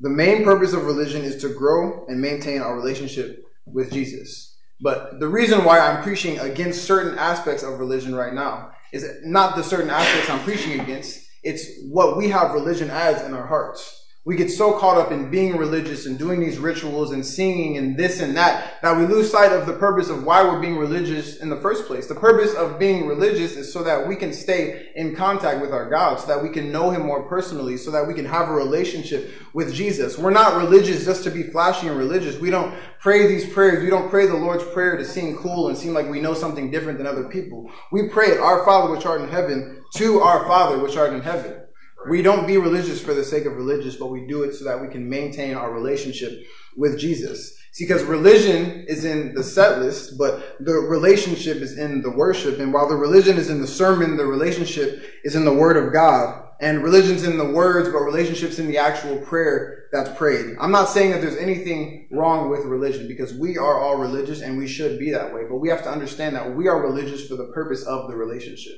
The 0.00 0.10
main 0.10 0.44
purpose 0.44 0.72
of 0.72 0.84
religion 0.84 1.22
is 1.22 1.40
to 1.42 1.48
grow 1.48 2.06
and 2.06 2.20
maintain 2.20 2.60
our 2.60 2.76
relationship 2.76 3.44
with 3.66 3.92
Jesus. 3.92 4.47
But 4.80 5.18
the 5.18 5.28
reason 5.28 5.64
why 5.64 5.80
I'm 5.80 6.02
preaching 6.02 6.38
against 6.38 6.84
certain 6.84 7.18
aspects 7.18 7.62
of 7.62 7.78
religion 7.78 8.14
right 8.14 8.32
now 8.32 8.70
is 8.92 9.04
not 9.24 9.56
the 9.56 9.62
certain 9.62 9.90
aspects 9.90 10.30
I'm 10.30 10.40
preaching 10.40 10.80
against, 10.80 11.26
it's 11.42 11.66
what 11.88 12.16
we 12.16 12.28
have 12.28 12.52
religion 12.52 12.90
as 12.90 13.22
in 13.22 13.34
our 13.34 13.46
hearts. 13.46 14.06
We 14.28 14.36
get 14.36 14.50
so 14.50 14.78
caught 14.78 14.98
up 14.98 15.10
in 15.10 15.30
being 15.30 15.56
religious 15.56 16.04
and 16.04 16.18
doing 16.18 16.38
these 16.38 16.58
rituals 16.58 17.12
and 17.12 17.24
singing 17.24 17.78
and 17.78 17.96
this 17.96 18.20
and 18.20 18.36
that 18.36 18.74
that 18.82 18.94
we 18.94 19.06
lose 19.06 19.30
sight 19.30 19.52
of 19.52 19.64
the 19.64 19.72
purpose 19.72 20.10
of 20.10 20.22
why 20.22 20.42
we're 20.42 20.60
being 20.60 20.76
religious 20.76 21.38
in 21.38 21.48
the 21.48 21.56
first 21.56 21.86
place. 21.86 22.08
The 22.08 22.14
purpose 22.14 22.52
of 22.52 22.78
being 22.78 23.06
religious 23.06 23.56
is 23.56 23.72
so 23.72 23.82
that 23.84 24.06
we 24.06 24.16
can 24.16 24.34
stay 24.34 24.92
in 24.96 25.16
contact 25.16 25.62
with 25.62 25.72
our 25.72 25.88
God, 25.88 26.20
so 26.20 26.26
that 26.26 26.42
we 26.42 26.50
can 26.50 26.70
know 26.70 26.90
Him 26.90 27.06
more 27.06 27.26
personally, 27.26 27.78
so 27.78 27.90
that 27.90 28.06
we 28.06 28.12
can 28.12 28.26
have 28.26 28.50
a 28.50 28.52
relationship 28.52 29.30
with 29.54 29.72
Jesus. 29.72 30.18
We're 30.18 30.28
not 30.28 30.58
religious 30.58 31.06
just 31.06 31.24
to 31.24 31.30
be 31.30 31.44
flashy 31.44 31.88
and 31.88 31.96
religious. 31.96 32.38
We 32.38 32.50
don't 32.50 32.74
pray 33.00 33.28
these 33.28 33.50
prayers. 33.50 33.82
We 33.82 33.88
don't 33.88 34.10
pray 34.10 34.26
the 34.26 34.36
Lord's 34.36 34.64
Prayer 34.74 34.98
to 34.98 35.06
seem 35.06 35.38
cool 35.38 35.70
and 35.70 35.78
seem 35.78 35.94
like 35.94 36.06
we 36.06 36.20
know 36.20 36.34
something 36.34 36.70
different 36.70 36.98
than 36.98 37.06
other 37.06 37.30
people. 37.30 37.70
We 37.92 38.10
pray 38.10 38.26
it, 38.26 38.40
Our 38.40 38.62
Father 38.66 38.92
which 38.92 39.06
art 39.06 39.22
in 39.22 39.30
heaven, 39.30 39.82
to 39.94 40.20
our 40.20 40.46
Father 40.46 40.82
which 40.82 40.98
art 40.98 41.14
in 41.14 41.22
heaven. 41.22 41.62
We 42.08 42.22
don't 42.22 42.46
be 42.46 42.58
religious 42.58 43.00
for 43.00 43.14
the 43.14 43.24
sake 43.24 43.44
of 43.44 43.56
religious, 43.56 43.96
but 43.96 44.06
we 44.06 44.26
do 44.26 44.42
it 44.44 44.54
so 44.54 44.64
that 44.64 44.80
we 44.80 44.88
can 44.88 45.08
maintain 45.08 45.54
our 45.54 45.72
relationship 45.72 46.32
with 46.76 46.98
Jesus. 46.98 47.56
See, 47.72 47.84
because 47.84 48.02
religion 48.04 48.84
is 48.88 49.04
in 49.04 49.34
the 49.34 49.42
set 49.42 49.80
list, 49.80 50.16
but 50.16 50.56
the 50.60 50.74
relationship 50.74 51.58
is 51.58 51.76
in 51.76 52.02
the 52.02 52.10
worship. 52.10 52.60
And 52.60 52.72
while 52.72 52.88
the 52.88 52.96
religion 52.96 53.36
is 53.36 53.50
in 53.50 53.60
the 53.60 53.66
sermon, 53.66 54.16
the 54.16 54.26
relationship 54.26 55.04
is 55.24 55.34
in 55.34 55.44
the 55.44 55.52
Word 55.52 55.76
of 55.76 55.92
God. 55.92 56.44
And 56.60 56.82
religion's 56.82 57.22
in 57.22 57.38
the 57.38 57.44
words, 57.44 57.88
but 57.88 58.00
relationship's 58.00 58.58
in 58.58 58.66
the 58.66 58.78
actual 58.78 59.18
prayer 59.18 59.84
that's 59.92 60.10
prayed. 60.18 60.56
I'm 60.58 60.72
not 60.72 60.88
saying 60.88 61.12
that 61.12 61.20
there's 61.20 61.36
anything 61.36 62.08
wrong 62.10 62.50
with 62.50 62.64
religion 62.64 63.06
because 63.06 63.32
we 63.32 63.56
are 63.56 63.80
all 63.80 63.96
religious 63.96 64.42
and 64.42 64.58
we 64.58 64.66
should 64.66 64.98
be 64.98 65.12
that 65.12 65.32
way. 65.32 65.42
But 65.48 65.58
we 65.58 65.68
have 65.68 65.84
to 65.84 65.90
understand 65.90 66.34
that 66.34 66.56
we 66.56 66.66
are 66.66 66.82
religious 66.82 67.28
for 67.28 67.36
the 67.36 67.52
purpose 67.54 67.84
of 67.84 68.10
the 68.10 68.16
relationship. 68.16 68.76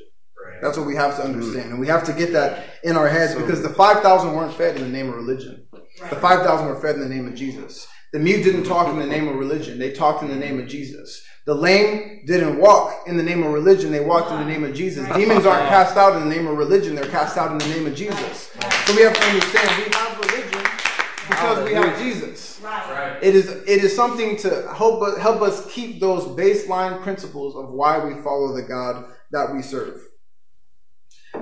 That's 0.63 0.77
what 0.77 0.87
we 0.87 0.95
have 0.95 1.17
to 1.17 1.25
understand. 1.25 1.71
And 1.71 1.81
we 1.81 1.87
have 1.87 2.05
to 2.05 2.13
get 2.13 2.33
that 2.33 2.65
in 2.83 2.97
our 2.97 3.09
heads 3.09 3.35
because 3.35 3.63
the 3.63 3.69
5,000 3.69 4.35
weren't 4.35 4.55
fed 4.55 4.77
in 4.77 4.83
the 4.83 4.89
name 4.89 5.09
of 5.09 5.17
religion. 5.17 5.67
The 6.09 6.17
5,000 6.17 6.67
were 6.67 6.81
fed 6.81 6.97
in 6.97 7.03
the 7.03 7.09
name 7.09 7.27
of 7.27 7.35
Jesus. 7.35 7.87
The 8.13 8.19
mute 8.19 8.43
didn't 8.43 8.65
talk 8.65 8.89
in 8.89 8.99
the 8.99 9.07
name 9.07 9.29
of 9.29 9.37
religion. 9.37 9.79
They 9.79 9.93
talked 9.93 10.23
in 10.23 10.29
the 10.29 10.37
name 10.37 10.59
of 10.59 10.67
Jesus. 10.67 11.23
The 11.47 11.55
lame 11.55 12.23
didn't 12.27 12.59
walk 12.59 13.07
in 13.07 13.17
the 13.17 13.23
name 13.23 13.43
of 13.43 13.53
religion. 13.53 13.91
They 13.93 14.05
walked 14.05 14.31
in 14.31 14.39
the 14.41 14.45
name 14.45 14.65
of 14.65 14.75
Jesus. 14.75 15.09
Demons 15.15 15.47
aren't 15.47 15.69
cast 15.69 15.97
out 15.97 16.21
in 16.21 16.29
the 16.29 16.35
name 16.35 16.47
of 16.47 16.57
religion. 16.59 16.95
They're 16.95 17.09
cast 17.11 17.37
out 17.37 17.53
in 17.53 17.59
the 17.59 17.69
name 17.69 17.87
of 17.87 17.95
Jesus. 17.95 18.51
So 18.87 18.97
we 18.97 19.03
have 19.03 19.15
to 19.15 19.23
understand 19.23 19.85
we 19.85 19.95
have 19.95 20.19
religion 20.19 20.63
because 21.29 21.65
we 21.65 21.75
have 21.75 21.99
Jesus. 21.99 22.61
Right. 22.63 23.19
It 23.23 23.35
is 23.35 23.49
it 23.49 23.85
is 23.85 23.95
something 23.95 24.37
to 24.39 24.73
help 24.75 25.03
us 25.03 25.19
help 25.19 25.41
us 25.41 25.73
keep 25.73 26.01
those 26.01 26.25
baseline 26.25 27.03
principles 27.03 27.57
of 27.57 27.71
why 27.71 28.05
we 28.05 28.21
follow 28.23 28.55
the 28.55 28.63
God 28.63 29.07
that 29.31 29.55
we 29.55 29.63
serve. 29.63 30.01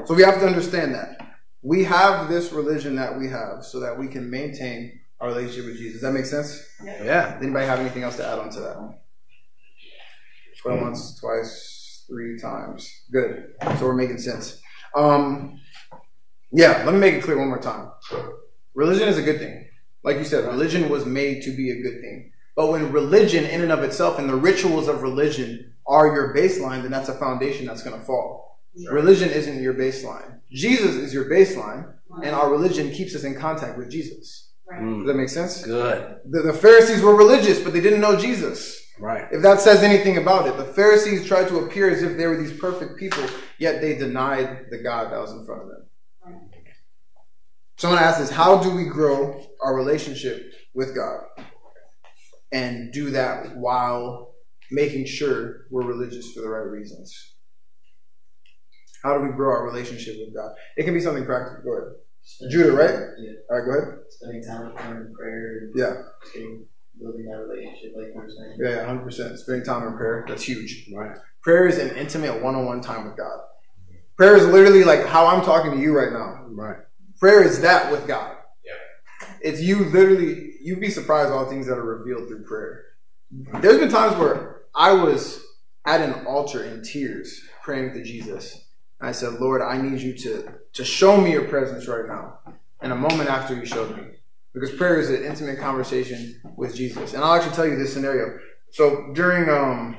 So 0.07 0.15
we 0.15 0.23
have 0.23 0.41
to 0.41 0.47
understand 0.47 0.95
that 0.95 1.19
we 1.63 1.85
have 1.85 2.29
this 2.29 2.53
religion 2.53 2.97
that 2.97 3.19
we 3.19 3.29
have 3.29 3.65
so 3.65 3.81
that 3.81 3.99
we 3.99 4.09
can 4.09 4.31
maintain 4.31 5.01
our 5.21 5.29
relationship 5.29 5.67
with 5.67 5.77
Jesus. 5.77 5.95
Does 5.95 6.03
that 6.03 6.13
make 6.13 6.27
sense? 6.27 6.65
Yeah. 6.85 7.35
Does 7.35 7.43
anybody 7.43 7.67
have 7.67 7.81
anything 7.81 8.05
else 8.05 8.17
to 8.17 8.27
add 8.27 8.39
on 8.39 8.51
to 8.51 8.61
that? 8.61 8.99
Twelve 10.63 10.81
once, 10.81 11.19
twice, 11.21 12.05
three 12.09 12.39
times. 12.39 12.91
Good. 13.13 13.55
So 13.79 13.87
we're 13.87 13.95
making 13.95 14.19
sense. 14.19 14.61
Um, 14.95 15.61
yeah, 16.51 16.83
let 16.85 16.95
me 16.95 17.01
make 17.01 17.15
it 17.15 17.23
clear 17.23 17.39
one 17.39 17.49
more 17.49 17.61
time. 17.61 17.91
Religion 18.75 19.09
is 19.09 19.19
a 19.19 19.23
good 19.23 19.39
thing. 19.39 19.69
Like 20.05 20.17
you 20.17 20.25
said, 20.25 20.47
religion 20.47 20.89
was 20.89 21.05
made 21.05 21.43
to 21.43 21.51
be 21.55 21.71
a 21.71 21.83
good 21.83 22.01
thing. 22.01 22.33
But 22.57 22.71
when 22.71 22.91
religion, 22.91 23.45
in 23.45 23.63
and 23.63 23.71
of 23.71 23.83
itself, 23.83 24.19
and 24.19 24.29
the 24.29 24.35
rituals 24.35 24.89
of 24.89 25.03
religion 25.03 25.75
are 25.87 26.13
your 26.15 26.35
baseline, 26.35 26.83
then 26.83 26.91
that's 26.91 27.09
a 27.09 27.15
foundation 27.15 27.67
that's 27.67 27.83
going 27.83 27.99
to 27.99 28.05
fall. 28.05 28.48
Religion 28.91 29.31
isn't 29.31 29.63
your 29.63 29.75
baseline. 29.75 30.41
Jesus 30.51 30.95
is 30.95 31.13
your 31.13 31.25
baseline, 31.25 31.95
and 32.23 32.35
our 32.35 32.51
religion 32.51 32.93
keeps 32.93 33.15
us 33.15 33.25
in 33.25 33.35
contact 33.35 33.77
with 33.77 33.91
Jesus. 33.91 34.53
Hmm. 34.73 34.99
Does 34.99 35.07
that 35.09 35.15
make 35.15 35.29
sense? 35.29 35.65
Good. 35.65 36.19
The, 36.29 36.43
the 36.43 36.53
Pharisees 36.53 37.03
were 37.03 37.17
religious, 37.17 37.61
but 37.61 37.73
they 37.73 37.81
didn't 37.81 38.01
know 38.01 38.17
Jesus. 38.17 38.81
Right. 39.01 39.27
If 39.31 39.43
that 39.43 39.61
says 39.61 39.83
anything 39.83 40.19
about 40.19 40.47
it, 40.47 40.57
the 40.57 40.65
Pharisees 40.65 41.27
tried 41.27 41.49
to 41.49 41.59
appear 41.59 41.89
as 41.89 42.03
if 42.03 42.17
they 42.17 42.27
were 42.27 42.37
these 42.37 42.59
perfect 42.59 42.99
people, 42.99 43.25
yet 43.59 43.81
they 43.81 43.97
denied 43.97 44.67
the 44.71 44.79
God 44.79 45.13
that 45.13 45.21
was 45.21 45.33
in 45.33 45.45
front 45.47 45.63
of 45.63 45.69
them. 45.69 45.85
Someone 47.77 48.03
asked 48.03 48.21
us, 48.21 48.31
how 48.31 48.61
do 48.61 48.75
we 48.75 48.87
grow 48.87 49.41
our 49.63 49.77
relationship 49.77 50.53
with 50.75 50.97
God? 50.97 51.21
And 52.51 52.93
do 52.93 53.11
that 53.11 53.57
while 53.57 54.35
making 54.71 55.07
sure 55.07 55.67
we're 55.71 55.87
religious 55.87 56.33
for 56.33 56.41
the 56.41 56.49
right 56.49 56.67
reasons. 56.67 57.37
How 59.03 59.17
do 59.17 59.25
we 59.25 59.31
grow 59.31 59.51
our 59.51 59.65
relationship 59.65 60.17
with 60.19 60.35
God? 60.35 60.51
It 60.77 60.85
can 60.85 60.95
be 60.95 61.01
something 61.01 61.25
practical. 61.25 61.63
Go 61.65 61.73
ahead. 61.73 62.51
Judah, 62.51 62.73
right? 62.73 62.95
Yeah. 63.19 63.33
All 63.51 63.59
right, 63.59 63.65
go 63.65 63.79
ahead. 63.79 63.99
Spending 64.11 64.45
time 64.45 64.73
with 64.73 64.81
him 64.83 64.97
in 64.97 65.15
prayer, 65.15 65.71
Yeah. 65.75 66.03
getting 66.35 66.67
building 67.01 67.25
that 67.27 67.39
relationship, 67.39 67.93
like 67.97 68.09
you 68.15 68.21
were 68.21 68.29
saying. 68.29 68.59
Yeah, 68.61 68.81
yeah, 68.81 68.87
hundred 68.87 69.05
percent. 69.05 69.39
Spending 69.39 69.65
time 69.65 69.87
in 69.87 69.97
prayer. 69.97 70.25
That's 70.29 70.43
huge. 70.43 70.91
Right. 70.95 71.17
Prayer 71.43 71.67
is 71.69 71.79
an 71.79 71.97
intimate 71.97 72.43
one-on-one 72.43 72.81
time 72.81 73.05
with 73.07 73.17
God. 73.17 73.41
Prayer 74.17 74.37
is 74.37 74.47
literally 74.47 74.83
like 74.85 75.07
how 75.07 75.27
I'm 75.27 75.45
talking 75.45 75.71
to 75.71 75.79
you 75.79 75.97
right 75.97 76.13
now. 76.13 76.45
Right. 76.49 76.79
Prayer 77.21 77.43
is 77.43 77.61
that 77.61 77.93
with 77.93 78.07
God. 78.09 78.37
Yeah. 78.65 78.73
It's 79.41 79.61
you 79.61 79.85
literally. 79.85 80.55
You'd 80.61 80.81
be 80.81 80.91
surprised 80.91 81.31
all 81.31 81.47
things 81.47 81.67
that 81.69 81.79
are 81.79 81.85
revealed 81.85 82.29
through 82.29 82.43
prayer. 82.45 82.83
There's 83.61 83.79
been 83.79 83.91
times 83.91 84.17
where 84.17 84.63
I 84.75 84.93
was 84.93 85.41
at 85.87 86.01
an 86.01 86.27
altar 86.27 86.65
in 86.65 86.83
tears 86.83 87.41
praying 87.63 87.95
to 87.95 88.03
Jesus. 88.03 88.68
I 89.01 89.13
said, 89.13 89.35
Lord, 89.35 89.63
I 89.63 89.81
need 89.81 90.01
you 90.01 90.15
to 90.19 90.55
to 90.75 90.85
show 90.85 91.21
me 91.21 91.33
your 91.33 91.45
presence 91.49 91.87
right 91.87 92.07
now. 92.07 92.39
And 92.81 92.93
a 92.93 92.97
moment 92.97 93.29
after, 93.29 93.55
you 93.55 93.67
showed 93.67 93.97
me. 93.97 94.03
because 94.55 94.73
prayer 94.73 94.99
is 94.99 95.11
an 95.11 95.25
intimate 95.25 95.59
conversation 95.59 96.41
with 96.57 96.75
Jesus. 96.75 97.15
And 97.15 97.23
I'll 97.23 97.35
actually 97.35 97.55
tell 97.55 97.67
you 97.67 97.77
this 97.77 97.93
scenario. 97.93 98.39
So 98.71 99.13
during 99.15 99.49
um, 99.49 99.97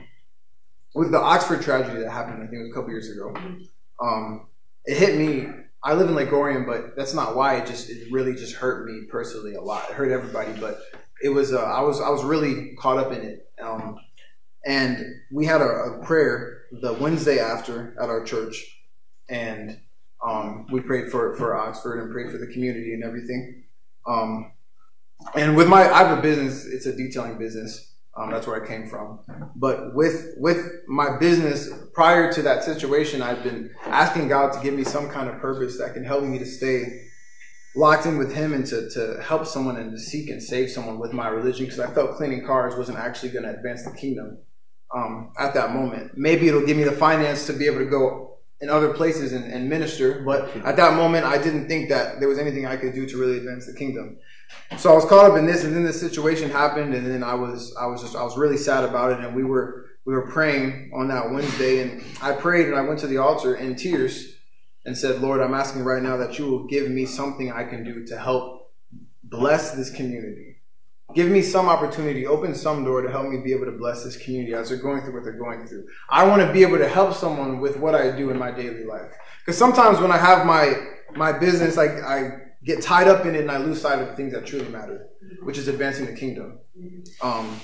with 0.96 1.12
the 1.12 1.20
Oxford 1.20 1.62
tragedy 1.62 2.00
that 2.02 2.12
happened, 2.12 2.38
I 2.44 2.48
think 2.48 2.54
it 2.54 2.64
was 2.64 2.72
a 2.72 2.74
couple 2.74 2.90
years 2.92 3.10
ago, 3.10 3.34
um, 4.02 4.48
it 4.86 4.98
hit 4.98 5.18
me. 5.18 5.48
I 5.84 5.94
live 5.94 6.10
in 6.10 6.16
Lake 6.16 6.34
Orion, 6.34 6.66
but 6.66 6.96
that's 6.98 7.14
not 7.14 7.36
why. 7.36 7.56
It 7.58 7.68
just 7.68 7.90
it 7.90 8.12
really 8.12 8.34
just 8.36 8.56
hurt 8.56 8.86
me 8.86 9.04
personally 9.10 9.56
a 9.56 9.62
lot. 9.62 9.90
It 9.90 9.96
hurt 9.96 10.12
everybody, 10.12 10.52
but 10.60 10.80
it 11.24 11.30
was 11.30 11.54
uh, 11.54 11.62
I 11.62 11.82
was 11.82 12.02
I 12.02 12.10
was 12.10 12.24
really 12.24 12.76
caught 12.80 12.98
up 12.98 13.12
in 13.14 13.22
it. 13.22 13.50
Um, 13.62 13.98
and 14.66 15.06
we 15.32 15.46
had 15.46 15.62
a, 15.62 15.66
a 15.66 16.06
prayer 16.06 16.64
the 16.82 16.94
Wednesday 16.94 17.40
after 17.40 17.96
at 18.02 18.10
our 18.10 18.24
church, 18.24 18.79
and 19.30 19.80
um, 20.26 20.68
we 20.72 20.82
prayed 20.82 21.12
for 21.12 21.36
for 21.36 21.56
Oxford 21.56 22.02
and 22.02 22.12
prayed 22.12 22.32
for 22.32 22.38
the 22.38 22.48
community 22.48 22.94
and 22.94 23.04
everything. 23.04 23.64
Um, 24.08 24.52
and 25.36 25.56
with 25.56 25.68
my, 25.68 25.90
I 25.90 26.04
have 26.04 26.18
a 26.18 26.22
business. 26.22 26.66
It's 26.66 26.86
a 26.86 26.96
detailing 26.96 27.38
business. 27.38 27.94
Um, 28.18 28.32
that's 28.32 28.48
where 28.48 28.62
I 28.62 28.68
came 28.68 28.90
from. 28.90 29.20
But 29.56 29.96
with 29.96 30.34
with 30.38 30.66
my 30.88 31.18
business, 31.18 31.70
prior 31.94 32.32
to 32.34 32.42
that 32.42 32.64
situation, 32.64 33.22
I've 33.22 33.44
been 33.44 33.72
asking 33.86 34.28
God 34.28 34.54
to 34.54 34.62
give 34.62 34.74
me 34.74 34.84
some 34.84 35.10
kind 35.10 35.30
of 35.30 35.40
purpose 35.40 35.78
that 35.78 35.94
can 35.94 36.04
help 36.04 36.24
me 36.24 36.40
to 36.40 36.46
stay 36.46 37.06
locked 37.76 38.06
in 38.06 38.18
with 38.18 38.34
Him 38.34 38.54
and 38.54 38.66
to, 38.68 38.90
to 38.90 39.22
help 39.22 39.46
someone 39.46 39.78
and 39.78 39.92
to 39.92 40.00
seek 40.00 40.30
and 40.30 40.42
save 40.42 40.70
someone 40.70 41.00
with 41.00 41.14
my 41.14 41.28
religion 41.28 41.66
because 41.66 41.80
I 41.80 41.94
felt 41.94 42.18
cleaning 42.18 42.46
cars 42.46 42.76
wasn't 42.76 42.98
actually 42.98 43.30
going 43.30 43.44
to 43.44 43.52
advance 43.52 43.86
the 43.86 43.92
kingdom 43.92 44.40
um, 44.94 45.32
at 45.40 45.54
that 45.54 45.74
moment. 45.74 46.18
Maybe 46.18 46.48
it'll 46.48 46.66
give 46.66 46.78
me 46.78 46.84
the 46.84 46.92
finance 46.92 47.46
to 47.48 47.54
be 47.54 47.68
able 47.68 47.80
to 47.80 47.86
go 47.86 48.29
in 48.62 48.70
other 48.70 48.94
places 48.94 49.32
and, 49.32 49.46
and 49.46 49.70
minister, 49.70 50.22
but 50.26 50.56
at 50.66 50.76
that 50.76 50.96
moment, 50.96 51.26
I 51.26 51.38
didn't 51.38 51.68
think 51.68 51.90
that 51.90 52.20
there 52.20 52.28
was 52.28 52.38
anything 52.38 52.66
I 52.66 52.76
could 52.76 52.94
do 52.94 53.06
to 53.06 53.18
really 53.18 53.38
advance 53.38 53.66
the 53.66 53.74
kingdom. 53.74 54.18
So 54.78 54.92
I 54.92 54.96
was 54.96 55.06
caught 55.06 55.32
up 55.32 55.38
in 55.38 55.46
this, 55.46 55.64
and 55.64 55.74
then 55.76 55.84
this 55.84 56.00
situation 56.00 56.50
happened, 56.50 56.94
and 56.94 57.08
then 57.08 57.24
I 57.24 57.36
was 57.36 57.76
I 57.80 57.86
was 57.86 58.02
just 58.02 58.16
I 58.16 58.24
was 58.24 58.38
really 58.38 58.58
sad 58.58 58.84
about 58.84 59.14
it, 59.14 59.20
and 59.26 59.36
we 59.36 59.44
were 59.44 59.86
we 60.06 60.14
were 60.14 60.30
praying 60.30 60.92
on 60.94 61.08
that 61.10 61.32
Wednesday, 61.32 61.82
and 61.82 62.04
I 62.22 62.34
prayed 62.34 62.68
and 62.68 62.76
I 62.76 62.82
went 62.82 63.00
to 63.02 63.08
the 63.08 63.18
altar 63.18 63.56
in 63.56 63.76
tears 63.76 64.36
and 64.86 64.98
said, 64.98 65.22
Lord, 65.22 65.42
I'm 65.42 65.54
asking 65.54 65.84
right 65.84 66.02
now 66.02 66.18
that 66.18 66.40
you 66.40 66.46
will 66.46 66.66
give 66.66 66.90
me 66.90 67.06
something 67.06 67.52
I 67.52 67.64
can 67.64 67.84
do 67.84 68.06
to 68.08 68.18
help 68.18 68.72
bless 69.24 69.72
this 69.72 69.92
community. 69.92 70.49
Give 71.16 71.30
me 71.30 71.42
some 71.42 71.68
opportunity, 71.68 72.28
open 72.28 72.54
some 72.54 72.84
door 72.84 73.02
to 73.02 73.10
help 73.10 73.28
me 73.28 73.38
be 73.44 73.52
able 73.52 73.66
to 73.66 73.72
bless 73.72 74.04
this 74.04 74.16
community 74.16 74.54
as 74.54 74.70
they're 74.70 74.78
going 74.78 75.02
through 75.02 75.16
what 75.16 75.24
they're 75.24 75.34
going 75.34 75.66
through. 75.66 75.88
I 76.10 76.28
want 76.28 76.42
to 76.42 76.54
be 76.54 76.62
able 76.62 76.78
to 76.78 76.88
help 76.88 77.16
someone 77.16 77.60
with 77.60 77.78
what 77.78 77.96
I 77.96 78.16
do 78.16 78.30
in 78.30 78.38
my 78.38 78.52
daily 78.52 78.86
life. 78.86 79.12
Because 79.40 79.58
sometimes 79.58 80.00
when 80.00 80.12
I 80.12 80.18
have 80.18 80.46
my 80.46 80.74
my 81.16 81.32
business, 81.32 81.78
I, 81.78 81.86
I 81.86 82.32
get 82.64 82.82
tied 82.82 83.08
up 83.08 83.26
in 83.26 83.36
it 83.36 83.42
and 83.42 83.52
I 83.52 83.58
lose 83.58 83.82
sight 83.82 84.00
of 84.00 84.10
the 84.10 84.16
things 84.16 84.34
that 84.34 84.46
truly 84.46 84.70
matter, 84.70 85.08
which 85.42 85.58
is 85.58 85.68
advancing 85.68 86.06
the 86.06 86.14
kingdom. 86.14 86.60
Um, 87.22 87.60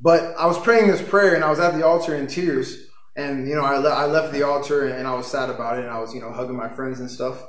but 0.00 0.34
I 0.38 0.46
was 0.46 0.58
praying 0.58 0.88
this 0.88 1.02
prayer 1.02 1.34
and 1.34 1.44
I 1.44 1.50
was 1.50 1.58
at 1.58 1.74
the 1.74 1.86
altar 1.86 2.14
in 2.14 2.26
tears. 2.26 2.86
And, 3.16 3.48
you 3.48 3.54
know, 3.54 3.64
I, 3.64 3.78
le- 3.78 3.94
I 3.94 4.04
left 4.04 4.32
the 4.32 4.42
altar 4.42 4.88
and 4.88 5.06
I 5.08 5.14
was 5.14 5.26
sad 5.26 5.48
about 5.48 5.78
it 5.78 5.84
and 5.84 5.90
I 5.90 5.98
was, 5.98 6.14
you 6.14 6.20
know, 6.20 6.32
hugging 6.32 6.56
my 6.56 6.68
friends 6.68 7.00
and 7.00 7.10
stuff. 7.10 7.42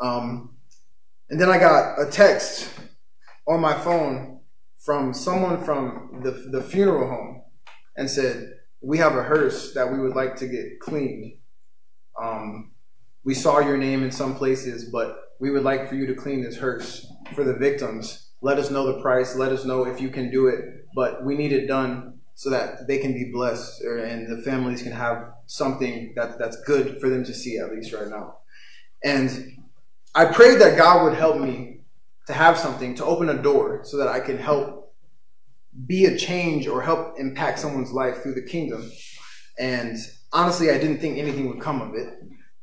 Um, 0.00 0.56
and 1.28 1.40
then 1.40 1.50
I 1.50 1.58
got 1.58 2.00
a 2.00 2.10
text 2.10 2.70
on 3.46 3.60
my 3.60 3.74
phone 3.74 4.40
from 4.82 5.14
someone 5.14 5.64
from 5.64 6.20
the, 6.22 6.30
the 6.50 6.62
funeral 6.62 7.08
home 7.08 7.42
and 7.96 8.10
said, 8.10 8.54
We 8.80 8.98
have 8.98 9.16
a 9.16 9.22
hearse 9.22 9.72
that 9.74 9.92
we 9.92 10.00
would 10.00 10.14
like 10.14 10.36
to 10.36 10.46
get 10.46 10.80
cleaned. 10.80 11.34
Um, 12.20 12.72
we 13.24 13.34
saw 13.34 13.60
your 13.60 13.76
name 13.76 14.02
in 14.02 14.10
some 14.10 14.34
places, 14.34 14.90
but 14.90 15.16
we 15.38 15.50
would 15.50 15.62
like 15.62 15.88
for 15.88 15.94
you 15.94 16.06
to 16.06 16.14
clean 16.14 16.42
this 16.42 16.58
hearse 16.58 17.06
for 17.34 17.44
the 17.44 17.54
victims. 17.54 18.30
Let 18.40 18.58
us 18.58 18.70
know 18.70 18.86
the 18.86 19.00
price. 19.00 19.36
Let 19.36 19.52
us 19.52 19.64
know 19.64 19.84
if 19.84 20.00
you 20.00 20.08
can 20.08 20.30
do 20.30 20.48
it. 20.48 20.86
But 20.94 21.24
we 21.24 21.36
need 21.36 21.52
it 21.52 21.66
done 21.66 22.18
so 22.34 22.50
that 22.50 22.88
they 22.88 22.98
can 22.98 23.12
be 23.12 23.30
blessed 23.32 23.84
or, 23.84 23.98
and 23.98 24.26
the 24.26 24.42
families 24.42 24.82
can 24.82 24.92
have 24.92 25.32
something 25.46 26.12
that, 26.16 26.38
that's 26.38 26.60
good 26.62 27.00
for 27.00 27.08
them 27.08 27.24
to 27.24 27.32
see, 27.32 27.58
at 27.58 27.70
least 27.70 27.92
right 27.92 28.08
now. 28.08 28.38
And 29.04 29.58
I 30.14 30.24
prayed 30.26 30.60
that 30.60 30.76
God 30.76 31.04
would 31.04 31.14
help 31.14 31.40
me 31.40 31.81
to 32.32 32.38
have 32.38 32.58
something, 32.58 32.94
to 32.94 33.04
open 33.04 33.28
a 33.28 33.42
door 33.42 33.80
so 33.84 33.98
that 33.98 34.08
I 34.08 34.18
can 34.18 34.38
help 34.38 34.94
be 35.86 36.06
a 36.06 36.16
change 36.16 36.66
or 36.66 36.82
help 36.82 37.18
impact 37.18 37.58
someone's 37.58 37.92
life 37.92 38.22
through 38.22 38.34
the 38.34 38.42
kingdom. 38.42 38.90
And 39.58 39.96
honestly, 40.32 40.70
I 40.70 40.78
didn't 40.78 41.00
think 41.00 41.18
anything 41.18 41.48
would 41.48 41.60
come 41.60 41.82
of 41.82 41.94
it. 41.94 42.08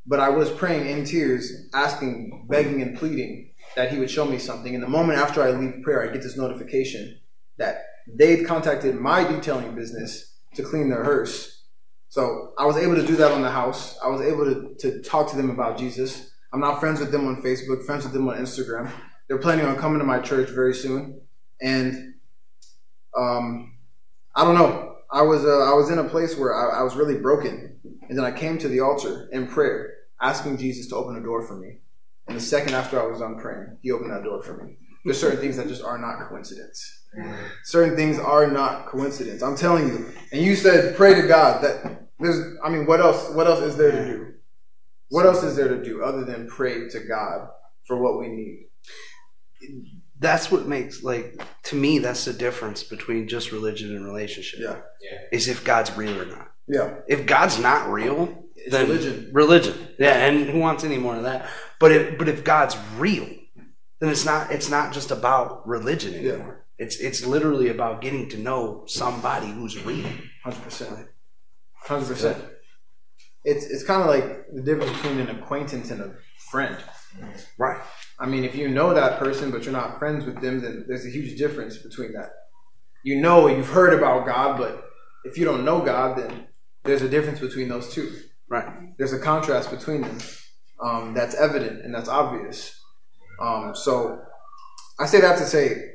But 0.08 0.20
I 0.20 0.30
was 0.30 0.50
praying 0.50 0.90
in 0.90 1.06
tears, 1.06 1.52
asking, 1.74 2.48
begging, 2.50 2.82
and 2.82 2.98
pleading 2.98 3.52
that 3.76 3.92
He 3.92 4.00
would 4.00 4.10
show 4.10 4.26
me 4.26 4.40
something. 4.40 4.74
And 4.74 4.84
the 4.84 4.90
moment 4.90 5.20
after 5.20 5.44
I 5.44 5.52
leave 5.52 5.84
prayer, 5.84 6.02
I 6.02 6.12
get 6.12 6.24
this 6.24 6.38
notification 6.38 7.20
that 7.58 7.84
they'd 8.18 8.48
contacted 8.48 8.96
my 8.96 9.24
detailing 9.24 9.76
business 9.76 10.36
to 10.56 10.64
clean 10.64 10.90
their 10.90 11.04
hearse. 11.04 11.64
So 12.08 12.54
I 12.58 12.66
was 12.66 12.78
able 12.78 12.96
to 12.96 13.06
do 13.06 13.16
that 13.18 13.32
on 13.32 13.44
the 13.44 13.52
house. 13.52 14.00
I 14.04 14.08
was 14.08 14.22
able 14.22 14.46
to, 14.46 14.74
to 14.80 15.02
talk 15.04 15.30
to 15.30 15.38
them 15.38 15.52
about 15.52 15.78
Jesus. 15.78 16.32
I'm 16.52 16.60
not 16.60 16.80
friends 16.80 17.00
with 17.00 17.12
them 17.12 17.28
on 17.28 17.44
Facebook, 17.44 17.86
friends 17.86 18.04
with 18.04 18.14
them 18.14 18.28
on 18.28 18.38
Instagram. 18.38 18.92
They're 19.30 19.38
planning 19.38 19.66
on 19.66 19.78
coming 19.78 20.00
to 20.00 20.06
my 20.06 20.20
church 20.20 20.50
very 20.50 20.74
soon. 20.74 21.22
And 21.62 22.16
um, 23.16 23.78
I 24.36 24.44
don't 24.44 24.56
know. 24.56 24.96
I 25.12 25.22
was 25.22 25.46
uh, 25.46 25.72
I 25.72 25.74
was 25.74 25.90
in 25.90 26.00
a 26.00 26.04
place 26.04 26.38
where 26.38 26.54
I, 26.54 26.80
I 26.80 26.84
was 26.84 26.96
really 26.96 27.18
broken, 27.18 27.80
and 28.08 28.18
then 28.18 28.26
I 28.26 28.32
came 28.32 28.58
to 28.60 28.68
the 28.68 28.80
altar 28.82 29.28
in 29.32 29.48
prayer, 29.48 29.94
asking 30.22 30.58
Jesus 30.58 30.88
to 30.88 30.96
open 30.96 31.16
a 31.16 31.24
door 31.24 31.48
for 31.48 31.58
me. 31.58 31.80
And 32.28 32.38
the 32.38 32.42
second 32.42 32.76
after 32.76 33.02
I 33.02 33.08
was 33.08 33.20
done 33.20 33.40
praying, 33.40 33.78
He 33.82 33.92
opened 33.92 34.12
that 34.12 34.24
door 34.24 34.44
for 34.44 34.64
me. 34.64 34.78
There's 35.04 35.20
certain 35.20 35.40
things 35.40 35.58
that 35.58 35.68
just 35.68 35.84
are 35.84 35.98
not 35.98 36.30
coincidence. 36.30 37.06
Certain 37.64 37.96
things 37.96 38.20
are 38.20 38.48
not 38.48 38.86
coincidence. 38.86 39.42
I'm 39.42 39.56
telling 39.56 39.88
you. 39.88 40.12
And 40.32 40.42
you 40.42 40.56
said 40.56 40.96
pray 40.96 41.20
to 41.20 41.28
God. 41.28 41.64
That 41.64 42.10
there's. 42.20 42.58
I 42.64 42.70
mean, 42.70 42.86
what 42.86 43.00
else? 43.00 43.30
What 43.32 43.48
else 43.48 43.62
is 43.62 43.78
there 43.78 43.92
to 43.92 44.06
do? 44.06 44.34
What 45.10 45.26
else 45.26 45.42
is 45.42 45.56
there 45.56 45.70
to 45.70 45.84
do 45.84 46.04
other 46.04 46.24
than 46.24 46.48
pray 46.48 46.88
to 46.88 47.00
God 47.00 47.48
for 47.88 47.98
what 47.98 48.20
we 48.20 48.28
need? 48.28 48.69
That's 50.20 50.52
what 50.52 50.68
makes 50.68 51.04
like 51.04 51.42
to 51.64 51.76
me 51.76 52.00
that's 52.00 52.26
the 52.26 52.34
difference 52.34 52.84
between 52.84 53.28
just 53.28 53.52
religion 53.52 53.96
and 53.96 54.06
relationship. 54.06 54.60
Yeah. 54.62 54.78
yeah. 55.02 55.20
Is 55.32 55.48
if 55.48 55.64
God's 55.64 55.96
real 55.96 56.22
or 56.22 56.26
not. 56.26 56.52
Yeah. 56.68 56.96
If 57.08 57.26
God's 57.26 57.60
not 57.60 57.90
real, 57.90 58.46
It's 58.56 58.72
then 58.72 58.88
religion. 58.88 59.30
Religion. 59.32 59.88
Yeah, 59.98 60.26
and 60.26 60.50
who 60.50 60.60
wants 60.60 60.84
any 60.84 60.98
more 60.98 61.16
of 61.16 61.24
that? 61.24 61.50
But 61.80 61.92
if 61.92 62.18
but 62.18 62.28
if 62.28 62.44
God's 62.44 62.78
real, 62.98 63.28
then 64.00 64.10
it's 64.10 64.26
not 64.26 64.52
it's 64.52 64.70
not 64.70 64.94
just 64.94 65.12
about 65.12 65.68
religion 65.68 66.14
anymore. 66.14 66.66
Yeah. 66.78 66.86
It's 66.86 66.98
it's 67.00 67.26
literally 67.26 67.70
about 67.70 68.02
getting 68.02 68.30
to 68.30 68.38
know 68.38 68.84
somebody 68.88 69.48
who's 69.48 69.84
real. 69.86 70.08
Hundred 70.44 70.64
percent. 70.64 71.08
Hundred 71.74 72.08
percent. 72.08 72.44
It's 73.44 73.66
it's 73.66 73.84
kind 73.84 74.02
of 74.02 74.08
like 74.08 74.48
the 74.54 74.62
difference 74.62 74.92
between 74.98 75.20
an 75.20 75.30
acquaintance 75.30 75.92
and 75.92 76.02
a 76.02 76.16
friend. 76.52 76.78
Right. 77.58 77.82
I 78.20 78.26
mean, 78.26 78.44
if 78.44 78.56
you 78.56 78.68
know 78.68 78.94
that 78.94 79.20
person 79.20 79.52
but 79.52 79.64
you're 79.64 79.74
not 79.74 79.98
friends 79.98 80.26
with 80.26 80.42
them, 80.42 80.62
then 80.62 80.86
there's 80.88 81.06
a 81.06 81.10
huge 81.10 81.38
difference 81.38 81.78
between 81.78 82.14
that. 82.14 82.30
You 83.04 83.22
know, 83.22 83.48
you've 83.48 83.70
heard 83.70 83.94
about 83.94 84.26
God, 84.26 84.58
but 84.58 84.90
if 85.24 85.38
you 85.38 85.46
don't 85.46 85.64
know 85.64 85.82
God, 85.82 86.18
then 86.18 86.48
there's 86.84 87.02
a 87.02 87.10
difference 87.10 87.40
between 87.40 87.70
those 87.70 87.94
two. 87.94 88.12
Right. 88.50 88.98
There's 88.98 89.14
a 89.14 89.20
contrast 89.20 89.72
between 89.72 90.02
them 90.02 90.18
um, 90.82 91.14
that's 91.14 91.36
evident 91.36 91.86
and 91.86 91.94
that's 91.94 92.10
obvious. 92.10 92.78
Um, 93.40 93.74
so 93.76 94.22
I 95.00 95.06
say 95.06 95.22
that 95.22 95.38
to 95.38 95.46
say, 95.46 95.94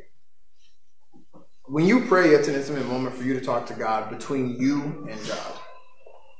when 1.66 1.86
you 1.86 2.06
pray, 2.06 2.30
it's 2.30 2.48
an 2.48 2.54
intimate 2.54 2.86
moment 2.86 3.14
for 3.14 3.24
you 3.24 3.34
to 3.38 3.44
talk 3.44 3.66
to 3.66 3.74
God 3.74 4.10
between 4.10 4.56
you 4.60 5.06
and 5.10 5.28
God. 5.28 5.52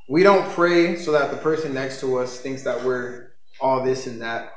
We 0.09 0.23
don't 0.23 0.49
pray 0.51 0.97
so 0.97 1.13
that 1.13 1.31
the 1.31 1.39
person 1.39 1.73
next 1.73 2.01
to 2.01 2.19
us 2.19 2.39
thinks 2.39 2.63
that 2.63 2.85
we're 2.85 3.33
all 3.61 3.83
this 3.83 4.07
and 4.07 4.21
that. 4.21 4.53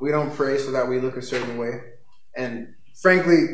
We 0.00 0.10
don't 0.10 0.34
pray 0.34 0.58
so 0.58 0.70
that 0.72 0.88
we 0.88 1.00
look 1.00 1.16
a 1.16 1.22
certain 1.22 1.58
way. 1.58 1.80
And 2.36 2.74
frankly, 3.00 3.46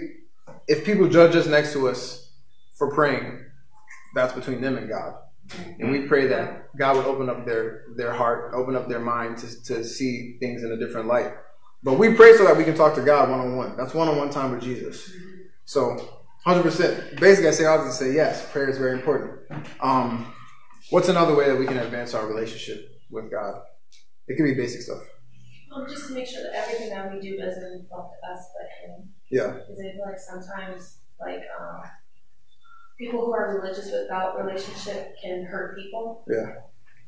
if 0.67 0.85
people 0.85 1.09
judge 1.09 1.37
us 1.37 1.47
next 1.47 1.73
to 1.75 1.89
us 1.89 2.33
for 2.77 2.93
praying, 2.93 3.45
that's 4.15 4.33
between 4.33 4.61
them 4.61 4.77
and 4.77 4.89
God. 4.89 5.15
And 5.79 5.91
we 5.91 6.07
pray 6.07 6.27
that 6.29 6.77
God 6.77 6.97
would 6.97 7.07
open 7.07 7.29
up 7.29 7.45
their, 7.45 7.85
their 7.97 8.13
heart, 8.13 8.53
open 8.55 8.77
up 8.77 8.89
their 8.89 9.01
mind 9.01 9.39
to, 9.39 9.63
to 9.65 9.85
see 9.85 10.37
things 10.41 10.63
in 10.63 10.73
a 10.73 10.77
different 10.77 11.07
light. 11.07 11.33
But 11.83 11.95
we 11.95 12.15
pray 12.15 12.37
so 12.37 12.45
that 12.45 12.57
we 12.57 12.65
can 12.65 12.75
talk 12.75 12.95
to 12.95 13.03
God 13.03 13.29
one 13.29 13.41
on 13.41 13.57
one. 13.57 13.77
That's 13.77 13.93
one 13.93 14.09
on 14.09 14.17
one 14.17 14.31
time 14.31 14.53
with 14.53 14.63
Jesus. 14.63 15.11
So, 15.65 15.97
100%. 16.47 17.21
Basically, 17.21 17.49
I 17.49 17.53
say, 17.53 17.67
I 17.67 17.77
was 17.77 17.87
to 17.87 18.05
say 18.05 18.15
yes, 18.15 18.49
prayer 18.51 18.69
is 18.69 18.79
very 18.79 18.93
important. 18.93 19.41
Um, 19.81 20.33
what's 20.91 21.09
another 21.09 21.35
way 21.35 21.49
that 21.49 21.57
we 21.57 21.67
can 21.67 21.79
advance 21.79 22.15
our 22.15 22.27
relationship 22.27 22.89
with 23.11 23.31
God? 23.31 23.63
It 24.29 24.37
can 24.37 24.45
be 24.45 24.55
basic 24.55 24.83
stuff. 24.83 25.03
Well, 25.75 25.87
just 25.87 26.09
to 26.09 26.15
make 26.15 26.27
sure 26.27 26.43
that 26.43 26.55
everything 26.55 26.91
that 26.91 27.13
we 27.13 27.21
do 27.21 27.37
doesn't 27.37 27.63
reflect 27.63 28.13
us 28.31 28.51
but 28.55 28.69
him. 28.91 29.09
Yeah. 29.31 29.53
Because 29.53 29.79
I 29.81 29.93
feel 29.93 30.05
like 30.05 30.19
sometimes, 30.19 30.99
like, 31.21 31.43
um, 31.61 31.81
people 32.99 33.25
who 33.25 33.33
are 33.33 33.59
religious 33.59 33.91
without 33.91 34.37
relationship 34.45 35.15
can 35.23 35.45
hurt 35.45 35.77
people. 35.77 36.25
Yeah. 36.29 36.47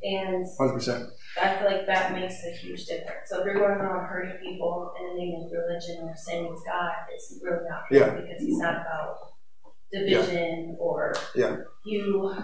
And 0.02 0.46
Hundred 0.58 0.74
percent. 0.74 1.08
I 1.40 1.56
feel 1.56 1.66
like 1.70 1.86
that 1.86 2.12
makes 2.12 2.34
a 2.44 2.50
huge 2.56 2.84
difference. 2.86 3.26
So 3.26 3.40
if 3.40 3.46
you're 3.46 3.54
going 3.54 3.70
around 3.72 4.06
hurting 4.06 4.36
people 4.42 4.92
in 5.00 5.08
the 5.08 5.14
name 5.14 5.34
of 5.44 5.50
religion 5.50 6.08
or 6.08 6.14
saying 6.16 6.48
it's 6.52 6.62
God, 6.66 6.92
it's 7.12 7.38
really 7.42 7.64
not 7.68 7.82
Yeah. 7.90 8.10
because 8.14 8.40
He's 8.42 8.58
not 8.58 8.74
about 8.82 9.16
division 9.92 10.76
or 10.78 11.14
Yeah. 11.34 11.56
you 11.84 12.34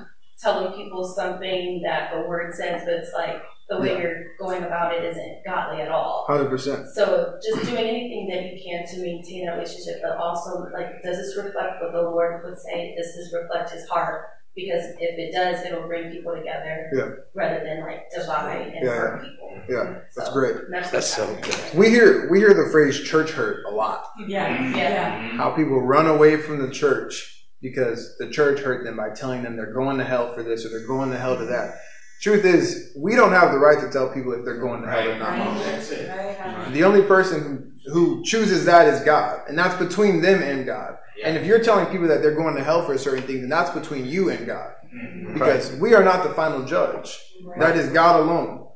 telling 0.41 0.73
people 0.73 1.05
something 1.05 1.83
that 1.85 2.13
the 2.15 2.21
word 2.27 2.55
says, 2.55 2.83
but 2.85 2.95
it's 2.95 3.13
like 3.13 3.43
the 3.71 3.79
way 3.81 3.93
Yeah. 3.93 3.99
you're 4.01 4.17
going 4.39 4.65
about 4.65 4.93
it 4.93 5.05
isn't 5.05 5.43
godly 5.47 5.81
at 5.81 5.91
all. 5.91 6.25
Hundred 6.29 6.51
percent. 6.51 6.89
So 6.95 7.39
just 7.43 7.65
doing 7.71 7.87
anything 7.87 8.29
that 8.29 8.43
you 8.53 8.61
can 8.63 8.85
to 8.87 9.01
maintain 9.01 9.47
that 9.47 9.53
relationship, 9.53 10.03
but 10.03 10.17
also 10.19 10.67
like, 10.75 11.03
does 11.05 11.17
this 11.19 11.37
reflect 11.37 11.81
what 11.81 11.93
the 11.93 12.03
Lord 12.03 12.43
would 12.45 12.59
say? 12.59 12.95
Does 12.97 13.07
this 13.15 13.33
reflect 13.33 13.71
His 13.71 13.89
heart? 13.89 14.27
Because 14.57 14.83
if 14.99 15.17
it 15.17 15.33
does, 15.33 15.65
it'll 15.65 15.87
bring 15.87 16.11
people 16.11 16.35
together 16.35 16.91
Yeah. 16.93 17.11
rather 17.37 17.65
than 17.65 17.83
like 17.83 18.11
divide 18.13 18.67
and 18.75 18.85
Yeah, 18.85 18.91
hurt 18.91 19.23
people. 19.23 19.51
Yeah, 19.69 19.95
that's 20.17 20.27
So, 20.29 20.33
great. 20.33 20.57
That's, 20.73 20.91
That's 20.91 21.07
so 21.07 21.33
good. 21.41 21.55
We 21.79 21.89
hear 21.91 22.29
we 22.31 22.41
hear 22.41 22.53
the 22.53 22.69
phrase 22.73 23.01
church 23.01 23.31
hurt 23.31 23.65
a 23.67 23.71
lot. 23.71 24.05
Yeah, 24.27 24.77
yeah. 24.77 25.13
Mm-hmm. 25.29 25.37
How 25.37 25.51
people 25.51 25.81
run 25.81 26.09
away 26.09 26.37
from 26.37 26.59
the 26.61 26.71
church 26.73 27.47
because 27.63 28.17
the 28.19 28.29
church 28.31 28.59
hurt 28.61 28.85
them 28.85 28.97
by 28.97 29.11
telling 29.11 29.43
them 29.45 29.55
they're 29.57 29.73
going 29.73 29.99
to 29.99 30.05
hell 30.05 30.33
for 30.35 30.43
this 30.43 30.67
or 30.67 30.71
they're 30.71 30.87
going 30.89 31.11
to 31.13 31.19
hell 31.19 31.37
to 31.37 31.45
that. 31.45 31.75
Truth 32.21 32.45
is, 32.45 32.93
we 32.97 33.17
don't 33.17 33.33
have 33.33 33.53
the 33.53 33.59
right 33.59 33.81
to 33.81 33.91
tell 33.91 34.13
people 34.13 34.33
if 34.35 34.45
they're 34.45 34.61
going 34.61 34.83
to 34.83 34.91
hell 34.91 35.09
or 35.09 35.19
not. 35.19 35.59
That's 35.59 35.91
it. 35.91 36.73
The 36.73 36.85
only 36.85 37.03
person 37.03 37.79
who, 37.87 37.93
who 37.93 38.23
chooses 38.25 38.67
that 38.67 38.87
is 38.89 39.01
God, 39.01 39.41
and 39.49 39.59
that's 39.59 39.77
between 39.77 40.21
them 40.21 40.43
and 40.43 40.67
God. 40.67 40.99
And 41.25 41.37
if 41.37 41.47
you're 41.47 41.63
telling 41.63 41.87
people 41.87 42.09
that 42.09 42.21
they're 42.21 42.35
going 42.35 42.57
to 42.57 42.65
hell 42.65 42.85
for 42.85 42.93
a 42.93 42.99
certain 42.99 43.27
thing, 43.27 43.41
then 43.41 43.49
that's 43.49 43.71
between 43.71 44.07
you 44.07 44.31
and 44.31 44.47
God. 44.47 44.73
Mm-hmm. 44.95 45.35
Because 45.35 45.75
we 45.77 45.95
are 45.95 46.05
not 46.05 46.23
the 46.23 46.35
final 46.35 46.65
judge. 46.65 47.19
That 47.59 47.77
is 47.77 47.89
God 47.91 48.21
alone. 48.21 48.69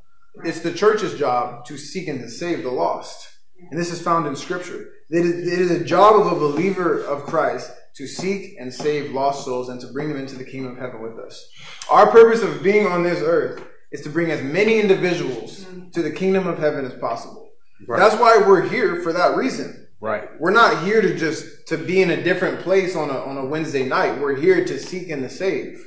It's 0.43 0.61
the 0.61 0.73
church's 0.73 1.19
job 1.19 1.65
to 1.67 1.77
seek 1.77 2.09
and 2.09 2.21
to 2.21 2.31
save 2.31 2.63
the 2.63 2.71
lost. 2.71 3.29
And 3.71 3.79
this 3.79 3.93
is 3.93 4.01
found 4.01 4.27
in 4.27 4.37
Scripture. 4.37 4.91
It 5.11 5.25
is, 5.25 5.53
it 5.53 5.61
is 5.61 5.71
a 5.71 5.85
job 5.85 6.21
of 6.21 6.33
a 6.33 6.39
believer 6.39 7.01
of 7.05 7.25
Christ 7.25 7.71
to 7.97 8.07
seek 8.07 8.57
and 8.59 8.73
save 8.73 9.13
lost 9.13 9.45
souls 9.45 9.69
and 9.69 9.81
to 9.81 9.87
bring 9.89 10.09
them 10.09 10.19
into 10.19 10.37
the 10.37 10.45
kingdom 10.45 10.73
of 10.73 10.79
heaven 10.79 11.01
with 11.01 11.19
us. 11.19 11.49
Our 11.91 12.11
purpose 12.11 12.43
of 12.43 12.63
being 12.63 12.87
on 12.87 13.03
this 13.03 13.21
earth 13.21 13.63
is 13.93 14.01
to 14.03 14.11
bring 14.11 14.31
as 14.31 14.43
many 14.43 14.81
individuals 14.81 15.65
to 15.93 16.03
the 16.03 16.11
kingdom 16.11 16.47
of 16.47 16.59
heaven 16.59 16.85
as 16.85 16.95
possible. 16.95 17.51
Right. 17.87 17.99
That's 17.99 18.21
why 18.21 18.39
we're 18.39 18.69
here 18.69 19.03
for 19.03 19.13
that 19.13 19.37
reason. 19.37 19.89
Right. 20.01 20.29
We're 20.39 20.51
not 20.51 20.85
here 20.85 21.01
to 21.01 21.17
just 21.17 21.69
to 21.69 21.79
be 21.79 22.03
in 22.03 22.11
a 22.11 22.23
different 22.23 22.61
place 22.61 22.97
on 22.97 23.11
a 23.11 23.19
on 23.19 23.39
a 23.39 23.47
Wednesday 23.47 23.87
night. 23.87 24.21
We're 24.21 24.37
here 24.37 24.65
to 24.65 24.79
seek 24.79 25.09
and 25.11 25.23
to 25.23 25.31
save. 25.31 25.83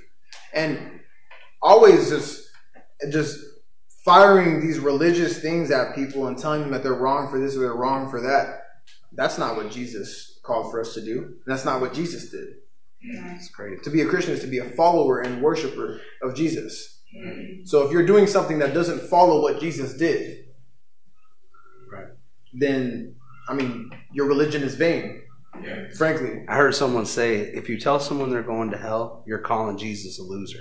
And 0.54 1.02
always 1.62 2.10
just 2.10 2.50
just 3.12 3.40
firing 4.06 4.62
these 4.62 4.80
religious 4.80 5.40
things 5.40 5.70
at 5.70 5.94
people 5.94 6.28
and 6.28 6.38
telling 6.38 6.62
them 6.62 6.72
that 6.72 6.82
they're 6.82 6.94
wrong 6.94 7.30
for 7.30 7.40
this 7.40 7.56
or 7.56 7.60
they're 7.60 7.76
wrong 7.76 8.10
for 8.10 8.22
that. 8.22 8.62
That's 9.12 9.38
not 9.38 9.56
what 9.56 9.70
Jesus 9.70 10.37
called 10.48 10.72
for 10.72 10.82
us 10.82 10.94
to 10.96 11.02
do. 11.06 11.20
And 11.24 11.36
that's 11.46 11.66
not 11.66 11.82
what 11.82 11.94
Jesus 11.94 12.32
did. 12.32 12.48
That's 13.24 13.50
great. 13.50 13.84
To 13.84 13.90
be 13.92 14.02
a 14.02 14.06
Christian 14.08 14.34
is 14.34 14.42
to 14.42 14.48
be 14.48 14.58
a 14.58 14.66
follower 14.72 15.20
and 15.20 15.42
worshiper 15.42 16.02
of 16.24 16.34
Jesus. 16.36 17.02
So 17.66 17.86
if 17.86 17.92
you're 17.92 18.06
doing 18.06 18.26
something 18.28 18.60
that 18.60 18.74
doesn't 18.74 19.02
follow 19.10 19.42
what 19.42 19.60
Jesus 19.60 19.94
did, 19.98 20.46
Right. 21.92 22.08
then 22.54 23.16
I 23.48 23.54
mean 23.54 23.92
your 24.14 24.26
religion 24.28 24.64
is 24.64 24.76
vain. 24.76 25.22
Frankly. 25.98 26.44
I 26.48 26.56
heard 26.56 26.76
someone 26.76 27.06
say, 27.08 27.38
if 27.40 27.68
you 27.68 27.80
tell 27.80 28.00
someone 28.00 28.30
they're 28.30 28.44
going 28.44 28.70
to 28.72 28.78
hell, 28.78 29.24
you're 29.26 29.40
calling 29.40 29.76
Jesus 29.78 30.20
a 30.20 30.24
loser. 30.24 30.60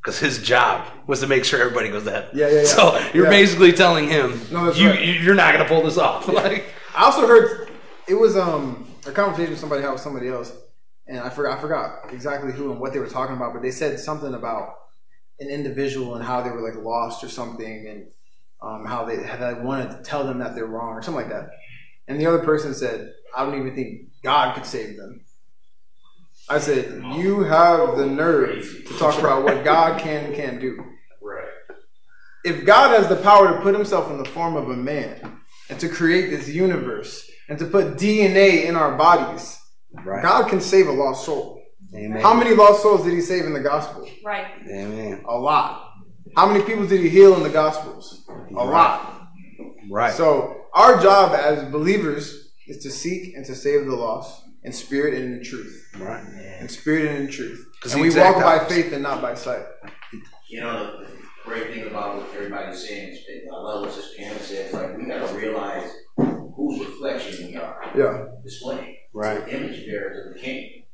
Because 0.00 0.18
his 0.18 0.40
job 0.42 0.86
was 1.06 1.20
to 1.20 1.26
make 1.26 1.44
sure 1.44 1.60
everybody 1.60 1.90
goes 1.90 2.04
to 2.04 2.12
hell. 2.12 2.28
Yeah, 2.32 2.48
yeah, 2.48 2.54
yeah. 2.60 2.64
So 2.64 2.98
you're 3.12 3.24
Yeah. 3.24 3.30
basically 3.30 3.72
telling 3.72 4.08
him, 4.08 4.40
No, 4.50 4.64
that's 4.66 4.78
you, 4.78 4.88
right. 4.90 5.04
you- 5.04 5.12
you're 5.14 5.34
not 5.34 5.52
going 5.52 5.62
to 5.62 5.68
pull 5.68 5.82
this 5.82 5.98
off. 5.98 6.26
like, 6.42 6.64
I 6.94 7.04
also 7.04 7.26
heard 7.26 7.68
it 8.06 8.14
was 8.14 8.34
um 8.36 8.86
a 9.08 9.12
conversation 9.12 9.56
somebody 9.56 9.82
had 9.82 9.92
with 9.92 10.00
somebody 10.00 10.28
else, 10.28 10.52
and 11.06 11.18
I 11.18 11.30
forgot 11.30 11.58
I 11.58 11.60
forgot 11.60 12.12
exactly 12.12 12.52
who 12.52 12.70
and 12.70 12.80
what 12.80 12.92
they 12.92 12.98
were 12.98 13.08
talking 13.08 13.36
about, 13.36 13.52
but 13.54 13.62
they 13.62 13.70
said 13.70 13.98
something 13.98 14.34
about 14.34 14.74
an 15.40 15.48
individual 15.48 16.14
and 16.14 16.24
how 16.24 16.42
they 16.42 16.50
were 16.50 16.60
like 16.60 16.82
lost 16.82 17.24
or 17.24 17.28
something, 17.28 17.86
and 17.88 18.06
um, 18.60 18.84
how 18.86 19.04
they 19.04 19.22
had 19.22 19.40
like, 19.40 19.62
wanted 19.62 19.90
to 19.90 20.02
tell 20.02 20.24
them 20.24 20.38
that 20.38 20.54
they're 20.54 20.66
wrong 20.66 20.94
or 20.94 21.02
something 21.02 21.22
like 21.22 21.32
that. 21.32 21.50
And 22.06 22.20
the 22.20 22.26
other 22.26 22.40
person 22.40 22.74
said, 22.74 23.12
"I 23.36 23.44
don't 23.44 23.58
even 23.58 23.74
think 23.74 24.08
God 24.22 24.54
could 24.54 24.66
save 24.66 24.96
them." 24.96 25.22
I 26.48 26.58
said, 26.58 27.02
"You 27.16 27.44
have 27.44 27.96
the 27.96 28.06
nerve 28.06 28.64
to 28.86 28.98
talk 28.98 29.18
about 29.18 29.44
what 29.44 29.64
God 29.64 30.00
can 30.00 30.26
and 30.26 30.34
can't 30.34 30.60
do." 30.60 30.84
Right. 31.22 31.44
if 32.44 32.64
God 32.64 32.98
has 32.98 33.08
the 33.08 33.16
power 33.16 33.54
to 33.54 33.60
put 33.60 33.74
himself 33.74 34.10
in 34.10 34.18
the 34.18 34.24
form 34.24 34.56
of 34.56 34.70
a 34.70 34.76
man 34.76 35.40
and 35.68 35.78
to 35.80 35.88
create 35.88 36.30
this 36.30 36.48
universe 36.48 37.30
and 37.48 37.58
to 37.58 37.66
put 37.66 37.96
DNA 37.96 38.64
in 38.66 38.76
our 38.76 38.96
bodies, 38.96 39.58
right. 40.04 40.22
God 40.22 40.48
can 40.48 40.60
save 40.60 40.86
a 40.88 40.92
lost 40.92 41.24
soul. 41.24 41.62
Amen. 41.94 42.20
How 42.20 42.34
many 42.34 42.54
lost 42.54 42.82
souls 42.82 43.04
did 43.04 43.14
he 43.14 43.20
save 43.20 43.44
in 43.46 43.52
the 43.54 43.60
gospel? 43.60 44.06
Right. 44.24 44.46
Amen. 44.68 45.24
A 45.26 45.38
lot. 45.38 45.90
How 46.36 46.46
many 46.46 46.62
people 46.64 46.86
did 46.86 47.00
he 47.00 47.08
heal 47.08 47.34
in 47.36 47.42
the 47.42 47.48
gospels? 47.50 48.26
A 48.50 48.52
lot. 48.64 49.28
Right. 49.90 50.12
So, 50.12 50.64
our 50.74 51.00
job 51.00 51.32
as 51.34 51.64
believers 51.72 52.52
is 52.66 52.82
to 52.82 52.90
seek 52.90 53.34
and 53.34 53.44
to 53.46 53.54
save 53.54 53.86
the 53.86 53.96
lost 53.96 54.42
in 54.64 54.72
spirit 54.72 55.14
and 55.14 55.34
in 55.38 55.42
truth. 55.42 55.88
right. 55.98 56.22
In 56.60 56.68
spirit 56.68 57.06
and 57.06 57.24
in 57.24 57.30
truth. 57.30 57.64
'Cause 57.80 57.92
And 57.94 58.00
the 58.00 58.02
we 58.02 58.08
exact 58.08 58.36
walk 58.36 58.44
by 58.44 58.56
opposite. 58.58 58.82
faith 58.82 58.92
and 58.92 59.02
not 59.02 59.22
by 59.22 59.34
sight. 59.34 59.64
You 60.50 60.60
know, 60.60 61.00
the 61.00 61.06
great 61.44 61.72
thing 61.72 61.86
about 61.86 62.16
what 62.16 62.26
everybody's 62.34 62.86
saying 62.86 63.10
is, 63.14 63.18
I 63.50 63.56
love 63.56 63.82
what 63.86 63.92
Sister 63.94 64.20
Hannah 64.22 64.34
uh, 64.34 64.38
said, 64.40 64.64
it's 64.66 64.74
like, 64.74 64.98
we 64.98 65.06
gotta 65.06 65.32
realize 65.34 65.90
whose 66.16 66.80
reflection 66.86 67.46
we 67.46 67.56
are 67.56 67.80
Yeah. 67.96 68.24
displaying. 68.44 68.96
Right. 69.14 69.44
The 69.46 69.56
image 69.56 69.86
bearers 69.86 70.26
of 70.26 70.34
the 70.34 70.40
king. 70.40 70.84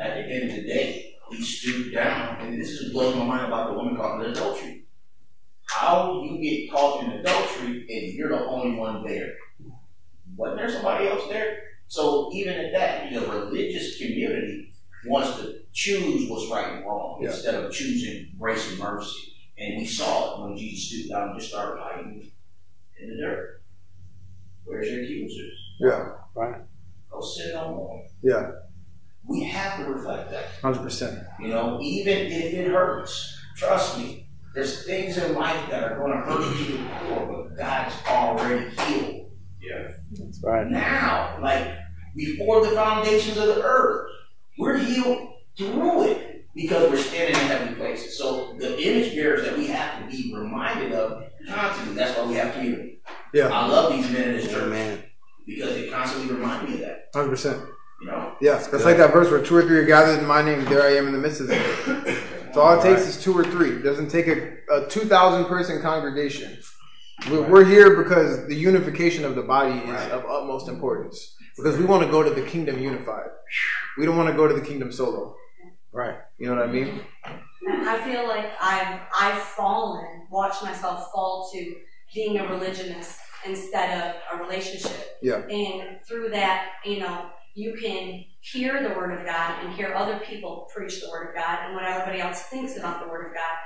At 0.00 0.14
the 0.14 0.22
end 0.34 0.50
of 0.50 0.56
the 0.56 0.62
day, 0.62 1.14
he 1.30 1.42
stooped 1.42 1.94
down, 1.94 2.40
and 2.40 2.60
this 2.60 2.70
is 2.70 2.92
blows 2.92 3.14
my 3.14 3.24
mind 3.24 3.46
about 3.46 3.68
the 3.70 3.74
woman 3.74 3.96
caught 3.96 4.22
in 4.24 4.30
adultery. 4.30 4.84
How 5.68 6.22
you 6.22 6.38
get 6.40 6.70
caught 6.72 7.02
in 7.04 7.10
adultery 7.12 7.86
and 7.90 8.12
you're 8.14 8.28
the 8.30 8.44
only 8.46 8.78
one 8.78 9.04
there? 9.06 9.32
Wasn't 10.36 10.58
there 10.58 10.70
somebody 10.70 11.08
else 11.08 11.28
there? 11.28 11.58
So 11.88 12.30
even 12.32 12.54
at 12.54 12.72
that, 12.72 13.12
the 13.12 13.20
religious 13.20 13.98
community 13.98 14.72
wants 15.06 15.38
to 15.40 15.60
choose 15.72 16.28
what's 16.28 16.50
right 16.50 16.74
and 16.74 16.84
wrong 16.84 17.20
Yeah. 17.22 17.30
instead 17.30 17.54
of 17.54 17.72
choosing 17.72 18.32
grace 18.38 18.70
and 18.70 18.78
mercy. 18.78 19.32
And 19.58 19.78
we 19.78 19.86
saw 19.86 20.34
it 20.44 20.48
when 20.48 20.56
Jesus 20.58 20.88
stooped 20.88 21.10
down 21.10 21.30
and 21.30 21.38
just 21.40 21.50
started 21.52 21.80
hiding 21.80 22.30
in 23.00 23.08
the 23.10 23.16
dirt. 23.16 23.62
Where's 24.64 24.88
your 24.90 25.02
accusers? 25.04 25.58
Yeah. 25.80 26.08
Go 27.10 27.20
sit 27.20 27.54
no 27.54 27.68
more. 27.74 28.04
Yeah. 28.22 28.50
We 29.28 29.44
have 29.44 29.78
to 29.78 29.92
reflect 29.92 30.30
that. 30.30 30.44
100%. 30.62 31.24
You 31.80 32.00
even 32.00 32.18
if 32.26 32.52
it 32.54 32.68
hurts, 32.68 33.38
trust 33.56 33.98
me, 33.98 34.28
there's 34.54 34.84
things 34.86 35.18
in 35.18 35.34
life 35.34 35.68
that 35.70 35.84
are 35.84 35.98
going 35.98 36.12
to 36.12 36.18
hurt 36.18 36.56
you 36.56 36.66
to 36.66 36.82
the 36.82 36.88
core, 37.00 37.26
but 37.26 37.56
God's 37.56 37.94
already 38.08 38.70
healed. 38.70 39.30
Yeah. 39.60 39.88
That's 40.12 40.42
right. 40.42 40.66
Now, 40.66 41.38
like 41.42 41.76
before 42.14 42.64
the 42.64 42.72
foundations 42.72 43.36
of 43.36 43.46
the 43.46 43.62
earth, 43.62 44.10
we're 44.58 44.78
healed 44.78 45.28
through 45.58 46.04
it 46.04 46.46
because 46.54 46.90
we're 46.90 46.96
standing 46.96 47.40
in 47.40 47.46
heavenly 47.48 47.74
places. 47.74 48.16
So 48.16 48.54
the 48.58 48.80
image 48.82 49.14
bearers 49.14 49.44
that 49.44 49.56
we 49.56 49.66
have 49.66 50.02
to 50.02 50.10
be 50.10 50.34
reminded 50.34 50.92
of 50.92 51.24
constantly. 51.48 51.94
That's 51.94 52.16
why 52.18 52.26
we 52.26 52.34
have 52.34 52.54
community. 52.54 53.00
Yeah. 53.34 53.48
I 53.48 53.66
love 53.66 53.92
these 53.92 54.10
men 54.10 54.30
in 54.30 54.36
this 54.36 54.50
church 54.50 54.62
Amen. 54.62 55.02
because 55.46 55.74
they 55.74 55.88
constantly 55.88 56.34
remind 56.34 56.68
me 56.68 56.74
of 56.76 56.80
that. 56.80 57.12
100%. 57.12 57.75
You 58.40 58.48
know. 58.48 58.52
Yes, 58.54 58.66
that's 58.68 58.84
like 58.84 58.96
that 58.98 59.12
verse 59.12 59.30
where 59.30 59.42
two 59.42 59.56
or 59.56 59.62
three 59.62 59.78
are 59.78 59.84
gathered 59.84 60.18
in 60.18 60.26
my 60.26 60.42
name, 60.42 60.64
there 60.66 60.82
I 60.82 60.96
am 60.96 61.06
in 61.06 61.12
the 61.12 61.18
midst 61.18 61.40
of 61.40 61.48
them. 61.48 62.16
So 62.56 62.62
all 62.62 62.80
it 62.80 62.82
takes 62.82 63.06
is 63.06 63.22
two 63.22 63.36
or 63.36 63.44
three. 63.44 63.72
It 63.72 63.82
doesn't 63.82 64.08
take 64.08 64.28
a, 64.28 64.56
a 64.70 64.88
2,000 64.88 65.44
person 65.44 65.82
congregation. 65.82 66.56
We're, 67.30 67.42
we're 67.42 67.64
here 67.64 68.02
because 68.02 68.46
the 68.46 68.54
unification 68.54 69.26
of 69.26 69.34
the 69.34 69.42
body 69.42 69.78
is 69.78 70.12
of 70.12 70.24
utmost 70.24 70.68
importance. 70.68 71.36
Because 71.58 71.76
we 71.76 71.84
want 71.84 72.04
to 72.04 72.10
go 72.10 72.22
to 72.22 72.30
the 72.30 72.40
kingdom 72.46 72.78
unified. 72.78 73.28
We 73.98 74.06
don't 74.06 74.16
want 74.16 74.30
to 74.30 74.34
go 74.34 74.48
to 74.48 74.54
the 74.54 74.62
kingdom 74.62 74.90
solo. 74.90 75.36
Right. 75.92 76.16
You 76.38 76.46
know 76.46 76.56
what 76.56 76.66
I 76.66 76.72
mean? 76.72 77.00
I 77.68 78.00
feel 78.04 78.26
like 78.26 78.52
I've 78.60 79.00
I've 79.18 79.42
fallen, 79.42 80.26
watched 80.30 80.62
myself 80.62 81.10
fall 81.12 81.50
to 81.52 81.74
being 82.14 82.38
a 82.38 82.48
religionist 82.48 83.18
instead 83.46 84.00
of 84.00 84.16
a 84.32 84.42
relationship. 84.42 85.18
Yeah. 85.22 85.46
And 85.48 85.98
through 86.06 86.30
that, 86.30 86.72
you 86.84 87.00
know, 87.00 87.30
you 87.56 87.74
can 87.80 88.22
hear 88.40 88.82
the 88.86 88.94
word 88.94 89.18
of 89.18 89.26
God 89.26 89.64
and 89.64 89.72
hear 89.72 89.94
other 89.94 90.20
people 90.20 90.68
preach 90.74 91.00
the 91.00 91.08
word 91.10 91.30
of 91.30 91.34
God 91.34 91.58
and 91.64 91.74
what 91.74 91.84
everybody 91.84 92.20
else 92.20 92.42
thinks 92.42 92.76
about 92.76 93.00
the 93.02 93.08
word 93.08 93.28
of 93.28 93.34
God. 93.34 93.56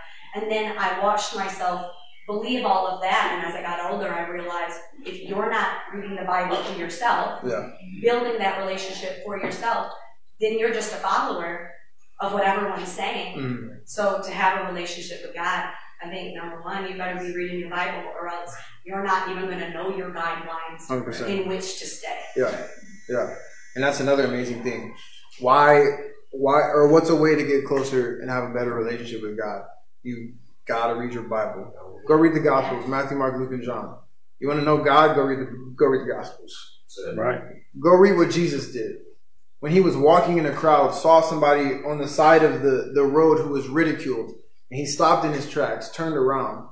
And 0.43 0.51
then 0.51 0.77
I 0.79 1.01
watched 1.03 1.35
myself 1.35 1.91
believe 2.29 2.65
all 2.65 2.87
of 2.87 3.01
that 3.03 3.33
and 3.35 3.45
as 3.45 3.57
I 3.59 3.63
got 3.63 3.91
older 3.91 4.15
I 4.15 4.29
realized 4.29 4.79
if 5.05 5.29
you're 5.29 5.51
not 5.51 5.79
reading 5.93 6.15
the 6.15 6.23
Bible 6.25 6.57
for 6.63 6.79
yourself, 6.79 7.41
Yeah. 7.45 7.71
building 8.01 8.39
that 8.39 8.59
relationship 8.61 9.25
for 9.25 9.37
yourself, 9.41 9.93
then 10.41 10.57
you're 10.57 10.73
just 10.73 10.93
a 10.93 10.97
follower 10.99 11.73
of 12.21 12.33
what 12.33 12.45
everyone's 12.45 12.89
saying. 12.89 13.37
Mm. 13.39 13.81
So 13.87 14.23
to 14.23 14.31
have 14.31 14.61
a 14.65 14.73
relationship 14.73 15.23
with 15.25 15.35
God, 15.35 15.71
I 16.01 16.09
think 16.09 16.37
number 16.37 16.63
one, 16.63 16.89
you 16.89 16.97
better 16.97 17.19
be 17.19 17.35
reading 17.35 17.59
your 17.59 17.71
Bible, 17.71 18.09
or 18.15 18.29
else 18.29 18.55
you're 18.87 19.03
not 19.03 19.29
even 19.29 19.47
going 19.47 19.59
to 19.59 19.71
know 19.71 19.95
your 19.97 20.11
guidelines 20.11 20.87
100%. 20.89 21.27
in 21.29 21.49
which 21.49 21.81
to 21.81 21.87
stay. 21.87 22.21
Yeah, 22.37 22.67
yeah, 23.09 23.35
and 23.75 23.85
that's 23.85 24.01
another 24.01 24.25
amazing 24.25 24.63
thing. 24.63 24.95
Why, 25.41 25.85
why, 26.33 26.61
or 26.61 26.89
what's 26.89 27.11
a 27.11 27.17
way 27.17 27.35
to 27.35 27.45
get 27.45 27.65
closer 27.65 28.21
and 28.21 28.31
have 28.31 28.45
a 28.45 28.55
better 28.55 28.75
relationship 28.75 29.23
with 29.23 29.39
God? 29.39 29.63
You 30.03 30.35
gotta 30.67 30.95
read 30.99 31.13
your 31.13 31.25
Bible. 31.25 31.73
Go 32.07 32.15
read 32.15 32.35
the 32.35 32.41
Gospels: 32.41 32.89
Matthew, 32.89 33.17
Mark, 33.17 33.39
Luke, 33.39 33.53
and 33.53 33.63
John. 33.63 33.99
You 34.39 34.49
want 34.49 34.61
to 34.61 34.65
know 34.65 34.83
God? 34.83 35.15
Go 35.15 35.23
read 35.23 35.41
the 35.41 35.75
go 35.77 35.87
read 35.87 36.07
the 36.07 36.13
Gospels. 36.13 36.79
Right. 37.15 37.41
Go 37.79 37.91
read 37.91 38.17
what 38.17 38.31
Jesus 38.31 38.73
did. 38.73 38.97
When 39.61 39.73
he 39.73 39.81
was 39.81 39.97
walking 39.97 40.39
in 40.39 40.47
a 40.47 40.53
crowd, 40.53 40.95
saw 40.95 41.21
somebody 41.21 41.83
on 41.87 41.99
the 41.99 42.09
side 42.09 42.43
of 42.43 42.63
the, 42.63 42.93
the 42.95 43.05
road 43.05 43.39
who 43.39 43.51
was 43.51 43.69
ridiculed, 43.69 44.31
and 44.71 44.81
he 44.81 44.87
stopped 44.87 45.25
in 45.25 45.33
his 45.33 45.49
tracks, 45.49 45.91
turned 45.91 46.17
around, 46.17 46.67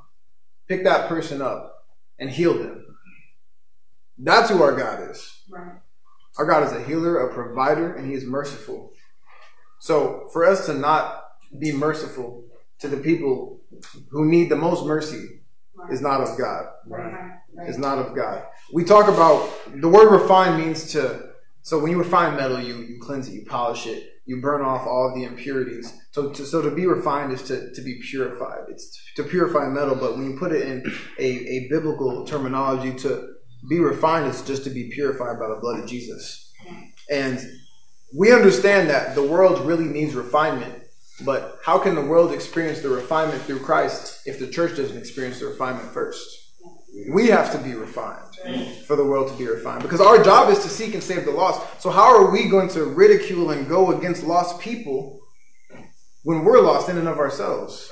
picked 0.69 0.85
that 0.85 1.09
person 1.09 1.43
up, 1.43 1.85
and 2.19 2.31
healed 2.31 2.61
them. 2.61 2.97
That's 4.17 4.51
who 4.51 4.63
our 4.63 4.75
God 4.75 5.11
is. 5.11 5.43
Right. 5.51 5.75
Our 6.38 6.46
God 6.46 6.62
is 6.64 6.72
a 6.72 6.83
healer, 6.85 7.18
a 7.18 7.35
provider, 7.35 7.94
and 7.94 8.07
He 8.07 8.14
is 8.14 8.24
merciful. 8.24 8.92
So, 9.81 10.29
for 10.33 10.44
us 10.44 10.66
to 10.66 10.74
not 10.74 11.22
be 11.59 11.72
merciful 11.72 12.44
to 12.81 12.88
the 12.88 12.96
people 12.96 13.61
who 14.11 14.27
need 14.27 14.48
the 14.48 14.57
most 14.57 14.85
mercy 14.85 15.40
is 15.90 16.01
not 16.01 16.20
of 16.20 16.38
God. 16.38 16.66
Right. 16.87 17.12
Right. 17.55 17.68
Is 17.68 17.79
not 17.79 17.98
of 17.98 18.14
God. 18.14 18.44
We 18.72 18.85
talk 18.85 19.09
about 19.09 19.51
the 19.74 19.88
word 19.88 20.11
refine 20.12 20.61
means 20.61 20.92
to. 20.92 21.29
So 21.62 21.79
when 21.79 21.90
you 21.90 21.98
refine 21.98 22.37
metal, 22.37 22.61
you 22.61 22.77
you 22.77 22.98
cleanse 23.01 23.29
it, 23.29 23.33
you 23.33 23.44
polish 23.44 23.87
it, 23.87 24.09
you 24.27 24.40
burn 24.40 24.62
off 24.62 24.87
all 24.87 25.09
of 25.09 25.14
the 25.14 25.24
impurities. 25.24 25.92
So 26.12 26.31
to, 26.31 26.44
so 26.44 26.62
to 26.62 26.70
be 26.70 26.87
refined 26.87 27.33
is 27.33 27.42
to, 27.44 27.72
to 27.72 27.83
be 27.83 28.01
purified. 28.01 28.66
It's 28.68 28.96
to 29.16 29.24
purify 29.24 29.68
metal, 29.68 29.96
but 29.96 30.16
when 30.16 30.31
you 30.31 30.38
put 30.38 30.53
it 30.53 30.68
in 30.68 30.85
a, 31.18 31.24
a 31.24 31.68
biblical 31.68 32.24
terminology, 32.24 32.94
to 33.01 33.35
be 33.66 33.81
refined 33.81 34.27
is 34.27 34.42
just 34.42 34.64
to 34.64 34.71
be 34.71 34.90
purified 34.90 35.38
by 35.38 35.49
the 35.49 35.57
blood 35.61 35.81
of 35.81 35.88
Jesus. 35.88 36.53
And 37.11 37.40
we 38.16 38.33
understand 38.33 38.88
that 38.90 39.14
the 39.14 39.23
world 39.23 39.66
really 39.66 39.85
needs 39.85 40.14
refinement, 40.14 40.85
but 41.25 41.59
how 41.64 41.79
can 41.79 41.94
the 41.94 42.05
world 42.05 42.33
experience 42.33 42.81
the 42.81 42.88
refinement 42.88 43.42
through 43.42 43.61
Christ 43.61 44.21
if 44.27 44.38
the 44.38 44.47
church 44.47 44.77
doesn't 44.77 44.97
experience 44.97 45.40
the 45.40 45.47
refinement 45.47 45.90
first? 45.92 46.27
We 47.11 47.29
have 47.29 47.53
to 47.53 47.59
be 47.59 47.75
refined 47.75 48.35
for 48.87 48.97
the 48.97 49.05
world 49.05 49.31
to 49.31 49.37
be 49.37 49.47
refined 49.47 49.83
because 49.83 50.01
our 50.01 50.23
job 50.23 50.51
is 50.51 50.61
to 50.61 50.68
seek 50.68 50.94
and 50.94 51.03
save 51.03 51.25
the 51.25 51.31
lost. 51.31 51.83
So, 51.83 51.90
how 51.90 52.16
are 52.16 52.31
we 52.31 52.49
going 52.49 52.68
to 52.71 52.85
ridicule 52.85 53.51
and 53.51 53.68
go 53.68 53.92
against 53.97 54.25
lost 54.25 54.59
people 54.59 55.21
when 56.23 56.44
we're 56.44 56.61
lost 56.61 56.88
in 56.88 56.99
and 56.99 57.07
of 57.07 57.18
ourselves? 57.18 57.90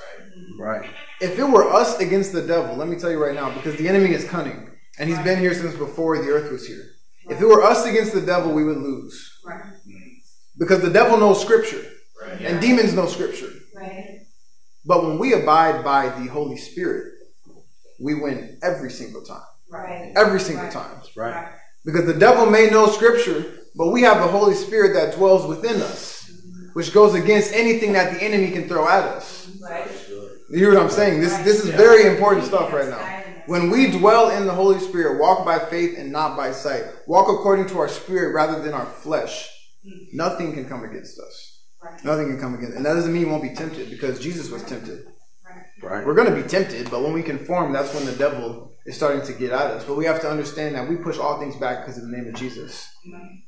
Right. 0.58 0.88
If 1.20 1.38
it 1.38 1.44
were 1.44 1.70
us 1.70 1.98
against 2.00 2.32
the 2.32 2.42
devil, 2.42 2.74
let 2.74 2.88
me 2.88 2.96
tell 2.96 3.10
you 3.10 3.22
right 3.22 3.34
now, 3.34 3.54
because 3.54 3.76
the 3.76 3.88
enemy 3.88 4.12
is 4.12 4.24
cunning 4.24 4.70
and 4.98 5.08
he's 5.08 5.18
been 5.20 5.38
here 5.38 5.54
since 5.54 5.74
before 5.74 6.18
the 6.18 6.30
earth 6.30 6.50
was 6.50 6.66
here. 6.66 6.84
If 7.28 7.40
it 7.40 7.46
were 7.46 7.62
us 7.62 7.84
against 7.86 8.12
the 8.12 8.20
devil, 8.20 8.52
we 8.52 8.64
would 8.64 8.78
lose 8.78 9.40
Right. 9.44 9.60
because 10.58 10.80
the 10.80 10.90
devil 10.90 11.18
knows 11.18 11.40
scripture 11.40 11.84
Right. 12.22 12.40
and 12.40 12.60
demons 12.60 12.92
know 12.92 13.06
scripture. 13.06 13.50
Right. 13.74 14.20
But 14.84 15.04
when 15.04 15.18
we 15.18 15.32
abide 15.32 15.84
by 15.84 16.08
the 16.08 16.26
Holy 16.30 16.56
Spirit, 16.56 17.12
we 18.00 18.14
win 18.14 18.58
every 18.62 18.90
single 18.90 19.22
time. 19.22 19.42
Right. 19.70 20.12
Every 20.16 20.38
single 20.40 20.64
Right. 20.64 20.72
time. 20.72 21.02
Right. 21.16 21.48
Because 21.84 22.06
the 22.06 22.14
devil 22.14 22.46
may 22.46 22.70
know 22.70 22.86
scripture, 22.88 23.44
but 23.74 23.88
we 23.88 24.02
have 24.02 24.18
the 24.18 24.28
Holy 24.28 24.54
Spirit 24.54 24.94
that 24.94 25.16
dwells 25.16 25.46
within 25.46 25.82
us, 25.82 26.30
mm-hmm. 26.30 26.68
which 26.74 26.92
goes 26.92 27.14
against 27.14 27.52
anything 27.52 27.92
that 27.94 28.14
the 28.14 28.22
enemy 28.22 28.50
can 28.50 28.68
throw 28.68 28.88
at 28.88 29.04
us. 29.04 29.48
Right. 29.60 29.88
You 30.48 30.58
hear 30.58 30.74
what 30.74 30.82
I'm 30.82 30.90
saying? 30.90 31.20
This 31.20 31.36
this 31.38 31.64
is 31.64 31.70
very 31.70 32.06
important 32.06 32.46
stuff 32.46 32.72
right 32.72 32.88
now. 32.88 33.15
When 33.46 33.70
we 33.70 33.90
dwell 33.90 34.30
in 34.30 34.46
the 34.46 34.52
Holy 34.54 34.80
Spirit, 34.80 35.20
walk 35.20 35.44
by 35.44 35.58
faith 35.58 35.96
and 35.98 36.10
not 36.10 36.36
by 36.36 36.52
sight, 36.52 36.84
walk 37.06 37.28
according 37.28 37.68
to 37.68 37.78
our 37.78 37.88
spirit 37.88 38.34
rather 38.34 38.60
than 38.60 38.74
our 38.74 38.86
flesh, 38.86 39.48
nothing 40.12 40.52
can 40.52 40.68
come 40.68 40.84
against 40.84 41.18
us. 41.20 41.62
Nothing 42.02 42.26
can 42.26 42.40
come 42.40 42.54
against. 42.54 42.72
us. 42.72 42.76
And 42.76 42.86
that 42.86 42.94
doesn't 42.94 43.12
mean 43.12 43.22
you 43.22 43.28
won't 43.28 43.42
be 43.42 43.54
tempted 43.54 43.90
because 43.90 44.18
Jesus 44.18 44.50
was 44.50 44.64
tempted. 44.64 45.06
Right. 45.86 46.06
We're 46.06 46.14
going 46.14 46.34
to 46.34 46.42
be 46.42 46.46
tempted, 46.48 46.90
but 46.90 47.02
when 47.02 47.12
we 47.12 47.22
conform, 47.22 47.72
that's 47.72 47.94
when 47.94 48.04
the 48.06 48.12
devil 48.12 48.72
is 48.86 48.96
starting 48.96 49.22
to 49.26 49.32
get 49.32 49.52
at 49.52 49.70
us. 49.70 49.84
But 49.84 49.96
we 49.96 50.04
have 50.04 50.20
to 50.22 50.30
understand 50.30 50.74
that 50.74 50.88
we 50.88 50.96
push 50.96 51.18
all 51.18 51.38
things 51.38 51.56
back 51.56 51.84
because 51.84 51.96
of 51.96 52.08
the 52.08 52.16
name 52.16 52.26
of 52.28 52.34
Jesus. 52.34 52.88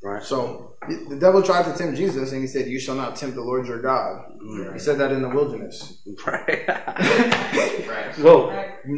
Right. 0.02 0.22
So 0.22 0.76
the 0.88 1.06
the 1.10 1.16
devil 1.16 1.42
tried 1.42 1.64
to 1.64 1.76
tempt 1.76 1.96
Jesus, 1.96 2.32
and 2.32 2.40
he 2.40 2.46
said, 2.46 2.68
"You 2.68 2.78
shall 2.78 2.94
not 2.94 3.16
tempt 3.16 3.34
the 3.34 3.42
Lord 3.42 3.66
your 3.66 3.82
God." 3.82 4.24
Mm. 4.42 4.72
He 4.72 4.78
said 4.78 4.98
that 4.98 5.10
in 5.12 5.22
the 5.22 5.28
wilderness. 5.28 6.02
Right. 6.26 6.68
Right. 7.88 8.18
well, 8.18 8.52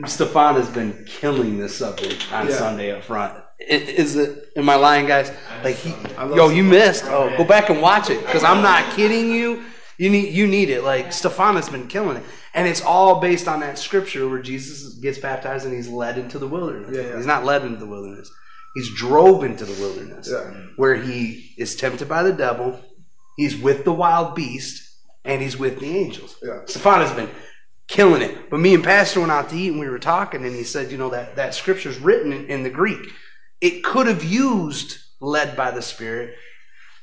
Stefan 0.07 0.57
has 0.57 0.69
been 0.69 1.05
killing 1.07 1.59
this 1.59 1.77
subject 1.77 2.31
on 2.33 2.49
Yeah. 2.49 2.55
Sunday 2.55 2.91
up 2.91 3.05
front. 3.05 3.43
Is 3.61 4.17
it? 4.17 4.51
Am 4.57 4.69
I 4.69 4.75
lying, 4.75 5.07
guys? 5.07 5.31
Like 5.63 5.77
he, 5.77 5.95
yo, 6.19 6.49
you 6.49 6.65
missed. 6.65 7.05
Oh, 7.05 7.31
oh 7.33 7.37
go 7.37 7.45
back 7.45 7.71
and 7.71 7.81
watch 7.81 8.11
it 8.11 8.21
because 8.21 8.43
I'm 8.43 8.63
not 8.63 8.93
kidding 8.95 9.31
you. 9.31 9.63
You 9.97 10.11
need 10.11 10.33
you 10.35 10.47
need 10.47 10.71
it. 10.71 10.83
Like 10.83 11.13
Stefan 11.13 11.55
has 11.57 11.69
been 11.69 11.87
killing 11.87 12.17
it, 12.17 12.25
and 12.55 12.67
it's 12.69 12.83
all 12.83 13.21
based 13.21 13.47
on 13.49 13.61
that 13.61 13.79
scripture 13.79 14.29
where 14.29 14.43
Jesus 14.43 14.95
gets 14.95 15.19
baptized 15.19 15.65
and 15.67 15.75
he's 15.75 15.89
led 15.89 16.19
into 16.19 16.39
the 16.39 16.47
wilderness. 16.49 16.91
Yeah, 16.97 17.03
yeah. 17.11 17.17
He's 17.17 17.27
not 17.27 17.45
led 17.45 17.63
into 17.63 17.79
the 17.79 17.87
wilderness. 17.87 18.31
He's 18.75 18.93
drove 18.95 19.43
into 19.45 19.65
the 19.65 19.81
wilderness 19.81 20.29
Yeah. 20.31 20.53
where 20.77 20.95
he 20.95 21.55
is 21.59 21.75
tempted 21.77 22.09
by 22.09 22.23
the 22.23 22.33
devil. 22.33 22.81
He's 23.37 23.57
with 23.57 23.85
the 23.85 23.93
wild 23.93 24.35
beast 24.35 24.87
and 25.25 25.41
he's 25.43 25.59
with 25.59 25.81
the 25.81 25.97
angels. 25.97 26.37
Yeah. 26.43 26.61
Stefan 26.67 27.01
has 27.01 27.13
been 27.13 27.31
killing 27.89 28.23
it. 28.23 28.51
But 28.51 28.61
me 28.61 28.75
and 28.75 28.85
Pastor 28.85 29.21
went 29.21 29.33
out 29.33 29.49
to 29.51 29.57
eat 29.57 29.71
and 29.71 29.81
we 29.81 29.89
were 29.89 29.99
talking, 29.99 30.45
and 30.45 30.55
he 30.55 30.63
said, 30.65 30.91
you 30.93 30.99
know, 30.99 31.11
that, 31.11 31.37
that 31.37 31.55
scripture's 31.55 31.99
written 31.99 32.33
in, 32.33 32.47
in 32.47 32.63
the 32.63 32.71
Greek. 32.71 33.01
It 33.61 33.83
could 33.85 34.07
have 34.07 34.23
used 34.25 34.99
led 35.21 35.57
by 35.57 35.71
the 35.73 35.83
Spirit, 35.83 36.35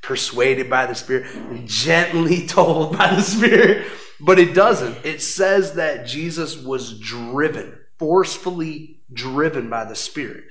persuaded 0.01 0.69
by 0.69 0.85
the 0.85 0.95
Spirit, 0.95 1.65
gently 1.65 2.47
told 2.47 2.97
by 2.97 3.13
the 3.13 3.21
Spirit, 3.21 3.85
but 4.19 4.39
it 4.39 4.53
doesn't. 4.53 5.05
It 5.05 5.21
says 5.21 5.73
that 5.73 6.07
Jesus 6.07 6.57
was 6.57 6.99
driven, 6.99 7.77
forcefully 7.99 9.01
driven 9.11 9.69
by 9.69 9.85
the 9.85 9.95
Spirit. 9.95 10.45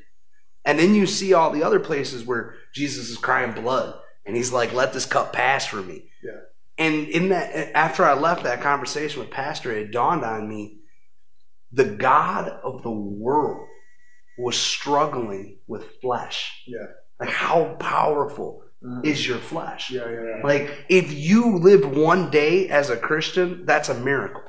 And 0.64 0.79
then 0.79 0.94
you 0.94 1.07
see 1.07 1.33
all 1.33 1.50
the 1.50 1.62
other 1.62 1.81
places 1.81 2.24
where 2.24 2.55
Jesus 2.74 3.09
is 3.09 3.18
crying 3.18 3.52
blood, 3.52 3.98
and 4.24 4.35
he's 4.35 4.52
like, 4.52 4.72
let 4.72 4.92
this 4.92 5.07
cup 5.07 5.33
pass 5.33 5.66
from 5.66 5.87
me. 5.87 6.11
Yeah. 6.22 6.40
And 6.79 7.09
in 7.09 7.29
that, 7.31 7.76
after 7.76 8.05
I 8.05 8.14
left 8.14 8.42
that 8.42 8.61
conversation 8.61 9.20
with 9.20 9.31
Pastor, 9.31 9.72
it 9.72 9.92
dawned 9.92 10.24
on 10.24 10.48
me 10.48 10.81
the 11.72 11.85
God 11.85 12.48
of 12.48 12.83
the 12.83 12.90
world 12.90 13.66
was 14.38 14.59
struggling 14.59 15.59
with 15.66 16.00
flesh. 16.02 16.62
Yeah. 16.66 16.87
Like, 17.18 17.31
how 17.31 17.76
powerful 17.81 18.62
Mhm. 18.87 19.05
is 19.05 19.27
your 19.27 19.38
flesh? 19.38 19.90
Yeah, 19.90 20.09
yeah, 20.09 20.20
yeah. 20.37 20.40
Like, 20.44 20.70
if 20.88 21.12
you 21.12 21.59
live 21.59 21.85
one 21.96 22.31
day 22.31 22.68
as 22.68 22.88
a 22.90 22.96
Christian, 22.96 23.64
that's 23.66 23.88
a 23.88 23.94
miracle. 23.94 24.42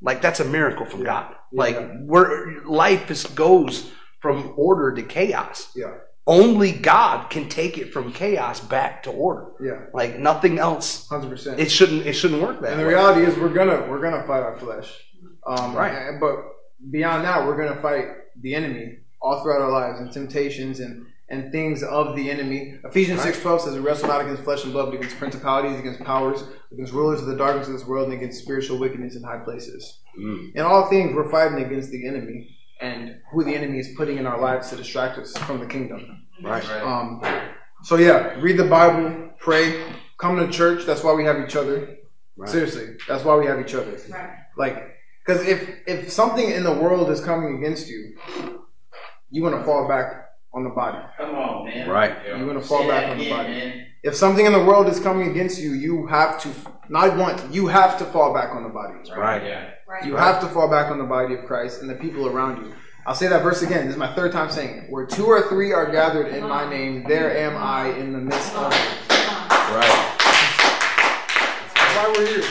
Like, 0.00 0.22
that's 0.22 0.40
a 0.40 0.44
miracle 0.44 0.86
from 0.86 1.04
God. 1.04 1.34
Like, 1.52 1.78
where 2.04 2.62
life 2.64 3.10
is, 3.10 3.24
goes 3.24 3.90
from 4.20 4.54
order 4.56 4.94
to 4.94 5.02
chaos. 5.02 5.70
Yeah. 5.76 5.92
Only 6.26 6.72
God 6.72 7.30
can 7.30 7.48
take 7.48 7.78
it 7.78 7.92
from 7.92 8.12
chaos 8.12 8.58
back 8.58 9.04
to 9.04 9.10
order. 9.10 9.46
Yeah. 9.60 9.82
Like 9.94 10.18
nothing 10.18 10.58
else. 10.58 11.06
Hundred 11.08 11.30
percent. 11.30 11.60
It 11.60 11.70
shouldn't. 11.70 12.04
It 12.04 12.14
shouldn't 12.14 12.42
work 12.42 12.56
that 12.56 12.62
way. 12.62 12.70
And 12.72 12.80
the 12.80 12.84
way. 12.84 12.94
reality 12.94 13.22
is, 13.24 13.38
we're 13.38 13.48
gonna 13.54 13.86
we're 13.88 14.00
gonna 14.00 14.24
fight 14.24 14.42
our 14.42 14.56
flesh, 14.58 14.92
um, 15.46 15.76
Right. 15.76 15.92
and- 15.92 16.18
But 16.18 16.34
beyond 16.90 17.24
that, 17.24 17.46
we're 17.46 17.56
gonna 17.56 17.80
fight 17.80 18.06
the 18.42 18.56
enemy 18.56 18.98
all 19.22 19.40
throughout 19.40 19.62
our 19.62 19.70
lives 19.70 20.00
and 20.00 20.10
temptations 20.12 20.80
and 20.80 21.06
and 21.28 21.50
things 21.50 21.82
of 21.82 22.14
the 22.14 22.30
enemy. 22.30 22.78
Ephesians 22.84 23.18
Right. 23.18 23.32
six 23.32 23.40
twelve 23.42 23.60
says, 23.60 23.74
"We 23.74 23.80
wrestle 23.80 24.08
not 24.08 24.20
against 24.20 24.42
flesh 24.44 24.64
and 24.64 24.72
blood, 24.72 24.86
but 24.86 24.94
against 24.96 25.18
principalities, 25.18 25.78
against 25.78 26.00
powers, 26.04 26.44
against 26.72 26.92
rulers 26.92 27.20
of 27.20 27.26
the 27.26 27.36
darkness 27.36 27.66
of 27.66 27.72
this 27.72 27.86
world, 27.86 28.04
and 28.04 28.14
against 28.14 28.42
spiritual 28.42 28.78
wickedness 28.78 29.16
in 29.16 29.22
high 29.22 29.38
places." 29.38 30.00
Mm. 30.18 30.54
In 30.54 30.62
all 30.62 30.88
things, 30.88 31.14
we're 31.14 31.30
fighting 31.30 31.64
against 31.64 31.90
the 31.90 32.06
enemy 32.06 32.56
and 32.80 33.16
who 33.32 33.42
the 33.42 33.54
enemy 33.54 33.78
is 33.78 33.88
putting 33.96 34.18
in 34.18 34.26
our 34.26 34.40
lives 34.40 34.70
to 34.70 34.76
distract 34.76 35.18
us 35.18 35.36
from 35.38 35.60
the 35.60 35.66
kingdom. 35.66 36.26
Right. 36.42 36.64
Um, 36.82 37.22
so 37.82 37.96
yeah, 37.96 38.38
read 38.40 38.58
the 38.58 38.64
Bible, 38.64 39.30
pray, 39.38 39.82
come 40.18 40.36
to 40.36 40.48
church. 40.48 40.84
That's 40.84 41.02
why 41.02 41.14
we 41.14 41.24
have 41.24 41.40
each 41.40 41.56
other. 41.56 41.96
Right. 42.36 42.48
Seriously, 42.48 42.96
that's 43.08 43.24
why 43.24 43.34
we 43.36 43.46
have 43.46 43.58
each 43.60 43.74
other. 43.74 43.98
Right. 44.10 44.30
Like, 44.56 44.96
because 45.26 45.46
if 45.46 45.70
if 45.86 46.12
something 46.12 46.50
in 46.50 46.62
the 46.64 46.72
world 46.72 47.10
is 47.10 47.20
coming 47.20 47.56
against 47.56 47.88
you, 47.88 48.16
you 49.30 49.42
want 49.42 49.56
to 49.56 49.64
fall 49.64 49.88
back 49.88 50.25
on 50.56 50.64
the 50.64 50.70
body. 50.70 50.98
Come 51.18 51.34
on, 51.34 51.66
man. 51.66 51.88
Right. 51.88 52.16
You're 52.26 52.46
gonna 52.46 52.60
fall 52.62 52.80
Say 52.80 52.88
back 52.88 53.02
that 53.04 53.10
on 53.12 53.18
the 53.18 53.24
again, 53.26 53.36
body. 53.36 53.48
man. 53.50 53.86
If 54.02 54.14
something 54.16 54.46
in 54.46 54.52
the 54.52 54.64
world 54.64 54.88
is 54.88 54.98
coming 54.98 55.30
against 55.30 55.60
you, 55.60 55.72
you 55.74 56.06
have 56.06 56.40
to 56.42 56.48
not 56.88 57.16
want. 57.18 57.52
You 57.52 57.66
have 57.66 57.98
to 57.98 58.04
fall 58.06 58.32
back 58.32 58.54
on 58.54 58.62
the 58.62 58.68
body. 58.70 58.94
Right. 59.14 59.42
Yeah. 59.44 59.70
Right. 59.86 60.04
You 60.04 60.16
have 60.16 60.40
to 60.40 60.48
fall 60.48 60.68
back 60.70 60.90
on 60.90 60.98
the 60.98 61.04
body 61.04 61.34
of 61.34 61.44
Christ 61.44 61.82
and 61.82 61.90
the 61.90 61.94
people 61.94 62.26
around 62.26 62.64
you. 62.64 62.72
I'll 63.06 63.14
say 63.14 63.28
that 63.28 63.42
verse 63.42 63.62
again. 63.62 63.84
This 63.86 63.94
is 63.94 63.98
my 63.98 64.12
third 64.14 64.32
time 64.32 64.50
saying 64.50 64.78
it. 64.78 64.90
Where 64.90 65.06
two 65.06 65.26
or 65.26 65.48
three 65.48 65.72
are 65.72 65.90
gathered 65.92 66.28
in 66.28 66.42
my 66.42 66.68
name, 66.68 67.04
there 67.06 67.36
am 67.36 67.56
I 67.56 67.90
in 67.90 68.12
the 68.12 68.18
midst 68.18 68.52
of 68.54 68.70
them. 68.72 68.80
Right. 69.76 70.12
That's 71.74 71.96
why 71.96 72.12
we're 72.16 72.26
here. 72.26 72.50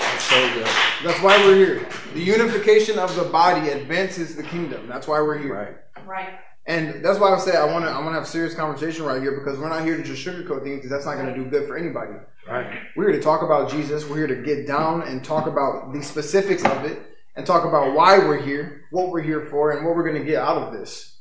That's 0.00 0.24
so 0.24 0.54
good. 0.54 0.68
That's 1.04 1.22
why 1.22 1.36
we're 1.38 1.56
here. 1.56 1.88
The 2.14 2.20
unification 2.20 2.98
of 2.98 3.14
the 3.16 3.24
body 3.24 3.70
advances 3.70 4.36
the 4.36 4.42
kingdom. 4.42 4.86
That's 4.88 5.08
why 5.08 5.20
we're 5.20 5.38
here. 5.38 5.54
Right. 5.96 6.06
Right. 6.06 6.38
And 6.68 7.04
that's 7.04 7.20
why 7.20 7.32
I 7.32 7.38
say 7.38 7.56
I 7.56 7.64
want 7.64 7.84
to 7.84 7.90
I 7.90 7.98
want 7.98 8.08
to 8.08 8.14
have 8.14 8.24
a 8.24 8.26
serious 8.26 8.54
conversation 8.54 9.04
right 9.04 9.22
here 9.22 9.38
because 9.38 9.58
we're 9.58 9.68
not 9.68 9.84
here 9.84 9.96
to 9.96 10.02
just 10.02 10.24
sugarcoat 10.24 10.64
things 10.64 10.76
because 10.76 10.90
that's 10.90 11.06
not 11.06 11.14
going 11.14 11.32
to 11.32 11.34
do 11.34 11.48
good 11.48 11.68
for 11.68 11.76
anybody. 11.76 12.14
Right. 12.48 12.80
We're 12.96 13.10
here 13.10 13.18
to 13.18 13.22
talk 13.22 13.42
about 13.42 13.70
Jesus. 13.70 14.08
We're 14.08 14.26
here 14.26 14.26
to 14.26 14.42
get 14.42 14.66
down 14.66 15.02
and 15.02 15.24
talk 15.24 15.46
about 15.46 15.92
the 15.92 16.02
specifics 16.02 16.64
of 16.64 16.84
it 16.84 17.00
and 17.36 17.46
talk 17.46 17.64
about 17.64 17.94
why 17.94 18.18
we're 18.18 18.40
here, 18.40 18.82
what 18.90 19.10
we're 19.10 19.22
here 19.22 19.46
for, 19.46 19.72
and 19.72 19.86
what 19.86 19.94
we're 19.94 20.08
going 20.08 20.20
to 20.20 20.28
get 20.28 20.42
out 20.42 20.56
of 20.56 20.72
this. 20.72 21.18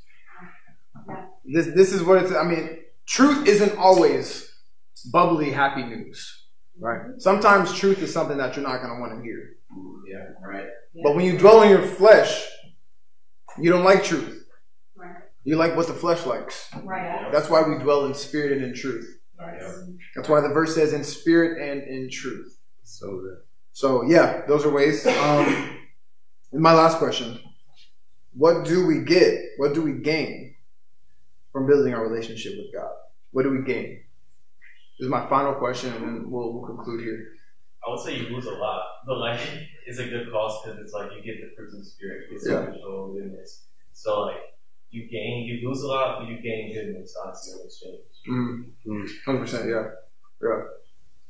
This 1.46 1.68
this 1.68 1.94
is 1.94 2.02
what 2.02 2.24
it's. 2.24 2.34
I 2.34 2.44
mean, 2.44 2.80
truth 3.06 3.48
isn't 3.48 3.78
always 3.78 4.52
bubbly, 5.12 5.52
happy 5.52 5.84
news. 5.84 6.44
Right. 6.80 7.02
Sometimes 7.20 7.72
truth 7.72 8.02
is 8.02 8.12
something 8.12 8.38
that 8.38 8.56
you're 8.56 8.68
not 8.68 8.82
going 8.82 8.96
to 8.96 9.00
want 9.00 9.16
to 9.16 9.24
hear. 9.24 9.52
Yeah, 10.08 10.26
right. 10.44 10.68
But 11.04 11.16
when 11.16 11.26
you 11.26 11.38
dwell 11.38 11.62
in 11.62 11.70
your 11.70 11.84
flesh, 11.84 12.48
you 13.60 13.70
don't 13.70 13.84
like 13.84 14.04
truth. 14.04 14.45
Right. 15.46 15.52
You 15.52 15.56
like 15.58 15.76
what 15.76 15.88
the 15.88 15.94
flesh 15.94 16.26
likes. 16.26 16.70
Right. 16.84 17.30
That's 17.32 17.50
why 17.50 17.62
we 17.68 17.78
dwell 17.84 18.06
in 18.06 18.14
spirit 18.14 18.52
and 18.54 18.64
in 18.64 18.74
truth. 18.74 19.20
Right. 19.40 19.60
That's 20.16 20.28
why 20.30 20.42
the 20.42 20.50
verse 20.50 20.74
says 20.74 20.94
in 20.94 21.04
spirit 21.04 21.62
and 21.62 21.84
in 21.84 22.10
truth. 22.10 22.58
So 22.84 23.20
good. 23.20 23.38
So 23.74 24.04
yeah, 24.04 24.44
those 24.48 24.66
are 24.66 24.72
ways. 24.72 25.06
Um, 25.06 25.78
and 26.52 26.62
my 26.62 26.74
last 26.74 26.98
question: 26.98 27.40
What 28.34 28.66
do 28.66 28.86
we 28.86 29.00
get? 29.00 29.40
What 29.58 29.74
do 29.74 29.82
we 29.82 29.94
gain 29.94 30.56
from 31.52 31.68
building 31.68 31.94
our 31.94 32.08
relationship 32.08 32.54
with 32.58 32.74
God? 32.74 32.92
What 33.32 33.44
do 33.44 33.52
we 33.52 33.64
gain? 33.64 34.02
This 34.98 35.06
is 35.06 35.10
my 35.12 35.28
final 35.28 35.54
question, 35.56 35.92
and 35.94 36.04
then 36.04 36.32
we'll, 36.32 36.54
we'll 36.54 36.66
conclude 36.66 37.02
here. 37.04 37.28
I 37.86 37.92
would 37.92 38.00
say 38.00 38.18
you 38.18 38.30
lose 38.30 38.46
a 38.46 38.52
lot, 38.52 38.84
but 39.06 39.18
like 39.18 39.42
it's 39.86 40.00
a 40.00 40.08
good 40.08 40.32
cost 40.32 40.64
because 40.64 40.80
it's 40.80 40.94
like 40.94 41.12
you 41.12 41.22
get 41.22 41.42
the 41.42 41.54
fruits 41.56 41.74
of 41.74 41.80
the 41.82 41.86
spirit, 41.86 42.28
you 42.32 42.40
get 42.40 42.48
Yeah. 42.50 42.62
self-control, 42.64 43.14
goodness. 43.14 43.66
So 43.94 44.22
like 44.22 44.38
you 44.96 45.10
gain, 45.10 45.44
you 45.46 45.68
lose 45.68 45.82
a 45.82 45.88
lot, 45.88 46.20
but 46.20 46.30
you 46.30 46.38
gain 46.42 46.74
goodness. 46.74 47.16
Honestly, 47.24 47.60
in 47.60 47.66
exchange. 47.66 48.00
Mm. 48.88 49.08
Hundred 49.26 49.40
percent, 49.42 49.70
yeah, 49.70 49.84
yeah. 50.42 50.62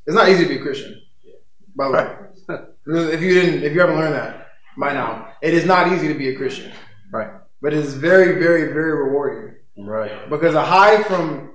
It's 0.06 0.16
not 0.16 0.30
easy 0.30 0.44
to 0.44 0.50
be 0.50 0.58
a 0.60 0.62
Christian. 0.62 1.02
yeah. 1.24 1.34
By 1.76 1.88
the 1.88 1.94
way, 1.94 3.14
if 3.14 3.22
you 3.22 3.34
didn't, 3.34 3.64
if 3.64 3.74
you 3.74 3.80
haven't 3.80 3.98
learned 3.98 4.14
that 4.14 4.48
by 4.78 4.94
now, 4.94 5.30
it 5.42 5.54
is 5.54 5.66
not 5.66 5.92
easy 5.92 6.08
to 6.08 6.14
be 6.14 6.30
a 6.30 6.36
Christian. 6.38 6.72
Right. 7.12 7.32
But 7.62 7.74
it 7.74 7.80
is 7.80 7.94
very, 7.96 8.40
very, 8.40 8.72
very 8.74 8.92
rewarding 9.04 9.56
Right. 9.78 10.30
because 10.30 10.54
a 10.56 10.64
high 10.64 11.04
from 11.04 11.52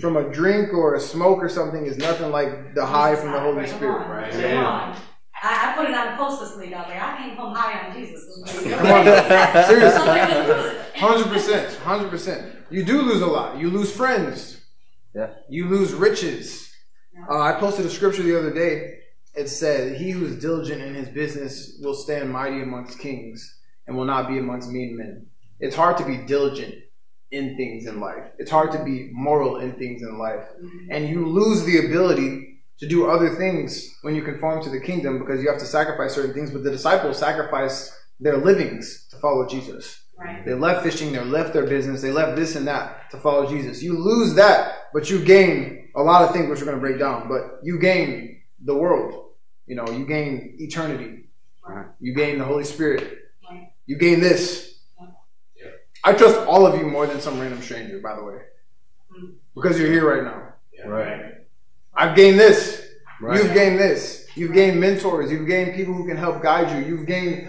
from 0.00 0.16
a 0.16 0.24
drink 0.32 0.72
or 0.74 0.94
a 0.96 1.00
smoke 1.00 1.38
or 1.42 1.48
something 1.48 1.86
is 1.86 1.96
nothing 1.98 2.30
like 2.30 2.74
the 2.74 2.84
high 2.84 3.14
from 3.16 3.32
the 3.32 3.40
Holy 3.40 3.64
Come 3.66 3.76
Spirit. 3.76 4.02
on, 4.02 4.10
right? 4.10 4.32
Come 4.32 4.64
on. 4.64 4.96
I, 5.40 5.70
I 5.72 5.76
put 5.76 5.88
it 5.88 5.94
on 5.96 6.06
the 6.10 6.16
post 6.16 6.40
this 6.40 6.56
week. 6.58 6.74
I 6.74 6.80
was 6.80 6.88
like, 6.88 7.00
I 7.00 7.16
came 7.16 7.36
home 7.36 7.54
high 7.54 7.86
on 7.88 7.96
Jesus. 7.96 8.26
Come 8.44 8.86
on, 8.86 9.04
seriously. 9.68 10.78
Somebody 11.00 11.22
just 11.22 11.30
lose 11.30 11.48
it. 11.48 11.58
Hundred 11.58 11.70
percent, 11.70 11.74
hundred 11.82 12.10
percent. 12.10 12.54
You 12.70 12.84
do 12.84 13.02
lose 13.02 13.22
a 13.22 13.26
lot. 13.26 13.58
You 13.58 13.70
lose 13.70 13.90
friends. 13.90 14.60
Yeah. 15.14 15.30
You 15.48 15.68
lose 15.68 15.94
riches. 15.94 16.72
Uh, 17.28 17.40
I 17.40 17.52
posted 17.52 17.86
a 17.86 17.90
scripture 17.90 18.22
the 18.22 18.38
other 18.38 18.52
day. 18.52 18.98
It 19.34 19.48
said, 19.48 19.96
"He 19.96 20.10
who 20.10 20.26
is 20.26 20.40
diligent 20.40 20.82
in 20.82 20.94
his 20.94 21.08
business 21.08 21.78
will 21.82 21.94
stand 21.94 22.30
mighty 22.30 22.62
amongst 22.62 22.98
kings, 22.98 23.58
and 23.86 23.96
will 23.96 24.04
not 24.04 24.28
be 24.28 24.38
amongst 24.38 24.70
mean 24.70 24.96
men." 24.96 25.26
It's 25.60 25.76
hard 25.76 25.96
to 25.98 26.04
be 26.04 26.18
diligent 26.18 26.74
in 27.30 27.56
things 27.56 27.86
in 27.86 28.00
life. 28.00 28.30
It's 28.38 28.50
hard 28.50 28.72
to 28.72 28.82
be 28.84 29.10
moral 29.12 29.58
in 29.58 29.72
things 29.72 30.02
in 30.02 30.18
life, 30.18 30.46
and 30.90 31.08
you 31.08 31.26
lose 31.26 31.64
the 31.64 31.86
ability 31.86 32.60
to 32.78 32.86
do 32.86 33.10
other 33.10 33.30
things 33.30 33.98
when 34.02 34.14
you 34.14 34.22
conform 34.22 34.62
to 34.62 34.70
the 34.70 34.80
kingdom 34.80 35.18
because 35.18 35.42
you 35.42 35.48
have 35.50 35.58
to 35.58 35.66
sacrifice 35.66 36.14
certain 36.14 36.32
things. 36.32 36.50
But 36.50 36.62
the 36.64 36.70
disciples 36.70 37.18
sacrificed 37.18 37.92
their 38.20 38.36
livings 38.36 39.06
to 39.10 39.16
follow 39.16 39.46
Jesus. 39.46 40.00
Right. 40.18 40.44
They 40.44 40.54
left 40.54 40.82
fishing, 40.82 41.12
they 41.12 41.22
left 41.22 41.52
their 41.52 41.66
business, 41.66 42.02
they 42.02 42.10
left 42.10 42.36
this 42.36 42.56
and 42.56 42.66
that 42.66 43.10
to 43.12 43.18
follow 43.18 43.48
Jesus. 43.48 43.82
You 43.82 43.96
lose 43.96 44.34
that, 44.34 44.90
but 44.92 45.08
you 45.08 45.24
gain 45.24 45.90
a 45.94 46.02
lot 46.02 46.22
of 46.22 46.32
things 46.32 46.48
which 46.48 46.58
we're 46.58 46.66
going 46.66 46.76
to 46.76 46.80
break 46.80 46.98
down. 46.98 47.28
But 47.28 47.60
you 47.62 47.78
gain 47.78 48.42
the 48.64 48.74
world. 48.74 49.30
You 49.66 49.76
know, 49.76 49.86
you 49.88 50.06
gain 50.06 50.56
eternity. 50.58 51.28
Right. 51.66 51.86
You 52.00 52.14
gain 52.14 52.38
the 52.38 52.44
Holy 52.44 52.64
Spirit. 52.64 53.18
Right. 53.48 53.72
You 53.86 53.96
gain 53.96 54.20
this. 54.20 54.80
I 56.04 56.12
trust 56.14 56.36
all 56.46 56.66
of 56.66 56.78
you 56.80 56.86
more 56.86 57.06
than 57.06 57.20
some 57.20 57.38
random 57.40 57.60
stranger, 57.60 58.00
by 58.00 58.16
the 58.16 58.24
way. 58.24 58.38
Mm. 59.16 59.34
Because 59.54 59.78
you're 59.78 59.90
here 59.90 60.08
right 60.08 60.24
now. 60.24 60.54
Right. 60.88 61.34
I've 61.94 62.16
gained 62.16 62.38
this. 62.38 62.86
Right. 63.20 63.42
You've 63.42 63.52
gained 63.52 63.78
this. 63.78 64.28
You've 64.36 64.52
gained 64.52 64.80
mentors. 64.80 65.32
You've 65.32 65.48
gained 65.48 65.74
people 65.74 65.94
who 65.94 66.06
can 66.06 66.16
help 66.16 66.40
guide 66.40 66.76
you. 66.76 66.88
You've 66.88 67.06
gained, 67.06 67.48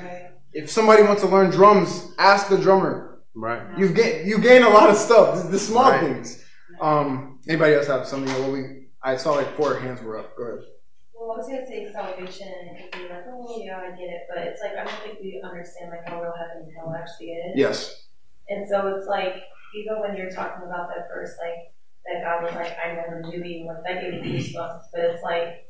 if 0.53 0.69
somebody 0.69 1.03
wants 1.03 1.21
to 1.21 1.27
learn 1.27 1.49
drums, 1.51 2.13
ask 2.17 2.49
the 2.49 2.57
drummer. 2.57 3.21
Right. 3.35 3.61
You've 3.77 3.95
gained 3.95 4.27
you 4.27 4.39
gain 4.39 4.63
a 4.63 4.69
lot 4.69 4.89
of 4.89 4.95
stuff. 4.97 5.43
The, 5.43 5.49
the 5.51 5.59
small 5.59 5.91
Right. 5.91 6.01
things. 6.01 6.43
Um, 6.81 7.39
anybody 7.47 7.75
else 7.75 7.87
have 7.87 8.07
something? 8.07 8.33
Well, 8.41 8.51
we 8.51 8.87
I 9.03 9.15
saw 9.15 9.31
like 9.33 9.55
four 9.55 9.79
hands 9.79 10.01
were 10.01 10.17
up. 10.19 10.35
Go 10.37 10.43
ahead. 10.43 10.65
Well, 11.13 11.31
I 11.33 11.37
was 11.37 11.47
gonna 11.47 11.65
say 11.67 11.89
salvation 11.91 12.47
and 12.47 12.91
be 12.91 13.07
like, 13.13 13.23
oh 13.29 13.61
yeah, 13.63 13.77
I 13.77 13.89
get 13.91 14.09
it, 14.09 14.21
but 14.33 14.43
it's 14.47 14.61
like 14.61 14.73
I 14.73 14.83
don't 14.83 15.01
think 15.03 15.19
we 15.21 15.41
understand 15.43 15.91
like 15.91 16.07
how 16.07 16.21
real 16.21 16.33
heaven 16.37 16.63
and 16.67 16.71
hell 16.75 16.93
actually 16.97 17.27
is. 17.27 17.53
Yes. 17.55 18.07
And 18.49 18.67
so 18.67 18.87
it's 18.95 19.07
like 19.07 19.35
even 19.75 19.99
when 20.01 20.15
you're 20.17 20.31
talking 20.31 20.65
about 20.67 20.89
that 20.89 21.07
verse, 21.13 21.31
like 21.39 21.71
that 22.05 22.23
God 22.23 22.43
was 22.43 22.53
like, 22.55 22.75
I 22.83 22.93
never 22.93 23.21
knew 23.21 23.43
you, 23.43 23.67
like 23.67 23.83
that 23.85 24.01
gave 24.01 24.21
me 24.21 24.39
goosebumps. 24.39 24.83
But 24.91 25.01
it's 25.01 25.23
like 25.23 25.67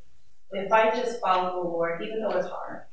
if 0.51 0.71
I 0.71 0.89
just 0.95 1.19
follow 1.19 1.61
the 1.63 1.69
Lord, 1.69 2.01
even 2.01 2.21
though 2.21 2.35
it's 2.37 2.47
hard, 2.47 2.83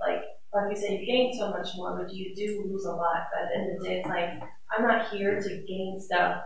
like 0.56 0.70
you 0.70 0.76
said, 0.80 0.92
you 1.00 1.06
gain 1.06 1.32
so 1.38 1.50
much 1.50 1.68
more, 1.76 1.96
but 2.02 2.12
you 2.12 2.34
do 2.34 2.64
lose 2.70 2.84
a 2.84 2.92
lot. 2.92 3.26
But 3.32 3.42
at 3.42 3.48
the 3.52 3.58
end 3.60 3.76
of 3.76 3.82
the 3.82 3.88
day, 3.88 3.98
it's 4.00 4.08
like 4.08 4.30
I'm 4.76 4.86
not 4.86 5.08
here 5.10 5.40
to 5.40 5.48
gain 5.66 6.00
stuff 6.00 6.42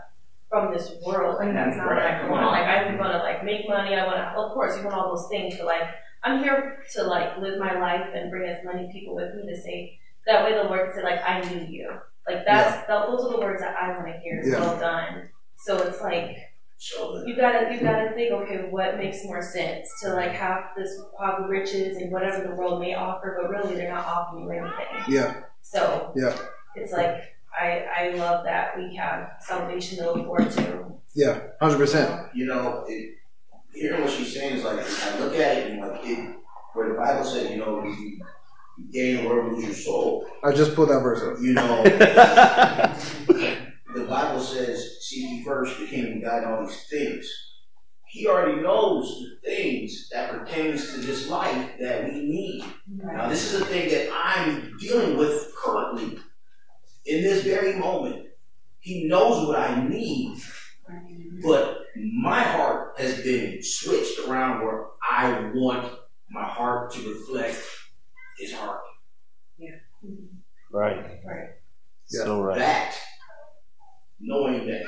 from 0.48 0.72
this 0.72 0.92
world. 1.06 1.36
Like 1.38 1.54
that's 1.54 1.76
not 1.76 1.86
what 1.86 1.98
I 1.98 2.28
want. 2.28 2.46
Like 2.52 2.66
I 2.66 2.96
want 2.96 3.12
to 3.12 3.18
like 3.18 3.44
make 3.44 3.68
money. 3.68 3.94
I 3.94 4.04
want 4.06 4.18
to, 4.18 4.40
of 4.40 4.52
course, 4.52 4.76
you 4.76 4.84
want 4.84 4.96
all 4.96 5.14
those 5.16 5.28
things, 5.28 5.56
but 5.56 5.66
like 5.66 5.82
I'm 6.24 6.42
here 6.42 6.82
to 6.94 7.02
like 7.04 7.38
live 7.38 7.58
my 7.58 7.78
life 7.80 8.06
and 8.14 8.30
bring 8.30 8.48
as 8.50 8.58
many 8.64 8.90
people 8.92 9.14
with 9.14 9.34
me 9.34 9.46
to 9.48 9.56
say 9.60 9.98
that 10.26 10.44
way 10.44 10.54
the 10.54 10.64
Lord 10.64 10.90
can 10.92 10.98
say 10.98 11.02
like 11.02 11.20
I 11.26 11.40
knew 11.48 11.66
you. 11.66 11.90
Like 12.28 12.44
that's 12.44 12.86
that, 12.86 13.06
those 13.06 13.24
are 13.24 13.32
the 13.32 13.38
words 13.38 13.60
that 13.60 13.74
I 13.76 13.96
want 13.96 14.06
to 14.06 14.18
hear. 14.20 14.40
It's 14.40 14.48
Yeah. 14.48 14.60
well 14.60 14.78
done. 14.78 15.28
So 15.56 15.78
it's 15.78 16.00
like 16.00 16.36
So 16.82 17.22
you 17.26 17.36
gotta 17.36 17.74
you 17.74 17.80
gotta 17.80 18.12
think 18.14 18.32
okay 18.32 18.66
what 18.70 18.96
makes 18.96 19.22
more 19.24 19.42
sense 19.42 19.86
to 20.02 20.14
like 20.14 20.32
have 20.32 20.64
this 20.78 20.98
have 21.22 21.40
riches 21.46 21.98
and 21.98 22.10
whatever 22.10 22.42
the 22.48 22.54
world 22.54 22.80
may 22.80 22.94
offer, 22.94 23.36
but 23.38 23.50
really 23.50 23.74
they're 23.74 23.92
not 23.92 24.06
offering 24.06 24.44
you 24.44 24.50
anything. 24.50 24.86
Yeah. 25.14 25.42
So 25.60 26.10
Yeah. 26.16 26.34
it's 26.74 26.90
like 26.90 27.16
I 27.54 27.84
I 27.98 28.10
love 28.14 28.44
that 28.44 28.78
we 28.78 28.96
have 28.96 29.32
salvation 29.40 29.98
to 29.98 30.06
look 30.12 30.24
forward 30.24 30.50
to. 30.52 30.86
Yeah. 31.14 31.40
Hundred 31.60 31.76
percent. 31.76 32.28
you 32.34 32.46
know, 32.46 32.86
it, 32.88 33.10
hearing 33.74 34.00
what 34.00 34.10
she's 34.10 34.32
saying 34.32 34.56
is 34.56 34.64
like 34.64 34.78
I 34.78 35.18
look 35.20 35.34
at 35.36 35.58
it 35.58 35.72
and 35.72 35.82
like 35.82 36.00
it, 36.04 36.34
where 36.72 36.88
the 36.88 36.94
Bible 36.94 37.24
says, 37.24 37.50
you 37.50 37.58
know, 37.58 37.84
you, 37.84 38.22
you 38.78 38.84
gain 38.90 39.22
the 39.22 39.28
world, 39.28 39.52
lose 39.52 39.64
your 39.66 39.74
soul. 39.74 40.26
I 40.42 40.52
just 40.52 40.74
pulled 40.74 40.88
that 40.88 41.00
verse 41.00 41.20
up. 41.22 41.42
You 41.42 41.52
know, 41.52 41.82
the 43.94 44.04
Bible 44.08 44.40
says, 44.40 44.96
"Seek 45.10 45.30
ye 45.30 45.44
first 45.44 45.78
the 45.78 45.86
kingdom 45.86 46.18
of 46.18 46.22
God 46.22 46.42
and 46.42 46.52
all 46.52 46.66
these 46.66 46.86
things." 46.88 47.28
He 48.06 48.26
already 48.26 48.60
knows 48.60 49.06
the 49.20 49.48
things 49.48 50.08
that 50.12 50.30
pertains 50.30 50.92
to 50.92 51.00
this 51.00 51.28
life 51.28 51.72
that 51.80 52.04
we 52.04 52.22
need. 52.22 52.64
Now, 52.88 53.28
this 53.28 53.52
is 53.52 53.60
a 53.60 53.64
thing 53.64 53.88
that 53.90 54.10
I'm 54.12 54.76
dealing 54.78 55.16
with 55.16 55.52
currently, 55.56 56.18
in 57.06 57.22
this 57.22 57.44
very 57.44 57.74
moment. 57.74 58.26
He 58.80 59.06
knows 59.06 59.46
what 59.46 59.58
I 59.58 59.86
need, 59.86 60.42
but 61.42 61.78
my 61.96 62.42
heart 62.42 62.98
has 62.98 63.22
been 63.22 63.62
switched 63.62 64.18
around 64.26 64.64
where 64.64 64.86
I 65.08 65.50
want 65.54 65.92
my 66.30 66.44
heart 66.44 66.92
to 66.92 67.08
reflect 67.08 67.62
His 68.38 68.52
heart. 68.54 68.80
Yeah. 69.58 69.76
Right. 70.72 71.20
Right. 71.24 71.48
Yeah. 72.10 72.24
So 72.24 72.42
right. 72.42 72.58
That, 72.58 72.96
knowing 74.20 74.66
that 74.66 74.82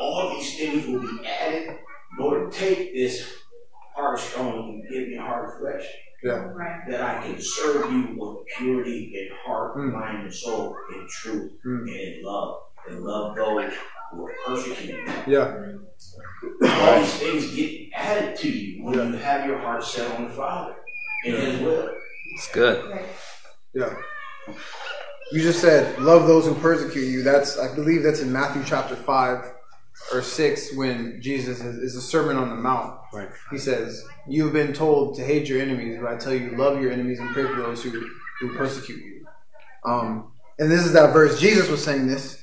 all 0.00 0.30
these 0.36 0.58
things 0.58 0.86
will 0.86 1.00
be 1.00 1.26
added 1.26 1.76
Lord, 2.18 2.52
take 2.52 2.94
this 2.94 3.28
heart 3.96 4.18
of 4.18 4.24
stone 4.24 4.58
and 4.68 4.82
give 4.88 5.08
me 5.08 5.16
a 5.16 5.20
heart 5.20 5.48
of 5.48 5.60
flesh, 5.60 5.84
Right. 6.22 6.80
that 6.88 7.02
I 7.02 7.22
can 7.22 7.40
serve 7.40 7.90
you 7.92 8.14
with 8.16 8.46
purity 8.56 9.12
in 9.14 9.36
heart, 9.44 9.76
Mm. 9.76 9.92
mind, 9.92 10.22
and 10.22 10.32
soul, 10.32 10.76
in 10.94 11.06
truth, 11.08 11.52
Mm. 11.66 11.80
and 11.80 11.88
in 11.90 12.22
love, 12.22 12.60
and 12.88 13.00
love 13.00 13.36
those 13.36 13.74
who 14.10 14.26
are 14.26 14.32
persecuting 14.46 14.96
you. 15.06 15.12
Yeah. 15.26 15.72
All 16.62 17.00
these 17.00 17.18
things 17.18 17.54
get 17.56 17.90
added 17.94 18.36
to 18.36 18.48
you 18.48 18.84
when 18.84 18.94
you 18.94 19.18
have 19.18 19.44
your 19.46 19.58
heart 19.58 19.82
set 19.82 20.10
on 20.12 20.28
the 20.28 20.30
Father 20.30 20.76
and 21.24 21.34
His 21.34 21.60
will. 21.60 21.90
It's 22.36 22.50
good. 22.52 23.06
Yeah. 23.74 23.96
You 25.32 25.42
just 25.42 25.60
said, 25.60 25.98
love 26.00 26.26
those 26.26 26.46
who 26.46 26.54
persecute 26.54 27.06
you. 27.06 27.22
That's, 27.22 27.58
I 27.58 27.74
believe 27.74 28.02
that's 28.02 28.20
in 28.20 28.32
Matthew 28.32 28.62
chapter 28.64 28.94
5. 28.96 29.52
or 30.12 30.22
six 30.22 30.74
when 30.74 31.20
Jesus 31.20 31.60
is, 31.60 31.76
is 31.76 31.96
a 31.96 32.00
Sermon 32.00 32.36
on 32.36 32.50
the 32.50 32.56
Mount. 32.56 32.98
Right. 33.12 33.28
He 33.50 33.58
says, 33.58 34.04
"You've 34.28 34.52
been 34.52 34.72
told 34.72 35.16
to 35.16 35.24
hate 35.24 35.48
your 35.48 35.60
enemies, 35.60 35.98
but 36.00 36.12
I 36.12 36.16
tell 36.16 36.34
you, 36.34 36.56
love 36.56 36.80
your 36.80 36.92
enemies 36.92 37.20
and 37.20 37.30
pray 37.30 37.44
for 37.44 37.56
those 37.56 37.82
who 37.82 37.90
who 38.40 38.56
persecute 38.56 38.98
you." 39.02 39.26
Um, 39.84 40.32
and 40.58 40.70
this 40.70 40.84
is 40.84 40.92
that 40.92 41.12
verse. 41.12 41.40
Jesus 41.40 41.68
was 41.68 41.82
saying 41.84 42.06
this. 42.06 42.40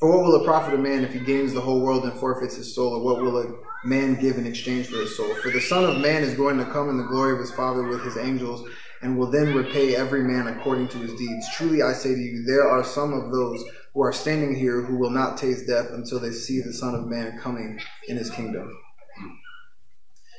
For 0.00 0.10
what 0.10 0.24
will 0.24 0.42
it 0.42 0.44
profit 0.46 0.74
a 0.74 0.78
man 0.78 1.04
if 1.04 1.12
he 1.14 1.20
gains 1.20 1.54
the 1.54 1.60
whole 1.60 1.80
world 1.80 2.04
and 2.04 2.12
forfeits 2.14 2.56
his 2.56 2.74
soul? 2.74 2.94
Or 2.96 3.02
what 3.02 3.22
will 3.22 3.38
a 3.38 3.54
man 3.86 4.14
give 4.20 4.36
in 4.36 4.46
exchange 4.46 4.88
for 4.88 4.96
his 4.96 5.16
soul? 5.16 5.34
For 5.36 5.50
the 5.50 5.60
Son 5.60 5.84
of 5.84 6.00
Man 6.02 6.22
is 6.22 6.34
going 6.34 6.58
to 6.58 6.66
come 6.66 6.90
in 6.90 6.98
the 6.98 7.04
glory 7.04 7.32
of 7.32 7.38
his 7.38 7.50
Father 7.50 7.82
with 7.82 8.02
his 8.04 8.18
angels, 8.18 8.68
and 9.02 9.18
will 9.18 9.30
then 9.30 9.54
repay 9.54 9.94
every 9.94 10.22
man 10.22 10.46
according 10.48 10.88
to 10.88 10.98
his 10.98 11.14
deeds. 11.14 11.48
Truly 11.54 11.82
I 11.82 11.92
say 11.92 12.14
to 12.14 12.20
you, 12.20 12.44
there 12.44 12.68
are 12.68 12.84
some 12.84 13.12
of 13.12 13.32
those 13.32 13.64
who 13.94 14.02
are 14.02 14.12
standing 14.12 14.54
here 14.54 14.82
who 14.82 14.96
will 14.98 15.10
not 15.10 15.38
taste 15.38 15.66
death 15.66 15.90
until 15.90 16.20
they 16.20 16.30
see 16.30 16.60
the 16.60 16.72
Son 16.72 16.94
of 16.94 17.06
Man 17.06 17.38
coming 17.38 17.80
in 18.08 18.16
his 18.16 18.30
kingdom. 18.30 18.70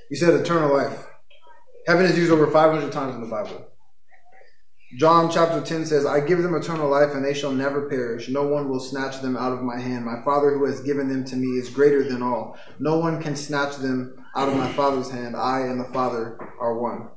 You 0.10 0.16
said 0.16 0.34
eternal 0.34 0.76
life. 0.76 1.08
Heaven 1.88 2.06
is 2.06 2.18
used 2.18 2.32
over 2.32 2.48
500 2.48 2.92
times 2.92 3.16
in 3.16 3.22
the 3.22 3.28
Bible. 3.28 3.68
John 4.96 5.30
chapter 5.30 5.60
10 5.60 5.86
says, 5.86 6.06
I 6.06 6.22
give 6.22 6.42
them 6.42 6.56
eternal 6.56 6.90
life, 6.90 7.14
and 7.14 7.24
they 7.24 7.34
shall 7.34 7.52
never 7.52 7.90
perish. 7.90 8.30
No 8.30 8.44
one 8.48 8.70
will 8.70 8.80
snatch 8.80 9.22
them 9.22 9.36
out 9.36 9.52
of 9.52 9.62
my 9.62 9.78
hand. 9.78 10.06
My 10.06 10.22
Father 10.24 10.58
who 10.58 10.66
has 10.66 10.80
given 10.82 11.10
them 11.10 11.26
to 11.26 11.36
me 11.36 11.58
is 11.58 11.70
greater 11.70 12.04
than 12.04 12.24
all. 12.24 12.58
No 12.80 12.98
one 12.98 13.22
can 13.22 13.36
snatch 13.36 13.76
them 13.78 14.24
out 14.36 14.48
of 14.48 14.56
my 14.56 14.72
Father's 14.74 15.10
hand. 15.10 15.36
I 15.36 15.62
and 15.62 15.80
the 15.80 15.92
Father 15.92 16.40
are 16.62 16.80
one. 16.80 17.10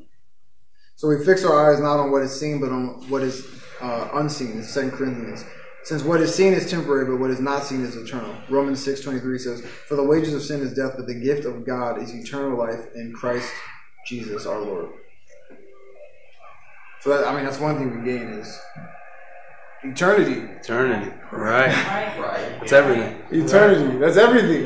So 1.01 1.09
we 1.09 1.25
fix 1.25 1.47
our 1.47 1.73
eyes 1.73 1.81
not 1.81 1.99
on 1.99 2.11
what 2.11 2.21
is 2.21 2.39
seen, 2.39 2.61
but 2.61 2.69
on 2.69 3.09
what 3.09 3.23
is 3.23 3.49
uh, 3.81 4.11
unseen. 4.13 4.59
It's 4.59 4.75
2 4.75 4.91
Corinthians. 4.91 5.47
Since 5.83 6.03
what 6.03 6.21
is 6.21 6.35
seen 6.35 6.53
is 6.53 6.71
temporary, 6.71 7.07
but 7.07 7.17
what 7.19 7.31
is 7.31 7.41
not 7.41 7.65
seen 7.65 7.83
is 7.83 7.97
eternal. 7.97 8.35
Romans 8.51 8.87
6.23 8.87 9.41
says, 9.41 9.65
For 9.65 9.95
the 9.97 10.05
wages 10.05 10.35
of 10.35 10.43
sin 10.43 10.61
is 10.61 10.75
death, 10.75 10.93
but 10.99 11.07
the 11.07 11.15
gift 11.15 11.47
of 11.47 11.65
God 11.65 12.03
is 12.03 12.13
eternal 12.13 12.59
life 12.59 12.81
in 12.95 13.15
Christ 13.15 13.51
Jesus 14.07 14.45
our 14.45 14.61
Lord. 14.61 14.91
So 17.01 17.09
that, 17.17 17.27
I 17.27 17.35
mean, 17.35 17.47
that's 17.47 17.59
one 17.61 17.79
thing 17.79 17.99
we 17.99 18.05
gain 18.05 18.25
is 18.35 18.61
eternity. 19.83 20.53
Eternity. 20.61 21.13
Right. 21.33 22.19
Right. 22.19 22.61
It's 22.63 22.75
everything. 22.75 23.23
Eternity. 23.31 23.97
That's 23.97 24.19
everything. 24.19 24.65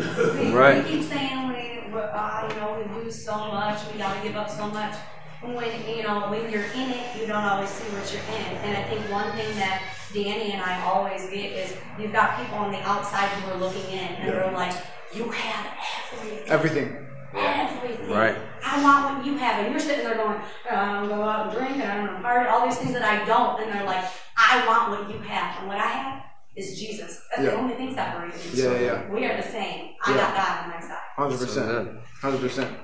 We, 0.48 0.52
Right. 0.52 0.82
we 0.82 0.90
keep 0.98 1.04
saying 1.04 1.46
we, 1.46 1.92
we- 1.94 2.00
uh, 2.00 2.48
you 2.48 2.56
know, 2.56 2.84
we 2.88 3.04
lose 3.04 3.24
so 3.24 3.36
much, 3.36 3.78
we 3.92 3.98
gotta 3.98 4.20
give 4.20 4.34
up 4.34 4.50
so 4.50 4.66
much. 4.66 4.96
And 5.44 5.54
When, 5.54 5.70
you 5.88 6.02
know, 6.02 6.30
when 6.30 6.50
you're 6.50 6.64
in 6.64 6.90
it, 6.90 7.20
you 7.20 7.26
don't 7.26 7.44
always 7.44 7.68
see 7.68 7.84
what 7.94 8.10
you're 8.12 8.22
in. 8.36 8.56
And 8.64 8.76
I 8.76 8.82
think 8.88 9.10
one 9.12 9.30
thing 9.36 9.54
that 9.56 9.82
Danny 10.12 10.52
and 10.52 10.62
I 10.62 10.82
always 10.84 11.28
get 11.28 11.52
is 11.52 11.76
you've 11.98 12.12
got 12.12 12.38
people 12.40 12.56
on 12.58 12.72
the 12.72 12.80
outside 12.82 13.28
who 13.28 13.52
are 13.52 13.58
looking 13.58 13.84
in 13.92 13.98
and 13.98 14.28
they're 14.28 14.50
like, 14.52 14.74
you 15.14 15.28
have 15.30 15.66
everything. 16.12 16.48
Everything. 16.48 17.06
Everything. 17.36 18.08
Right. 18.10 18.36
I 18.64 18.82
want 18.82 19.18
what 19.18 19.26
you 19.26 19.36
have. 19.36 19.62
And 19.64 19.70
you're 19.70 19.80
sitting 19.80 20.04
there 20.04 20.14
going, 20.14 20.38
"Uh, 20.70 20.74
I'm 20.74 21.08
gonna 21.08 21.14
go 21.22 21.22
out 21.28 21.48
and 21.48 21.56
drink 21.58 21.76
and 21.82 21.92
I'm 21.92 22.06
gonna 22.06 22.20
party, 22.22 22.48
all 22.48 22.66
these 22.66 22.78
things 22.78 22.92
that 22.94 23.02
I 23.02 23.24
don't. 23.26 23.60
And 23.60 23.72
they're 23.72 23.84
like, 23.84 24.04
I 24.36 24.66
want 24.66 24.90
what 24.90 25.10
you 25.14 25.20
have. 25.22 25.58
And 25.58 25.68
what 25.68 25.76
I 25.78 25.86
have 25.88 26.22
is 26.56 26.78
Jesus. 26.78 27.20
That's 27.30 27.42
the 27.42 27.48
Yeah. 27.52 27.58
only 27.60 27.74
thing 27.74 27.94
separating 27.94 28.38
us. 28.38 28.54
Yeah, 28.54 28.78
yeah. 28.78 29.10
We 29.10 29.26
are 29.26 29.36
the 29.36 29.42
same. 29.48 29.90
I 30.04 30.10
Yeah. 30.12 30.16
got 30.16 30.36
God 30.36 30.64
on 30.64 30.70
my 30.70 30.80
side. 30.80 30.98
100%. 31.16 31.98
Hundred 32.22 32.40
percent. 32.40 32.76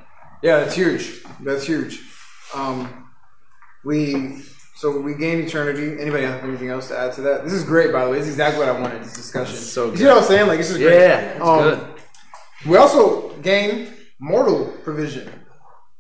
Yeah, 0.42 0.60
that's 0.60 0.74
huge. 0.74 1.22
That's 1.40 1.64
huge. 1.64 2.00
Um, 2.54 3.10
we 3.84 4.42
so 4.76 4.98
we 5.00 5.14
gain 5.14 5.40
eternity. 5.40 6.00
Anybody 6.00 6.24
have 6.24 6.42
anything 6.42 6.68
else 6.68 6.88
to 6.88 6.98
add 6.98 7.12
to 7.14 7.20
that? 7.22 7.44
This 7.44 7.52
is 7.52 7.64
great, 7.64 7.92
by 7.92 8.04
the 8.04 8.10
way. 8.10 8.18
This 8.18 8.26
is 8.28 8.34
exactly 8.34 8.60
what 8.64 8.74
I 8.74 8.80
wanted. 8.80 9.02
This 9.02 9.14
discussion. 9.14 9.54
It's 9.54 9.70
so 9.70 9.86
you 9.86 9.90
good. 9.92 9.98
see 9.98 10.04
what 10.06 10.16
I'm 10.18 10.24
saying? 10.24 10.46
Like 10.48 10.58
this 10.58 10.70
is 10.70 10.78
great. 10.78 10.94
Yeah, 11.00 11.18
it's 11.20 11.40
Um, 11.42 11.58
good. 11.62 11.86
We 12.66 12.76
also 12.76 13.30
gain 13.42 13.92
mortal 14.18 14.66
provision. 14.84 15.30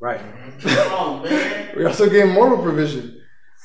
Right. 0.00 0.20
Come 0.60 1.22
man. 1.24 1.68
We 1.76 1.84
also 1.84 2.08
gain 2.08 2.30
mortal 2.30 2.58
provision, 2.62 3.22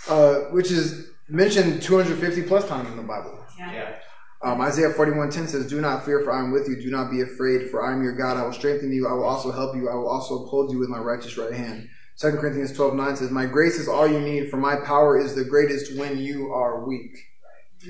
uh, 0.10 0.36
which 0.52 0.70
is 0.72 1.08
mentioned 1.28 1.82
250 1.82 2.44
plus 2.44 2.68
times 2.68 2.90
in 2.90 2.98
the 2.98 3.04
Bible. 3.04 3.40
Yeah. 3.58 3.96
Um, 4.44 4.62
Isaiah 4.62 4.92
41:10 4.92 5.48
says, 5.48 5.66
"Do 5.68 5.82
not 5.82 6.06
fear, 6.06 6.20
for 6.22 6.32
I 6.32 6.40
am 6.40 6.52
with 6.52 6.68
you. 6.70 6.76
Do 6.80 6.92
not 6.92 7.10
be 7.10 7.22
afraid, 7.22 7.70
for 7.72 7.84
I 7.84 7.94
am 7.94 8.04
your 8.04 8.16
God. 8.16 8.38
I 8.38 8.44
will 8.44 8.54
strengthen 8.54 8.92
you. 8.92 9.08
I 9.08 9.14
will 9.14 9.24
also 9.24 9.52
help 9.52 9.76
you. 9.76 9.90
I 9.90 9.96
will 9.96 10.08
also 10.10 10.44
uphold 10.44 10.72
you 10.72 10.78
with 10.78 10.90
my 10.90 11.00
righteous 11.00 11.38
right 11.38 11.54
hand." 11.54 11.88
2 12.18 12.38
Corinthians 12.38 12.72
12:9 12.72 13.18
says, 13.18 13.30
"My 13.30 13.46
grace 13.46 13.78
is 13.78 13.90
all 13.90 14.08
you 14.08 14.22
need, 14.22 14.50
for 14.50 14.58
my 14.58 14.78
power 14.78 15.18
is 15.18 15.36
the 15.36 15.44
greatest 15.44 15.98
when 15.98 16.18
you 16.18 16.52
are 16.54 16.86
weak." 16.86 17.12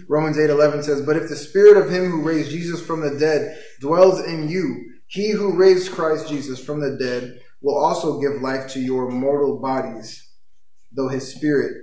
Romans 0.09 0.37
8:11 0.37 0.81
says, 0.81 1.01
"But 1.01 1.17
if 1.17 1.29
the 1.29 1.35
spirit 1.35 1.77
of 1.77 1.91
him 1.91 2.09
who 2.09 2.21
raised 2.21 2.49
Jesus 2.49 2.81
from 2.81 3.01
the 3.01 3.17
dead 3.19 3.57
dwells 3.79 4.19
in 4.19 4.49
you, 4.49 4.85
he 5.05 5.31
who 5.31 5.55
raised 5.55 5.91
Christ 5.91 6.27
Jesus 6.27 6.59
from 6.59 6.79
the 6.79 6.97
dead 6.97 7.39
will 7.61 7.75
also 7.75 8.19
give 8.19 8.41
life 8.41 8.67
to 8.69 8.79
your 8.79 9.09
mortal 9.09 9.59
bodies, 9.59 10.27
though 10.91 11.09
his 11.09 11.27
spirit 11.27 11.73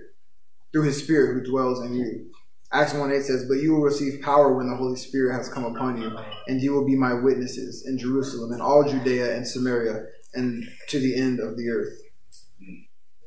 through 0.73 0.83
his 0.83 0.97
spirit 0.97 1.35
who 1.35 1.51
dwells 1.51 1.85
in 1.85 1.95
you." 1.95 2.27
Acts 2.73 2.95
1 2.95 3.13
8 3.13 3.23
says, 3.23 3.45
But 3.45 3.59
you 3.59 3.73
will 3.73 3.83
receive 3.83 4.23
power 4.23 4.57
when 4.57 4.67
the 4.67 4.77
Holy 4.77 4.97
Spirit 4.97 5.37
has 5.37 5.49
come 5.49 5.65
upon 5.65 6.01
you, 6.01 6.11
and 6.49 6.61
you 6.61 6.73
will 6.73 6.87
be 6.87 6.97
my 6.97 7.13
witnesses 7.13 7.85
in 7.87 7.99
Jerusalem 7.99 8.51
and 8.51 8.63
all 8.63 8.83
Judea 8.83 9.37
and 9.37 9.47
Samaria 9.47 10.07
and 10.35 10.65
to 10.89 10.99
the 10.99 11.15
end 11.15 11.39
of 11.39 11.59
the 11.59 11.69
earth. 11.69 12.01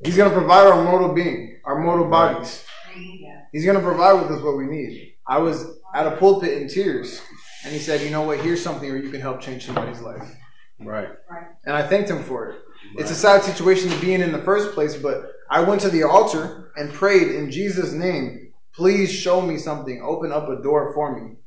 He's 0.04 0.18
going 0.18 0.30
to 0.30 0.38
provide 0.38 0.68
our 0.68 0.84
mortal 0.84 1.14
being, 1.14 1.60
our 1.64 1.80
mortal 1.80 2.10
bodies. 2.10 2.64
He's 3.52 3.66
going 3.66 3.78
to 3.78 3.84
provide 3.84 4.14
with 4.14 4.32
us 4.32 4.44
what 4.44 4.58
we 4.58 4.66
need. 4.66 5.14
I 5.28 5.40
was 5.40 5.66
at 5.94 6.06
a 6.06 6.18
pulpit 6.18 6.62
in 6.62 6.68
tears, 6.68 7.22
and 7.64 7.74
he 7.74 7.80
said, 7.80 8.02
You 8.02 8.10
know 8.10 8.24
what? 8.24 8.40
Here's 8.40 8.62
something 8.62 8.90
where 8.90 9.02
you 9.02 9.10
can 9.10 9.22
help 9.22 9.42
change 9.42 9.66
somebody's 9.66 10.02
life. 10.02 10.36
Right. 10.80 11.10
And 11.66 11.76
I 11.76 11.88
thanked 11.88 12.10
him 12.10 12.24
for 12.24 12.50
it. 12.50 12.60
It's 12.98 13.12
a 13.12 13.16
sad 13.16 13.44
situation 13.44 13.90
to 13.90 14.00
be 14.00 14.14
in 14.14 14.22
in 14.22 14.32
the 14.32 14.42
first 14.42 14.74
place, 14.74 14.96
but 14.96 15.32
I 15.50 15.62
went 15.62 15.82
to 15.82 15.90
the 15.90 16.04
altar 16.04 16.72
and 16.76 16.92
prayed 16.94 17.34
in 17.34 17.50
Jesus' 17.50 17.94
name, 17.94 18.52
please 18.74 19.12
show 19.12 19.42
me 19.42 19.58
something. 19.58 20.02
Open 20.04 20.32
up 20.32 20.50
a 20.50 20.62
door 20.62 20.94
for 20.94 21.20
me. 21.20 21.38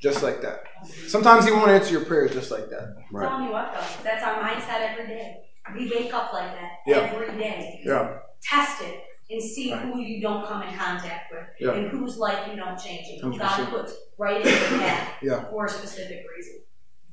Just 0.00 0.22
like 0.22 0.40
that. 0.40 0.62
Sometimes 1.08 1.44
he 1.44 1.50
won't 1.50 1.70
answer 1.70 1.92
your 1.92 2.04
prayers 2.06 2.32
just 2.32 2.50
like 2.50 2.70
that. 2.70 2.94
Right. 3.12 3.28
Telling 3.28 3.46
you 3.46 3.52
what 3.52 3.72
though, 3.74 4.02
that's 4.02 4.24
our 4.24 4.42
mindset 4.42 4.92
every 4.92 5.06
day. 5.06 5.49
We 5.76 5.90
wake 5.90 6.12
up 6.14 6.32
like 6.32 6.52
that 6.52 6.70
Yeah. 6.86 6.96
every 7.12 7.36
day. 7.38 7.80
Yeah. 7.84 8.18
Test 8.42 8.82
it 8.82 9.02
and 9.30 9.40
see 9.42 9.72
Right. 9.72 9.82
who 9.82 10.00
you 10.00 10.20
don't 10.20 10.46
come 10.46 10.62
in 10.62 10.74
contact 10.76 11.32
with 11.32 11.44
Yeah. 11.58 11.72
and 11.72 11.88
whose 11.90 12.16
life 12.16 12.48
you 12.50 12.56
don't 12.56 12.78
change 12.78 13.06
it. 13.08 13.20
who 13.22 13.30
God 13.38 13.50
100%. 13.60 13.70
puts 13.70 13.94
right 14.18 14.40
in 14.40 14.46
your 14.46 14.80
path 14.80 15.08
Yeah. 15.22 15.44
for 15.50 15.66
a 15.66 15.68
specific 15.68 16.24
reason. 16.36 16.60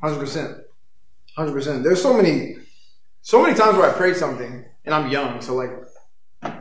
Hundred 0.01 0.19
percent. 0.19 0.57
Hundred 1.35 1.51
percent. 1.53 1.83
There's 1.83 2.01
so 2.01 2.13
many 2.13 2.57
so 3.21 3.41
many 3.41 3.53
times 3.55 3.77
where 3.77 3.89
I 3.89 3.93
prayed 3.93 4.15
something 4.15 4.63
and 4.85 4.95
I'm 4.95 5.09
young, 5.09 5.41
so 5.41 5.53
like 5.55 5.71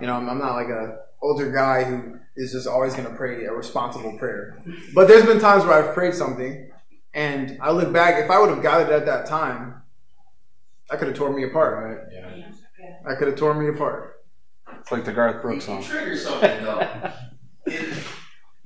you 0.00 0.06
know, 0.06 0.14
I'm, 0.14 0.28
I'm 0.28 0.38
not 0.38 0.54
like 0.54 0.68
a 0.68 0.98
older 1.22 1.50
guy 1.52 1.84
who 1.84 2.18
is 2.36 2.52
just 2.52 2.66
always 2.66 2.94
gonna 2.94 3.14
pray 3.14 3.44
a 3.44 3.52
responsible 3.52 4.18
prayer. 4.18 4.58
But 4.94 5.06
there's 5.08 5.24
been 5.24 5.38
times 5.38 5.64
where 5.64 5.74
I've 5.74 5.94
prayed 5.94 6.14
something 6.14 6.70
and 7.14 7.58
I 7.62 7.70
look 7.70 7.92
back, 7.92 8.22
if 8.22 8.30
I 8.30 8.38
would 8.40 8.50
have 8.50 8.62
got 8.62 8.80
it 8.82 8.88
at 8.90 9.06
that 9.06 9.26
time, 9.26 9.82
I 10.90 10.96
could 10.96 11.08
have 11.08 11.16
torn 11.16 11.34
me 11.34 11.44
apart, 11.44 11.84
right? 11.84 11.98
Yeah. 12.12 12.48
I 13.08 13.14
could 13.16 13.28
have 13.28 13.36
torn 13.36 13.58
me 13.58 13.68
apart. 13.68 14.14
It's 14.80 14.92
like 14.92 15.04
the 15.04 15.12
Garth 15.12 15.36
You, 15.36 15.40
Brooks 15.42 15.66
you 15.68 15.74
song. 15.74 15.82
triggered 15.82 16.18
something 16.18 16.64
though. 16.64 17.10
It- 17.66 18.04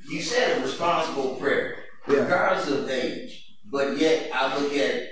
you 0.08 0.20
said 0.20 0.58
a 0.58 0.62
responsible 0.62 1.36
prayer, 1.36 1.76
Yeah. 2.08 2.22
regardless 2.22 2.68
of 2.70 2.90
age. 2.90 3.46
But 3.70 3.96
yet, 3.98 4.30
I 4.34 4.58
look 4.58 4.72
at 4.74 5.02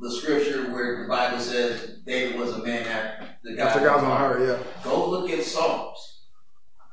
the 0.00 0.10
scripture 0.12 0.70
where 0.72 1.02
the 1.02 1.08
Bible 1.08 1.40
says 1.40 1.98
David 2.06 2.38
was 2.38 2.52
a 2.52 2.58
man 2.58 2.86
after 2.86 3.26
the 3.42 3.60
After 3.60 3.80
God's 3.80 4.04
own 4.04 4.10
heart, 4.10 4.40
yeah. 4.42 4.58
Go 4.84 5.10
look 5.10 5.28
at 5.30 5.42
Psalms. 5.42 6.15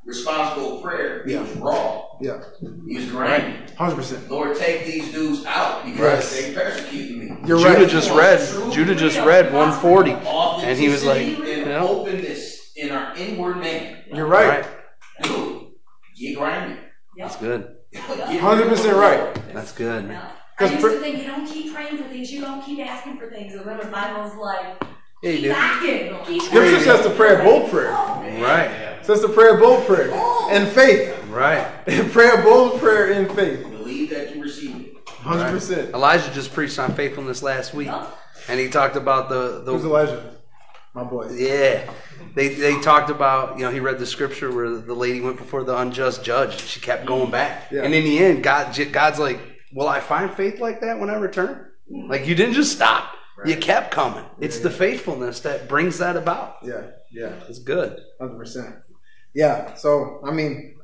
Responsible 0.06 0.82
prayer. 0.82 1.24
He 1.26 1.34
Yeah. 1.34 1.42
was 1.42 1.52
raw. 1.56 2.04
Yeah. 2.22 2.40
He 2.88 2.98
was 2.98 3.06
grinding. 3.06 3.56
Hundred 3.78 3.96
percent. 3.96 4.30
Lord, 4.30 4.56
take 4.58 4.86
these 4.86 5.12
dudes 5.14 5.46
out 5.46 5.86
because 5.86 6.34
Right. 6.36 6.44
they 6.46 6.54
persecuting 6.54 7.20
me. 7.20 7.38
You're 7.46 7.58
Judah 7.60 7.80
right. 7.80 7.90
just 7.90 8.12
read. 8.12 8.72
Judah 8.74 8.96
just 8.96 9.18
read 9.20 9.54
140, 9.54 10.12
and 10.12 10.78
he 10.78 10.90
was 10.90 11.06
like, 11.06 11.22
Authenticity 11.22 11.52
and 11.54 11.62
you 11.62 11.66
know, 11.68 11.88
openness 12.02 12.72
in 12.76 12.92
our 12.92 13.16
inward 13.16 13.58
man. 13.58 13.98
You're 14.14 14.26
right. 14.26 14.48
right. 14.50 14.66
Dude, 15.24 15.62
get 16.20 16.38
grinding. 16.38 16.78
That's 17.18 17.38
good. 17.38 17.68
100% 17.94 18.96
right. 18.98 19.54
That's 19.54 19.72
good. 19.72 20.08
Yeah. 20.10 20.22
I 20.22 20.60
'Cause 20.60 20.72
used 20.72 20.84
pr- 20.84 20.90
to 20.92 21.00
think 21.00 21.18
you 21.18 21.28
don't 21.28 21.46
keep 21.48 21.74
praying 21.74 21.98
for 21.98 22.04
things, 22.10 22.32
you 22.32 22.42
don't 22.42 22.62
keep 22.64 22.86
asking 22.86 23.18
for 23.18 23.30
things. 23.30 23.54
And 23.54 23.66
then 23.66 23.78
the 23.78 23.86
Bible's 23.86 24.36
like, 24.36 24.76
Yeah, 25.24 25.32
you 25.32 25.38
keep 25.38 25.44
do. 25.46 25.52
asking, 25.52 26.16
keep 26.26 26.42
Scripture 26.44 26.80
says 26.82 27.02
to 27.06 27.10
pray 27.12 27.36
a 27.40 27.44
bold 27.44 27.72
prayer. 27.72 27.92
Oh, 27.92 28.22
right. 28.42 28.70
It 29.04 29.08
says 29.08 29.20
to 29.20 29.28
pray 29.28 29.50
a 29.50 29.58
bold 29.58 29.86
prayer. 29.86 30.12
And 30.50 30.66
faith. 30.70 31.14
Right. 31.28 31.68
pray 32.14 32.30
a 32.30 32.42
bold 32.42 32.80
prayer 32.80 33.12
in 33.12 33.28
faith. 33.36 33.62
Believe 33.70 34.12
that 34.12 34.34
you 34.34 34.42
receive 34.42 34.76
it. 34.78 35.10
Hundred 35.10 35.52
percent. 35.52 35.94
Elijah 35.94 36.32
just 36.32 36.54
preached 36.54 36.80
on 36.80 36.94
faithfulness 36.96 37.44
last 37.44 37.74
week, 37.74 37.90
and 38.48 38.60
he 38.60 38.70
talked 38.70 38.96
about 38.96 39.28
the 39.30 39.62
Who's 39.66 39.84
Elijah? 39.84 40.36
My 40.94 41.04
boy. 41.04 41.30
yeah. 41.34 41.92
They 42.36 42.50
they 42.50 42.80
talked 42.80 43.10
about 43.10 43.58
you 43.60 43.66
know 43.66 43.72
he 43.72 43.82
read 43.82 44.00
the 44.00 44.06
scripture 44.06 44.54
where 44.54 44.70
the 44.78 44.94
lady 44.94 45.20
went 45.20 45.36
before 45.38 45.64
the 45.66 45.78
unjust 45.78 46.24
judge. 46.24 46.62
She 46.62 46.80
kept 46.80 47.06
going 47.06 47.30
back, 47.30 47.72
Yeah. 47.72 47.84
and 47.84 47.94
in 47.94 48.06
the 48.06 48.20
end, 48.20 48.42
God 48.42 48.74
God's 48.94 49.20
like, 49.20 49.40
will 49.74 49.90
I 49.90 50.00
find 50.00 50.32
faith 50.34 50.60
like 50.62 50.80
that 50.80 50.98
when 51.00 51.10
I 51.10 51.16
return? 51.16 51.68
Mm-hmm. 51.92 52.10
Like 52.10 52.26
you 52.26 52.36
didn't 52.36 52.54
just 52.54 52.72
stop. 52.72 53.10
You 53.46 53.58
kept 53.58 53.92
coming. 53.92 54.24
It's 54.40 54.60
the 54.60 54.70
faithfulness 54.70 55.42
that 55.42 55.68
brings 55.68 55.98
that 55.98 56.16
about. 56.16 56.58
Yeah, 56.64 56.92
yeah, 57.12 57.34
It's 57.50 57.60
good. 57.60 58.00
hundred 58.20 58.38
percent. 58.38 58.76
Yeah. 59.34 59.74
So 59.76 60.22
I 60.26 60.32
mean, 60.32 60.76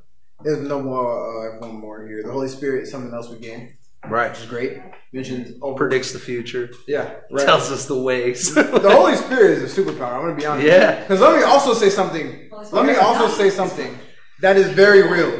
there's 0.43 0.59
no 0.67 0.81
more. 0.81 1.07
Uh, 1.07 1.49
I 1.49 1.53
have 1.53 1.61
one 1.61 1.75
more 1.79 2.05
here. 2.07 2.23
The 2.23 2.31
Holy 2.31 2.47
Spirit 2.47 2.83
is 2.83 2.91
something 2.91 3.13
else 3.13 3.29
we 3.29 3.37
gain, 3.39 3.73
Right. 4.07 4.31
which 4.31 4.39
is 4.39 4.45
great. 4.45 4.79
Mentioned 5.13 5.55
over. 5.61 5.75
Predicts 5.77 6.13
the 6.13 6.19
future. 6.19 6.69
Yeah. 6.87 7.15
Right. 7.31 7.45
Tells 7.45 7.71
us 7.71 7.85
the 7.87 7.99
ways. 8.01 8.53
the 8.55 8.89
Holy 8.91 9.15
Spirit 9.15 9.57
is 9.59 9.77
a 9.77 9.81
superpower. 9.81 10.13
I'm 10.15 10.21
gonna 10.21 10.35
be 10.35 10.45
honest. 10.45 10.67
Yeah. 10.67 10.99
Because 11.01 11.19
let 11.21 11.35
me 11.37 11.43
also 11.43 11.73
say 11.73 11.89
something. 11.89 12.49
Let 12.71 12.85
me 12.85 12.95
also 12.95 13.27
say 13.27 13.49
something 13.49 13.97
that 14.41 14.55
is 14.57 14.69
very 14.69 15.03
real. 15.03 15.31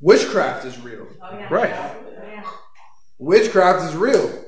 Witchcraft 0.00 0.64
is 0.64 0.78
real. 0.80 1.06
right. 1.50 1.96
Witchcraft 3.18 3.88
is 3.88 3.94
real. 3.96 4.44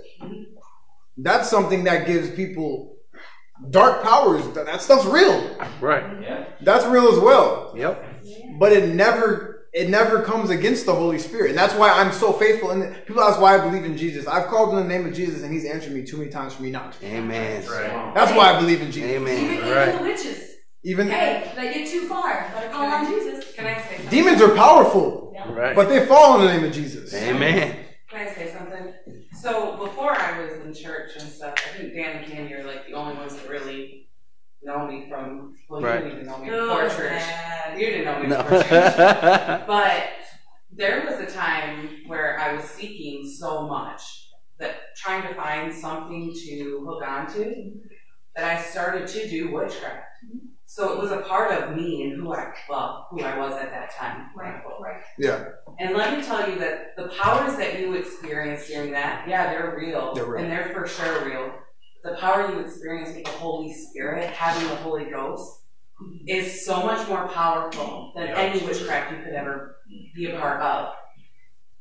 That's 1.16 1.48
something 1.48 1.84
that 1.84 2.06
gives 2.08 2.30
people 2.30 2.93
dark 3.70 4.02
powers. 4.02 4.46
That, 4.54 4.66
that 4.66 4.80
stuff's 4.82 5.06
real. 5.06 5.56
Right. 5.80 6.04
Yeah. 6.22 6.46
That's 6.60 6.84
real 6.86 7.08
as 7.08 7.18
well. 7.18 7.72
Yep. 7.76 8.04
But 8.58 8.72
it 8.72 8.94
never 8.94 9.66
it 9.72 9.90
never 9.90 10.22
comes 10.22 10.50
against 10.50 10.86
the 10.86 10.94
Holy 10.94 11.18
Spirit. 11.18 11.50
And 11.50 11.58
that's 11.58 11.74
why 11.74 11.90
I'm 11.90 12.12
so 12.12 12.32
faithful. 12.32 12.70
And 12.70 12.94
people 13.06 13.22
ask 13.22 13.40
why 13.40 13.58
I 13.58 13.58
believe 13.58 13.84
in 13.84 13.96
Jesus. 13.96 14.26
I've 14.26 14.46
called 14.46 14.70
in 14.70 14.76
the 14.76 14.84
name 14.84 15.04
of 15.04 15.12
Jesus 15.14 15.42
and 15.42 15.52
he's 15.52 15.64
answered 15.64 15.92
me 15.92 16.04
too 16.04 16.16
many 16.18 16.30
times 16.30 16.54
for 16.54 16.62
me 16.62 16.70
not 16.70 16.92
to. 17.00 17.06
Amen. 17.06 17.64
That's 18.14 18.30
why 18.32 18.54
I 18.54 18.60
believe 18.60 18.80
in 18.82 18.92
Jesus. 18.92 19.10
Amen. 19.10 19.52
even 19.52 19.68
Right. 19.70 19.98
the 19.98 20.04
witches. 20.04 20.50
Even 20.84 21.08
Hey, 21.08 21.50
they 21.56 21.72
get 21.74 21.88
too 21.88 22.06
far. 22.08 22.46
Better 22.54 22.68
call 22.68 22.84
on 22.86 23.06
Jesus. 23.06 23.52
Can 23.54 23.66
I 23.66 23.80
say 23.80 23.96
something? 23.96 24.10
demons 24.10 24.40
are 24.42 24.54
powerful, 24.54 25.34
Right. 25.48 25.74
but 25.74 25.88
they 25.88 26.04
fall 26.06 26.38
in 26.40 26.46
the 26.46 26.52
name 26.52 26.64
of 26.64 26.72
Jesus. 26.72 27.12
Amen. 27.14 27.74
Can 28.14 28.28
I 28.28 28.32
say 28.32 28.52
something? 28.52 28.94
So 29.40 29.76
before 29.76 30.12
I 30.12 30.40
was 30.40 30.52
in 30.64 30.72
church 30.72 31.16
and 31.18 31.28
stuff, 31.28 31.54
I 31.56 31.76
think 31.78 31.94
Dan 31.94 32.18
and 32.22 32.26
Candy 32.32 32.54
are 32.54 32.62
like 32.64 32.86
the 32.86 32.92
only 32.92 33.16
ones 33.16 33.34
that 33.34 33.48
really 33.48 34.08
know 34.62 34.86
me 34.86 35.08
from. 35.10 35.56
Well, 35.68 35.80
you 35.80 35.86
Right. 35.88 35.98
didn't 36.04 36.12
even 36.12 36.26
know 36.26 36.38
me 36.38 36.46
No, 36.46 36.68
before 36.68 36.84
it's 36.84 36.94
church. 36.96 37.10
bad. 37.10 37.80
You 37.80 37.86
didn't 37.86 38.04
know 38.04 38.20
me 38.20 38.26
No. 38.28 38.36
before 38.36 38.62
church. 38.62 38.94
But 39.66 40.02
there 40.70 41.04
was 41.04 41.18
a 41.18 41.26
time 41.26 42.02
where 42.06 42.38
I 42.38 42.54
was 42.54 42.64
seeking 42.64 43.28
so 43.28 43.66
much 43.66 44.02
that 44.60 44.94
trying 44.96 45.22
to 45.26 45.34
find 45.34 45.74
something 45.74 46.32
to 46.46 46.84
hook 46.86 47.02
onto 47.04 47.80
that 48.36 48.44
I 48.44 48.62
started 48.62 49.08
to 49.08 49.28
do 49.28 49.52
witchcraft. 49.52 50.06
Mm-hmm. 50.24 50.46
So 50.74 50.92
it 50.92 50.98
was 50.98 51.12
a 51.12 51.18
part 51.18 51.52
of 51.52 51.76
me 51.76 52.02
and 52.02 52.20
who 52.20 52.34
I 52.34 52.52
well, 52.68 53.06
who 53.08 53.22
I 53.22 53.38
was 53.38 53.52
at 53.52 53.70
that 53.70 53.94
time. 53.94 54.30
Right, 54.34 54.60
right. 54.80 55.00
Yeah. 55.20 55.50
And 55.78 55.96
let 55.96 56.18
me 56.18 56.24
tell 56.24 56.50
you 56.50 56.58
that 56.58 56.96
the 56.96 57.12
powers 57.16 57.56
that 57.58 57.78
you 57.78 57.94
experience 57.94 58.66
during 58.66 58.90
that, 58.90 59.28
yeah, 59.28 59.52
they're 59.52 59.76
real. 59.78 60.14
They're 60.14 60.24
real. 60.24 60.42
And 60.42 60.50
they're 60.50 60.70
for 60.74 60.88
sure 60.88 61.24
real. 61.24 61.52
The 62.02 62.16
power 62.16 62.50
you 62.50 62.58
experience 62.58 63.14
with 63.14 63.24
the 63.24 63.30
Holy 63.30 63.72
Spirit, 63.72 64.30
having 64.30 64.68
the 64.68 64.74
Holy 64.74 65.04
Ghost, 65.04 65.60
is 66.26 66.66
so 66.66 66.84
much 66.84 67.08
more 67.08 67.28
powerful 67.28 68.12
than 68.16 68.30
any 68.30 68.60
witchcraft 68.66 69.12
you 69.12 69.18
could 69.22 69.34
ever 69.34 69.76
be 70.16 70.32
a 70.32 70.40
part 70.40 70.60
of. 70.60 70.92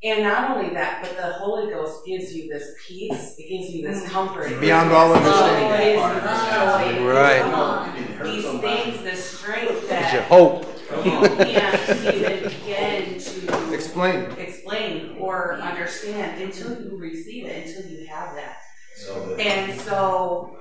And 0.04 0.24
not 0.24 0.52
only 0.52 0.74
that, 0.74 1.02
but 1.02 1.16
the 1.16 1.34
Holy 1.34 1.72
Ghost 1.72 2.06
gives 2.06 2.36
you 2.36 2.50
this 2.50 2.76
peace, 2.86 3.36
it 3.38 3.48
gives 3.48 3.74
you 3.74 3.88
this 3.88 4.04
mm. 4.04 4.10
comfort. 4.10 4.60
Beyond 4.60 4.90
gives 4.90 4.92
you 4.92 4.98
all 4.98 5.14
this 5.14 5.18
understanding. 5.18 5.72
it 5.72 5.94
gives 5.96 6.92
you 6.92 7.00
joy, 7.00 7.14
Right. 7.14 8.24
These 8.24 8.62
things, 8.62 9.04
this 9.04 9.24
strength 9.24 9.72
It's 9.72 9.90
that 9.90 10.14
your 10.14 10.24
hope. 10.24 10.68
you 11.06 11.12
can't 11.12 11.90
even 12.16 12.50
begin 12.50 13.20
to 13.20 13.74
Explain. 13.74 14.32
explain 14.38 15.18
or 15.20 15.56
understand 15.56 16.42
until 16.42 16.82
you 16.82 16.98
receive 16.98 17.46
it, 17.46 17.68
until 17.68 17.90
you 17.92 18.06
have 18.08 18.36
that. 18.36 18.58
So, 18.98 19.36
And 19.40 19.80
so 19.82 20.58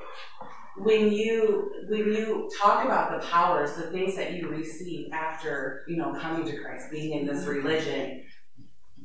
when 0.78 1.12
you 1.12 1.70
when 1.88 2.12
you 2.12 2.48
talk 2.60 2.84
about 2.84 3.20
the 3.20 3.26
powers, 3.26 3.74
the 3.74 3.90
things 3.90 4.16
that 4.16 4.32
you 4.34 4.48
receive 4.48 5.12
after, 5.12 5.84
you 5.88 5.96
know, 5.96 6.14
coming 6.14 6.46
to 6.46 6.62
Christ, 6.62 6.90
being 6.90 7.18
in 7.18 7.26
this 7.26 7.44
religion, 7.44 8.22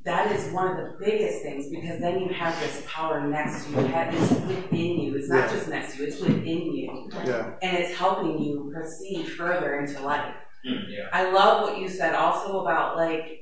that 0.08 0.32
is 0.32 0.52
one 0.54 0.68
of 0.72 0.78
the 0.78 1.06
biggest 1.06 1.42
things 1.42 1.68
because 1.70 2.00
then 2.00 2.18
you 2.22 2.30
have 2.30 2.58
this 2.62 2.82
power 2.88 3.28
next 3.28 3.66
to 3.66 3.72
you. 3.72 3.82
You 3.82 3.88
have- 3.88 4.14
It's 4.14 4.32
within 4.32 5.00
you. 5.02 5.16
It's 5.18 5.28
not 5.30 5.50
Yeah. 5.50 5.54
just 5.56 5.68
next 5.68 5.96
to 5.96 6.02
you, 6.02 6.08
it's 6.08 6.22
within 6.22 6.74
you. 6.74 7.10
Yeah. 7.26 7.52
And 7.62 7.78
it's 7.78 7.94
helping 7.98 8.40
you 8.42 8.72
proceed 8.74 9.26
further 9.26 9.80
into 9.80 10.02
life. 10.02 10.34
yeah. 10.64 11.08
I 11.12 11.30
love 11.32 11.62
what 11.70 11.78
you 11.78 11.90
said 11.90 12.16
also 12.16 12.62
about 12.62 12.96
like 12.96 13.42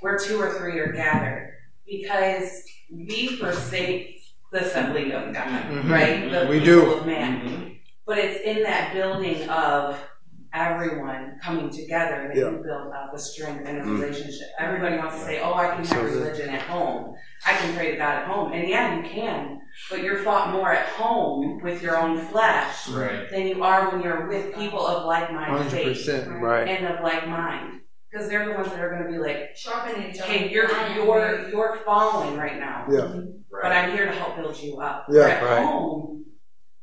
where 0.00 0.18
two 0.18 0.36
or 0.40 0.50
three 0.58 0.78
are 0.80 0.92
gathered 0.92 1.52
because 1.86 2.62
we 2.92 3.36
forsake 3.36 4.20
the 4.52 4.60
assembly 4.64 5.12
of 5.12 5.32
God, 5.32 5.62
Mhm. 5.70 5.90
right? 5.90 6.30
The 6.30 6.46
We 6.50 6.58
do. 6.60 6.92
of 6.92 7.06
man. 7.06 7.76
But 8.06 8.18
it's 8.18 8.40
in 8.42 8.62
that 8.64 8.92
building 8.92 9.48
of 9.48 9.96
everyone 10.54 11.38
coming 11.42 11.68
together 11.68 12.28
that 12.28 12.36
Yeah. 12.36 12.50
you 12.50 12.62
build 12.64 12.92
up 12.94 13.12
the 13.12 13.18
strength 13.18 13.68
in 13.68 13.78
a 13.80 13.82
Mm. 13.82 14.00
relationship. 14.00 14.48
Everybody 14.58 14.96
wants 14.98 15.18
to 15.18 15.24
say, 15.24 15.40
"Oh, 15.42 15.54
I 15.54 15.74
can 15.74 15.84
So 15.84 15.96
have 15.96 16.04
good. 16.06 16.22
religion 16.22 16.50
at 16.54 16.62
home. 16.62 17.14
I 17.44 17.52
can 17.52 17.74
pray 17.74 17.90
to 17.90 17.96
God 17.96 18.14
at 18.22 18.26
home," 18.28 18.52
and 18.52 18.68
yeah, 18.68 18.96
you 18.96 19.02
can. 19.02 19.60
But 19.90 20.02
you're 20.02 20.18
fought 20.18 20.50
more 20.50 20.70
at 20.72 20.86
home 20.86 21.60
with 21.60 21.82
your 21.82 21.96
own 21.98 22.18
flesh 22.18 22.88
Right. 22.88 23.28
than 23.28 23.48
you 23.48 23.62
are 23.64 23.90
when 23.90 24.02
you're 24.02 24.28
with 24.28 24.54
people 24.54 24.86
of 24.86 25.04
like-minded 25.06 25.62
Hundred 25.72 25.96
faith. 25.96 26.28
Right. 26.28 26.68
and 26.68 26.86
of 26.86 27.02
like 27.02 27.26
mind. 27.26 27.80
Because 28.08 28.28
they're 28.28 28.46
the 28.46 28.52
ones 28.54 28.68
that 28.70 28.78
are 28.80 28.90
going 28.90 29.02
to 29.02 29.10
be 29.10 29.18
like, 29.18 29.50
Sharpening 29.56 30.10
each 30.10 30.20
other. 30.20 30.30
hey, 30.30 30.48
you're 30.48 30.70
you're 30.94 31.48
you're 31.48 31.76
falling 31.84 32.36
right 32.38 32.60
now, 32.60 32.86
Yeah. 32.88 33.08
but 33.50 33.72
I'm 33.72 33.90
here 33.90 34.06
to 34.06 34.12
help 34.12 34.36
build 34.36 34.56
you 34.62 34.80
up. 34.80 35.06
Yeah. 35.10 35.22
But 35.22 35.30
at 35.32 35.42
Right. 35.42 35.64
home, 35.66 36.24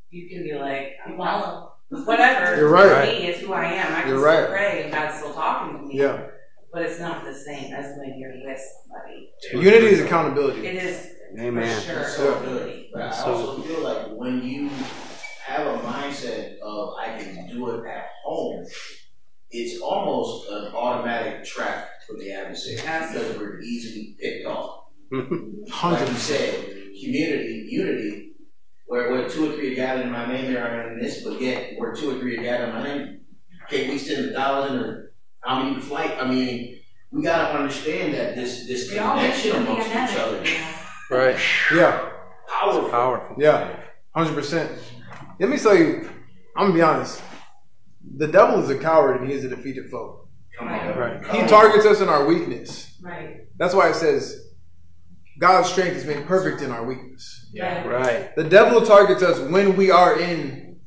you 0.09 0.27
can 0.29 0.43
be 0.43 0.53
like, 0.55 0.97
I'm 1.05 1.17
well, 1.17 1.70
whatever. 1.91 2.55
You're 2.57 2.69
right. 2.69 3.05
For 3.07 3.11
me, 3.21 3.27
it's 3.27 3.39
who 3.41 3.53
I 3.53 3.65
am. 3.65 3.93
I 3.93 4.01
can 4.01 4.09
You're 4.09 4.19
still 4.19 4.41
right. 4.41 4.49
pray, 4.49 4.83
and 4.83 4.91
God's 4.93 5.17
still 5.17 5.33
talking 5.33 5.77
to 5.77 5.85
me. 5.85 5.97
Yeah. 5.97 6.27
But 6.73 6.83
it's 6.83 6.99
not 6.99 7.25
the 7.25 7.33
same 7.33 7.73
as 7.73 7.97
when 7.97 8.17
you're 8.17 8.31
with 8.45 8.59
somebody. 8.83 9.29
Unity 9.53 9.87
is 9.87 9.99
accountability. 10.01 10.65
It 10.65 10.75
is 10.83 11.07
Amen. 11.39 11.75
for 11.81 11.81
sure. 11.85 12.03
So 12.05 12.33
ability. 12.39 12.89
But 12.93 13.01
I 13.03 13.11
So- 13.11 13.25
also 13.33 13.61
feel 13.61 13.79
like 13.81 14.07
when 14.11 14.41
you 14.43 14.69
have 15.45 15.67
a 15.67 15.79
mindset 15.79 16.59
of 16.59 16.93
I 16.97 17.17
can 17.21 17.49
do 17.49 17.69
it 17.71 17.85
at 17.85 18.05
home, 18.23 18.65
it's 19.49 19.81
almost 19.81 20.49
an 20.49 20.67
automatic 20.73 21.43
trap 21.43 21.89
for 22.07 22.17
the 22.17 22.31
adversary 22.31 22.77
because 22.77 23.37
we're 23.37 23.59
easily 23.61 24.15
picked 24.21 24.45
off. 24.47 24.77
Like 25.11 25.69
Hundred 25.69 26.07
you 26.07 26.13
percent. 26.13 26.55
said, 26.55 26.65
community, 27.03 27.67
unity, 27.69 28.30
where, 28.91 29.09
where 29.09 29.29
two 29.29 29.49
or 29.49 29.53
three 29.55 29.71
are 29.71 29.75
gathered 29.75 30.05
in 30.05 30.11
my 30.11 30.27
name, 30.27 30.51
there 30.51 30.67
are 30.67 30.91
in 30.91 30.99
this, 30.99 31.23
but 31.23 31.39
yet 31.41 31.75
where 31.77 31.95
two 31.95 32.11
or 32.11 32.19
three 32.19 32.37
are 32.37 32.43
gathered 32.43 32.67
in 32.67 32.75
my 32.75 32.83
name, 32.83 33.21
can't 33.69 33.89
we 33.89 33.97
send 33.97 34.29
a 34.29 34.33
thousand 34.33 34.79
or 34.79 35.13
how 35.39 35.63
many 35.63 35.79
flight? 35.79 36.17
I 36.19 36.27
mean, 36.27 36.77
we 37.09 37.23
gotta 37.23 37.57
understand 37.57 38.13
that 38.15 38.35
this 38.35 38.67
this 38.67 38.91
We 38.91 38.99
all 38.99 39.15
need 39.15 39.21
connection 39.21 39.55
amongst 39.55 39.87
each 39.87 40.19
other 40.19 40.41
is 40.43 40.57
Right. 41.09 41.37
Yeah. 41.73 42.09
powerful. 42.49 42.89
Powerful. 42.89 43.35
Yeah. 43.39 43.79
Hundred 44.13 44.35
percent. 44.35 44.69
Let 45.39 45.49
me 45.49 45.57
tell 45.57 45.75
you. 45.75 46.09
I'm 46.57 46.65
gonna 46.67 46.73
be 46.73 46.81
honest. 46.81 47.21
The 48.17 48.27
devil 48.27 48.61
is 48.61 48.69
a 48.69 48.77
coward 48.77 49.21
and 49.21 49.29
he 49.29 49.37
is 49.37 49.45
a 49.45 49.47
defeated 49.49 49.89
foe. 49.89 50.27
Come 50.59 50.67
on. 50.67 50.97
Right. 50.97 51.25
He 51.27 51.47
targets 51.47 51.85
us 51.85 52.01
in 52.01 52.09
our 52.09 52.25
weakness. 52.25 52.97
Right. 53.01 53.47
That's 53.57 53.73
why 53.73 53.89
it 53.89 53.95
says 53.95 54.40
God's 55.41 55.69
strength 55.69 55.97
is 55.97 56.05
made 56.05 56.27
perfect 56.27 56.61
in 56.61 56.69
our 56.69 56.85
weakness. 56.85 57.49
Yeah. 57.51 57.83
Right. 57.87 58.33
The 58.35 58.43
devil 58.43 58.85
targets 58.85 59.23
us 59.23 59.39
when 59.39 59.75
we 59.75 59.89
are 59.89 60.19
in 60.19 60.79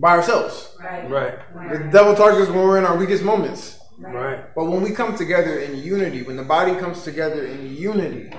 by 0.00 0.10
ourselves. 0.10 0.76
Right. 0.80 1.10
Right. 1.10 1.72
The 1.72 1.90
devil 1.90 2.14
targets 2.14 2.48
us 2.48 2.54
when 2.54 2.64
we're 2.64 2.78
in 2.78 2.84
our 2.84 2.96
weakest 2.96 3.24
moments. 3.24 3.80
Right. 3.98 4.44
But 4.54 4.66
when 4.66 4.82
we 4.82 4.92
come 4.92 5.16
together 5.16 5.58
in 5.58 5.82
unity, 5.82 6.22
when 6.22 6.36
the 6.36 6.44
body 6.44 6.76
comes 6.76 7.02
together 7.02 7.44
in 7.44 7.74
unity, 7.74 8.30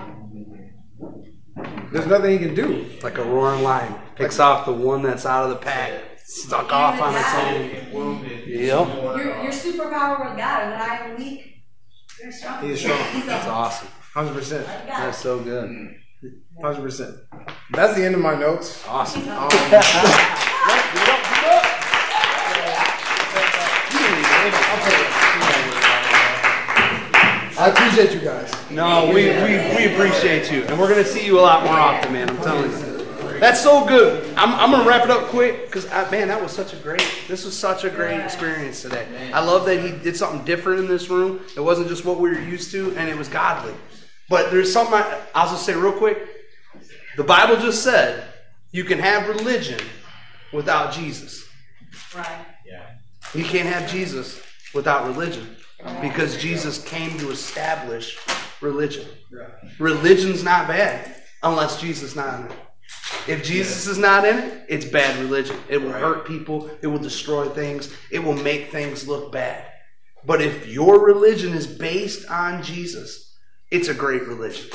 there's 1.92 2.08
nothing 2.08 2.32
he 2.32 2.38
can 2.38 2.56
do. 2.56 2.86
Like 3.04 3.18
a 3.18 3.26
roaring 3.26 3.62
lion 3.62 3.94
picks 4.16 4.40
off 4.40 4.66
the 4.66 4.74
one 4.74 5.04
that's 5.04 5.26
out 5.26 5.44
of 5.44 5.50
the 5.50 5.58
pack, 5.58 6.02
stuck 6.24 6.72
off 6.72 7.02
on 7.02 7.14
its 7.14 7.92
own. 7.94 8.24
Yep. 8.48 8.88
Your, 8.88 9.44
your 9.44 9.52
superpower 9.52 10.30
with 10.30 10.38
God, 10.38 10.64
and 10.64 10.74
I 10.82 10.96
am 11.08 11.18
weak. 11.18 11.66
You're 12.22 12.32
strong. 12.32 12.64
He's 12.64 12.80
strong. 12.80 12.98
That's 13.26 13.48
awesome. 13.48 13.90
Hundred 14.18 14.34
percent. 14.34 14.66
That's 14.88 15.20
so 15.20 15.40
good. 15.40 15.96
Hundred 16.60 16.82
percent. 16.82 17.18
That's 17.70 17.94
the 17.96 18.04
end 18.04 18.16
of 18.16 18.22
my 18.22 18.34
notes. 18.34 18.84
Awesome. 18.88 19.22
Um, 19.30 19.48
I 27.60 27.70
appreciate 27.70 28.12
you 28.12 28.22
guys. 28.22 28.52
No, 28.72 29.06
we, 29.06 29.26
we, 29.26 29.76
we 29.76 29.94
appreciate 29.94 30.52
you. 30.52 30.64
And 30.64 30.80
we're 30.80 30.90
going 30.90 31.04
to 31.04 31.08
see 31.08 31.24
you 31.24 31.40
a 31.40 31.42
lot 31.42 31.64
more 31.64 31.76
often, 31.76 32.12
man. 32.12 32.28
I'm 32.28 32.38
telling 32.38 32.72
you. 32.72 32.98
That's 33.40 33.62
so 33.62 33.86
good. 33.86 34.28
I'm, 34.36 34.52
I'm 34.56 34.72
going 34.72 34.82
to 34.82 34.90
wrap 34.90 35.04
it 35.04 35.12
up 35.12 35.28
quick 35.28 35.68
because, 35.68 35.88
man, 36.10 36.30
that 36.30 36.42
was 36.42 36.52
such 36.52 36.74
a 36.74 36.78
great, 36.78 37.08
this 37.28 37.46
was 37.46 37.56
such 37.56 37.84
a 37.84 37.90
great 37.92 38.20
experience 38.20 38.82
today. 38.82 39.06
I 39.32 39.46
love 39.46 39.66
that 39.68 39.80
he 39.80 39.92
did 39.92 40.18
something 40.18 40.44
different 40.44 40.80
in 40.80 40.88
this 40.88 41.08
room. 41.08 41.42
It 41.56 41.60
wasn't 41.60 41.88
just 41.88 42.04
what 42.04 42.20
we 42.20 42.30
were 42.30 42.42
used 42.42 42.72
to, 42.72 42.96
and 42.98 43.08
it 43.08 43.16
was 43.16 43.28
godly. 43.28 43.76
But 44.30 44.52
there's 44.52 44.72
something 44.72 44.96
I, 44.96 45.22
I'll 45.34 45.50
just 45.50 45.66
say 45.66 45.74
real 45.74 45.94
quick. 45.94 46.18
The 47.16 47.24
Bible 47.24 47.58
just 47.58 47.84
said 47.84 48.26
you 48.72 48.84
can 48.84 49.00
have 49.00 49.28
religion 49.28 49.80
without 50.54 50.94
Jesus. 50.94 51.48
Right. 52.16 52.46
Yeah. 52.66 52.84
You 53.34 53.44
can't 53.44 53.68
have 53.68 53.90
Jesus 53.90 54.42
without 54.74 55.08
religion 55.08 55.56
because 56.02 56.38
Jesus 56.38 56.84
came 56.84 57.18
to 57.20 57.32
establish 57.32 58.18
religion. 58.62 59.08
Religion's 59.80 60.44
not 60.44 60.68
bad 60.68 61.16
unless 61.44 61.80
Jesus 61.80 62.12
is 62.12 62.16
not 62.16 62.40
in 62.40 62.46
it. 62.48 62.58
If 63.28 63.44
Jesus 63.44 63.88
is 63.88 63.98
not 63.98 64.26
in 64.26 64.38
it, 64.40 64.66
it's 64.70 64.86
bad 64.86 65.20
religion. 65.20 65.58
It 65.70 65.82
will 65.82 65.92
hurt 65.92 66.26
people, 66.26 66.70
it 66.82 66.88
will 66.88 67.00
destroy 67.00 67.50
things, 67.50 67.94
it 68.12 68.20
will 68.20 68.34
make 68.34 68.72
things 68.72 69.08
look 69.08 69.32
bad. 69.32 69.66
But 70.26 70.42
if 70.42 70.68
your 70.68 71.04
religion 71.06 71.54
is 71.54 71.68
based 71.68 72.30
on 72.30 72.64
Jesus, 72.64 73.27
it's 73.70 73.90
a 73.90 73.94
great 73.94 74.26
religion. 74.28 74.70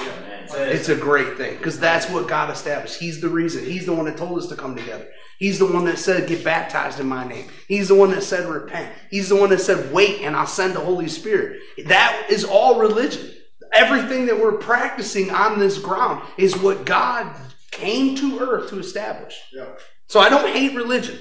It's 0.54 0.88
a 0.88 0.96
great 0.96 1.36
thing 1.36 1.56
because 1.56 1.80
that's 1.80 2.10
what 2.10 2.28
God 2.28 2.50
established. 2.50 2.98
He's 2.98 3.20
the 3.20 3.28
reason. 3.28 3.64
He's 3.64 3.86
the 3.86 3.94
one 3.94 4.04
that 4.04 4.18
told 4.18 4.38
us 4.38 4.48
to 4.48 4.56
come 4.56 4.76
together. 4.76 5.08
He's 5.38 5.58
the 5.58 5.66
one 5.66 5.86
that 5.86 5.98
said, 5.98 6.28
Get 6.28 6.44
baptized 6.44 7.00
in 7.00 7.06
my 7.06 7.26
name. 7.26 7.48
He's 7.68 7.88
the 7.88 7.94
one 7.94 8.10
that 8.10 8.22
said, 8.22 8.48
Repent. 8.48 8.92
He's 9.10 9.28
the 9.28 9.36
one 9.36 9.50
that 9.50 9.60
said, 9.60 9.92
Wait, 9.92 10.20
and 10.20 10.36
I'll 10.36 10.46
send 10.46 10.74
the 10.74 10.80
Holy 10.80 11.08
Spirit. 11.08 11.60
That 11.86 12.26
is 12.30 12.44
all 12.44 12.78
religion. 12.78 13.30
Everything 13.72 14.26
that 14.26 14.38
we're 14.38 14.58
practicing 14.58 15.30
on 15.30 15.58
this 15.58 15.78
ground 15.78 16.22
is 16.36 16.56
what 16.58 16.84
God 16.84 17.34
came 17.70 18.14
to 18.16 18.40
earth 18.40 18.68
to 18.70 18.78
establish. 18.78 19.34
Yeah. 19.52 19.70
So 20.08 20.20
I 20.20 20.28
don't 20.28 20.52
hate 20.52 20.76
religion. 20.76 21.18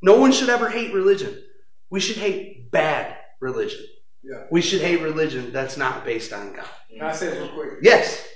No 0.00 0.18
one 0.18 0.32
should 0.32 0.48
ever 0.48 0.70
hate 0.70 0.94
religion. 0.94 1.38
We 1.90 2.00
should 2.00 2.16
hate 2.16 2.70
bad 2.70 3.16
religion. 3.40 3.84
Yeah. 4.28 4.44
We 4.50 4.60
should 4.60 4.80
hate 4.80 5.00
religion 5.02 5.52
that's 5.52 5.76
not 5.76 6.04
based 6.04 6.32
on 6.32 6.52
God. 6.52 6.66
Can 6.90 7.02
I 7.02 7.12
say 7.12 7.30
this 7.30 7.38
real 7.38 7.48
quick? 7.50 7.70
Yes. 7.82 8.26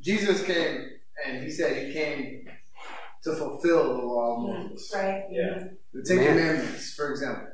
Jesus 0.00 0.44
came 0.44 0.88
and 1.24 1.44
he 1.44 1.50
said 1.50 1.86
he 1.86 1.92
came 1.92 2.48
to 3.24 3.34
fulfill 3.34 3.96
the 3.96 4.02
law 4.02 4.32
of 4.32 4.38
mm-hmm. 4.38 4.68
Moses. 4.70 4.92
Right. 4.94 5.24
Yeah. 5.30 5.64
The 5.92 6.02
Ten 6.02 6.16
Man. 6.16 6.26
Commandments, 6.26 6.94
for 6.94 7.10
example. 7.10 7.46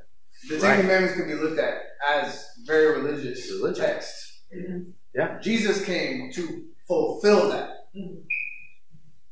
The 0.48 0.58
Ten 0.58 0.70
Right. 0.70 0.80
Commandments 0.80 1.16
can 1.16 1.26
be 1.26 1.34
looked 1.34 1.58
at 1.58 1.74
as 2.08 2.46
very 2.66 3.00
religious 3.00 3.50
Religion. 3.50 3.84
text. 3.84 4.40
Mm-hmm. 4.56 4.90
Yeah. 5.14 5.38
Jesus 5.40 5.84
came 5.84 6.32
to 6.32 6.64
fulfill 6.88 7.50
that. 7.50 7.68
Mm-hmm. 7.96 8.20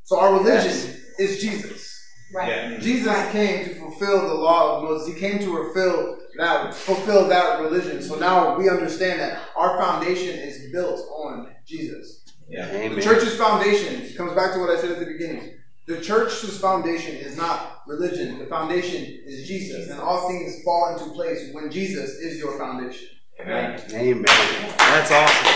So 0.04 0.18
our 0.18 0.34
religion 0.34 0.72
Yes. 0.72 0.98
is 1.18 1.40
Jesus. 1.40 1.98
Right. 2.34 2.48
Yeah. 2.48 2.78
Jesus 2.78 3.30
came 3.32 3.64
to 3.64 3.74
fulfill 3.76 4.28
the 4.28 4.34
law 4.34 4.76
of 4.78 4.84
Moses. 4.84 5.14
He 5.14 5.20
came 5.20 5.38
to 5.38 5.44
fulfill 5.44 6.18
that 6.36 6.74
fulfill 6.74 7.28
that 7.28 7.60
religion. 7.60 8.02
So 8.02 8.16
now 8.16 8.56
we 8.56 8.68
understand 8.68 9.20
that 9.20 9.40
our 9.56 9.78
foundation 9.78 10.38
is 10.38 10.70
built 10.72 11.00
on 11.10 11.54
Jesus. 11.66 12.24
Yeah. 12.48 12.68
Amen. 12.68 12.96
The 12.96 13.02
church's 13.02 13.36
foundation 13.36 14.14
comes 14.16 14.32
back 14.32 14.52
to 14.54 14.60
what 14.60 14.70
I 14.70 14.80
said 14.80 14.92
at 14.92 14.98
the 14.98 15.06
beginning. 15.06 15.54
The 15.86 16.00
church's 16.00 16.58
foundation 16.58 17.16
is 17.16 17.36
not 17.36 17.82
religion. 17.86 18.38
The 18.38 18.46
foundation 18.46 19.04
is 19.26 19.48
Jesus, 19.48 19.90
and 19.90 20.00
all 20.00 20.28
things 20.28 20.62
fall 20.62 20.92
into 20.92 21.10
place 21.12 21.52
when 21.52 21.70
Jesus 21.70 22.10
is 22.20 22.38
your 22.38 22.56
foundation. 22.58 23.08
Amen. 23.40 23.80
Amen. 23.92 24.24
That's 24.24 25.10
awesome. 25.10 25.46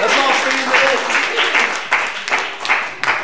Let's 0.00 0.18
all 0.18 0.32
stand 0.32 0.70
today. 0.70 1.24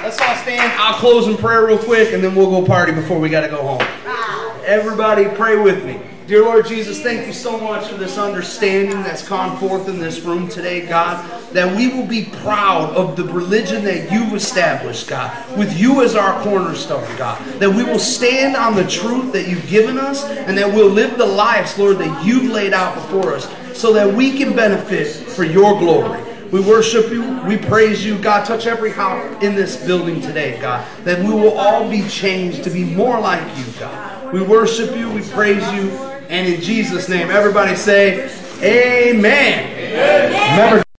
Let's 0.03 0.19
all 0.19 0.37
stand. 0.37 0.73
I'll 0.81 0.99
close 0.99 1.27
in 1.27 1.37
prayer 1.37 1.67
real 1.67 1.79
quick 1.79 2.15
and 2.15 2.25
then 2.25 2.35
we'll 2.35 2.51
go 2.51 2.67
party 2.67 2.93
before 2.93 3.19
we 3.19 3.29
got 3.29 3.43
to 3.43 3.49
go 3.49 3.61
home. 3.61 3.83
Ah. 4.07 4.59
Everybody, 4.65 5.27
pray 5.37 5.59
with 5.59 5.85
me. 5.85 6.01
Dear 6.31 6.45
Lord 6.45 6.65
Jesus, 6.65 7.03
thank 7.03 7.27
you 7.27 7.33
so 7.33 7.59
much 7.59 7.89
for 7.89 7.97
this 7.97 8.17
understanding 8.17 9.03
that's 9.03 9.29
gone 9.29 9.59
forth 9.59 9.89
in 9.89 9.99
this 9.99 10.21
room 10.21 10.47
today, 10.47 10.87
God. 10.87 11.29
That 11.53 11.77
we 11.77 11.89
will 11.89 12.07
be 12.07 12.27
proud 12.27 12.95
of 12.95 13.17
the 13.17 13.25
religion 13.25 13.83
that 13.83 14.13
you've 14.13 14.33
established, 14.33 15.09
God, 15.09 15.59
with 15.59 15.77
you 15.77 16.05
as 16.05 16.15
our 16.15 16.41
cornerstone, 16.45 17.05
God. 17.17 17.45
That 17.59 17.71
we 17.71 17.83
will 17.83 17.99
stand 17.99 18.55
on 18.55 18.77
the 18.77 18.87
truth 18.87 19.33
that 19.33 19.49
you've 19.49 19.67
given 19.67 19.99
us 19.99 20.23
and 20.23 20.57
that 20.57 20.73
we'll 20.73 20.89
live 20.89 21.19
the 21.19 21.27
lives, 21.27 21.77
Lord, 21.77 21.99
that 21.99 22.25
you've 22.25 22.53
laid 22.53 22.75
out 22.75 22.95
before 22.95 23.35
us 23.35 23.53
so 23.77 23.93
that 23.95 24.15
we 24.15 24.39
can 24.39 24.55
benefit 24.55 25.09
for 25.09 25.43
your 25.43 25.81
glory. 25.81 26.23
We 26.53 26.61
worship 26.61 27.11
you. 27.11 27.43
We 27.45 27.57
praise 27.57 28.05
you. 28.05 28.17
God, 28.19 28.47
touch 28.47 28.69
every 28.69 28.93
heart 28.93 29.43
in 29.43 29.57
this 29.57 29.85
building 29.85 30.21
today, 30.21 30.61
God, 30.61 30.87
that 31.03 31.19
we 31.19 31.33
will 31.33 31.59
all 31.59 31.91
be 31.91 32.07
changed 32.07 32.63
to 32.63 32.71
be 32.71 32.85
more 32.85 33.19
like 33.19 33.43
you, 33.59 33.65
God. 33.81 34.33
We 34.33 34.43
worship 34.43 34.97
you. 34.97 35.11
We 35.11 35.23
praise 35.23 35.69
you. 35.73 36.10
And 36.31 36.47
in 36.47 36.61
Jesus' 36.61 37.09
name, 37.09 37.29
everybody 37.29 37.75
say, 37.75 38.31
Amen. 38.63 39.75
Remember, 40.53 40.85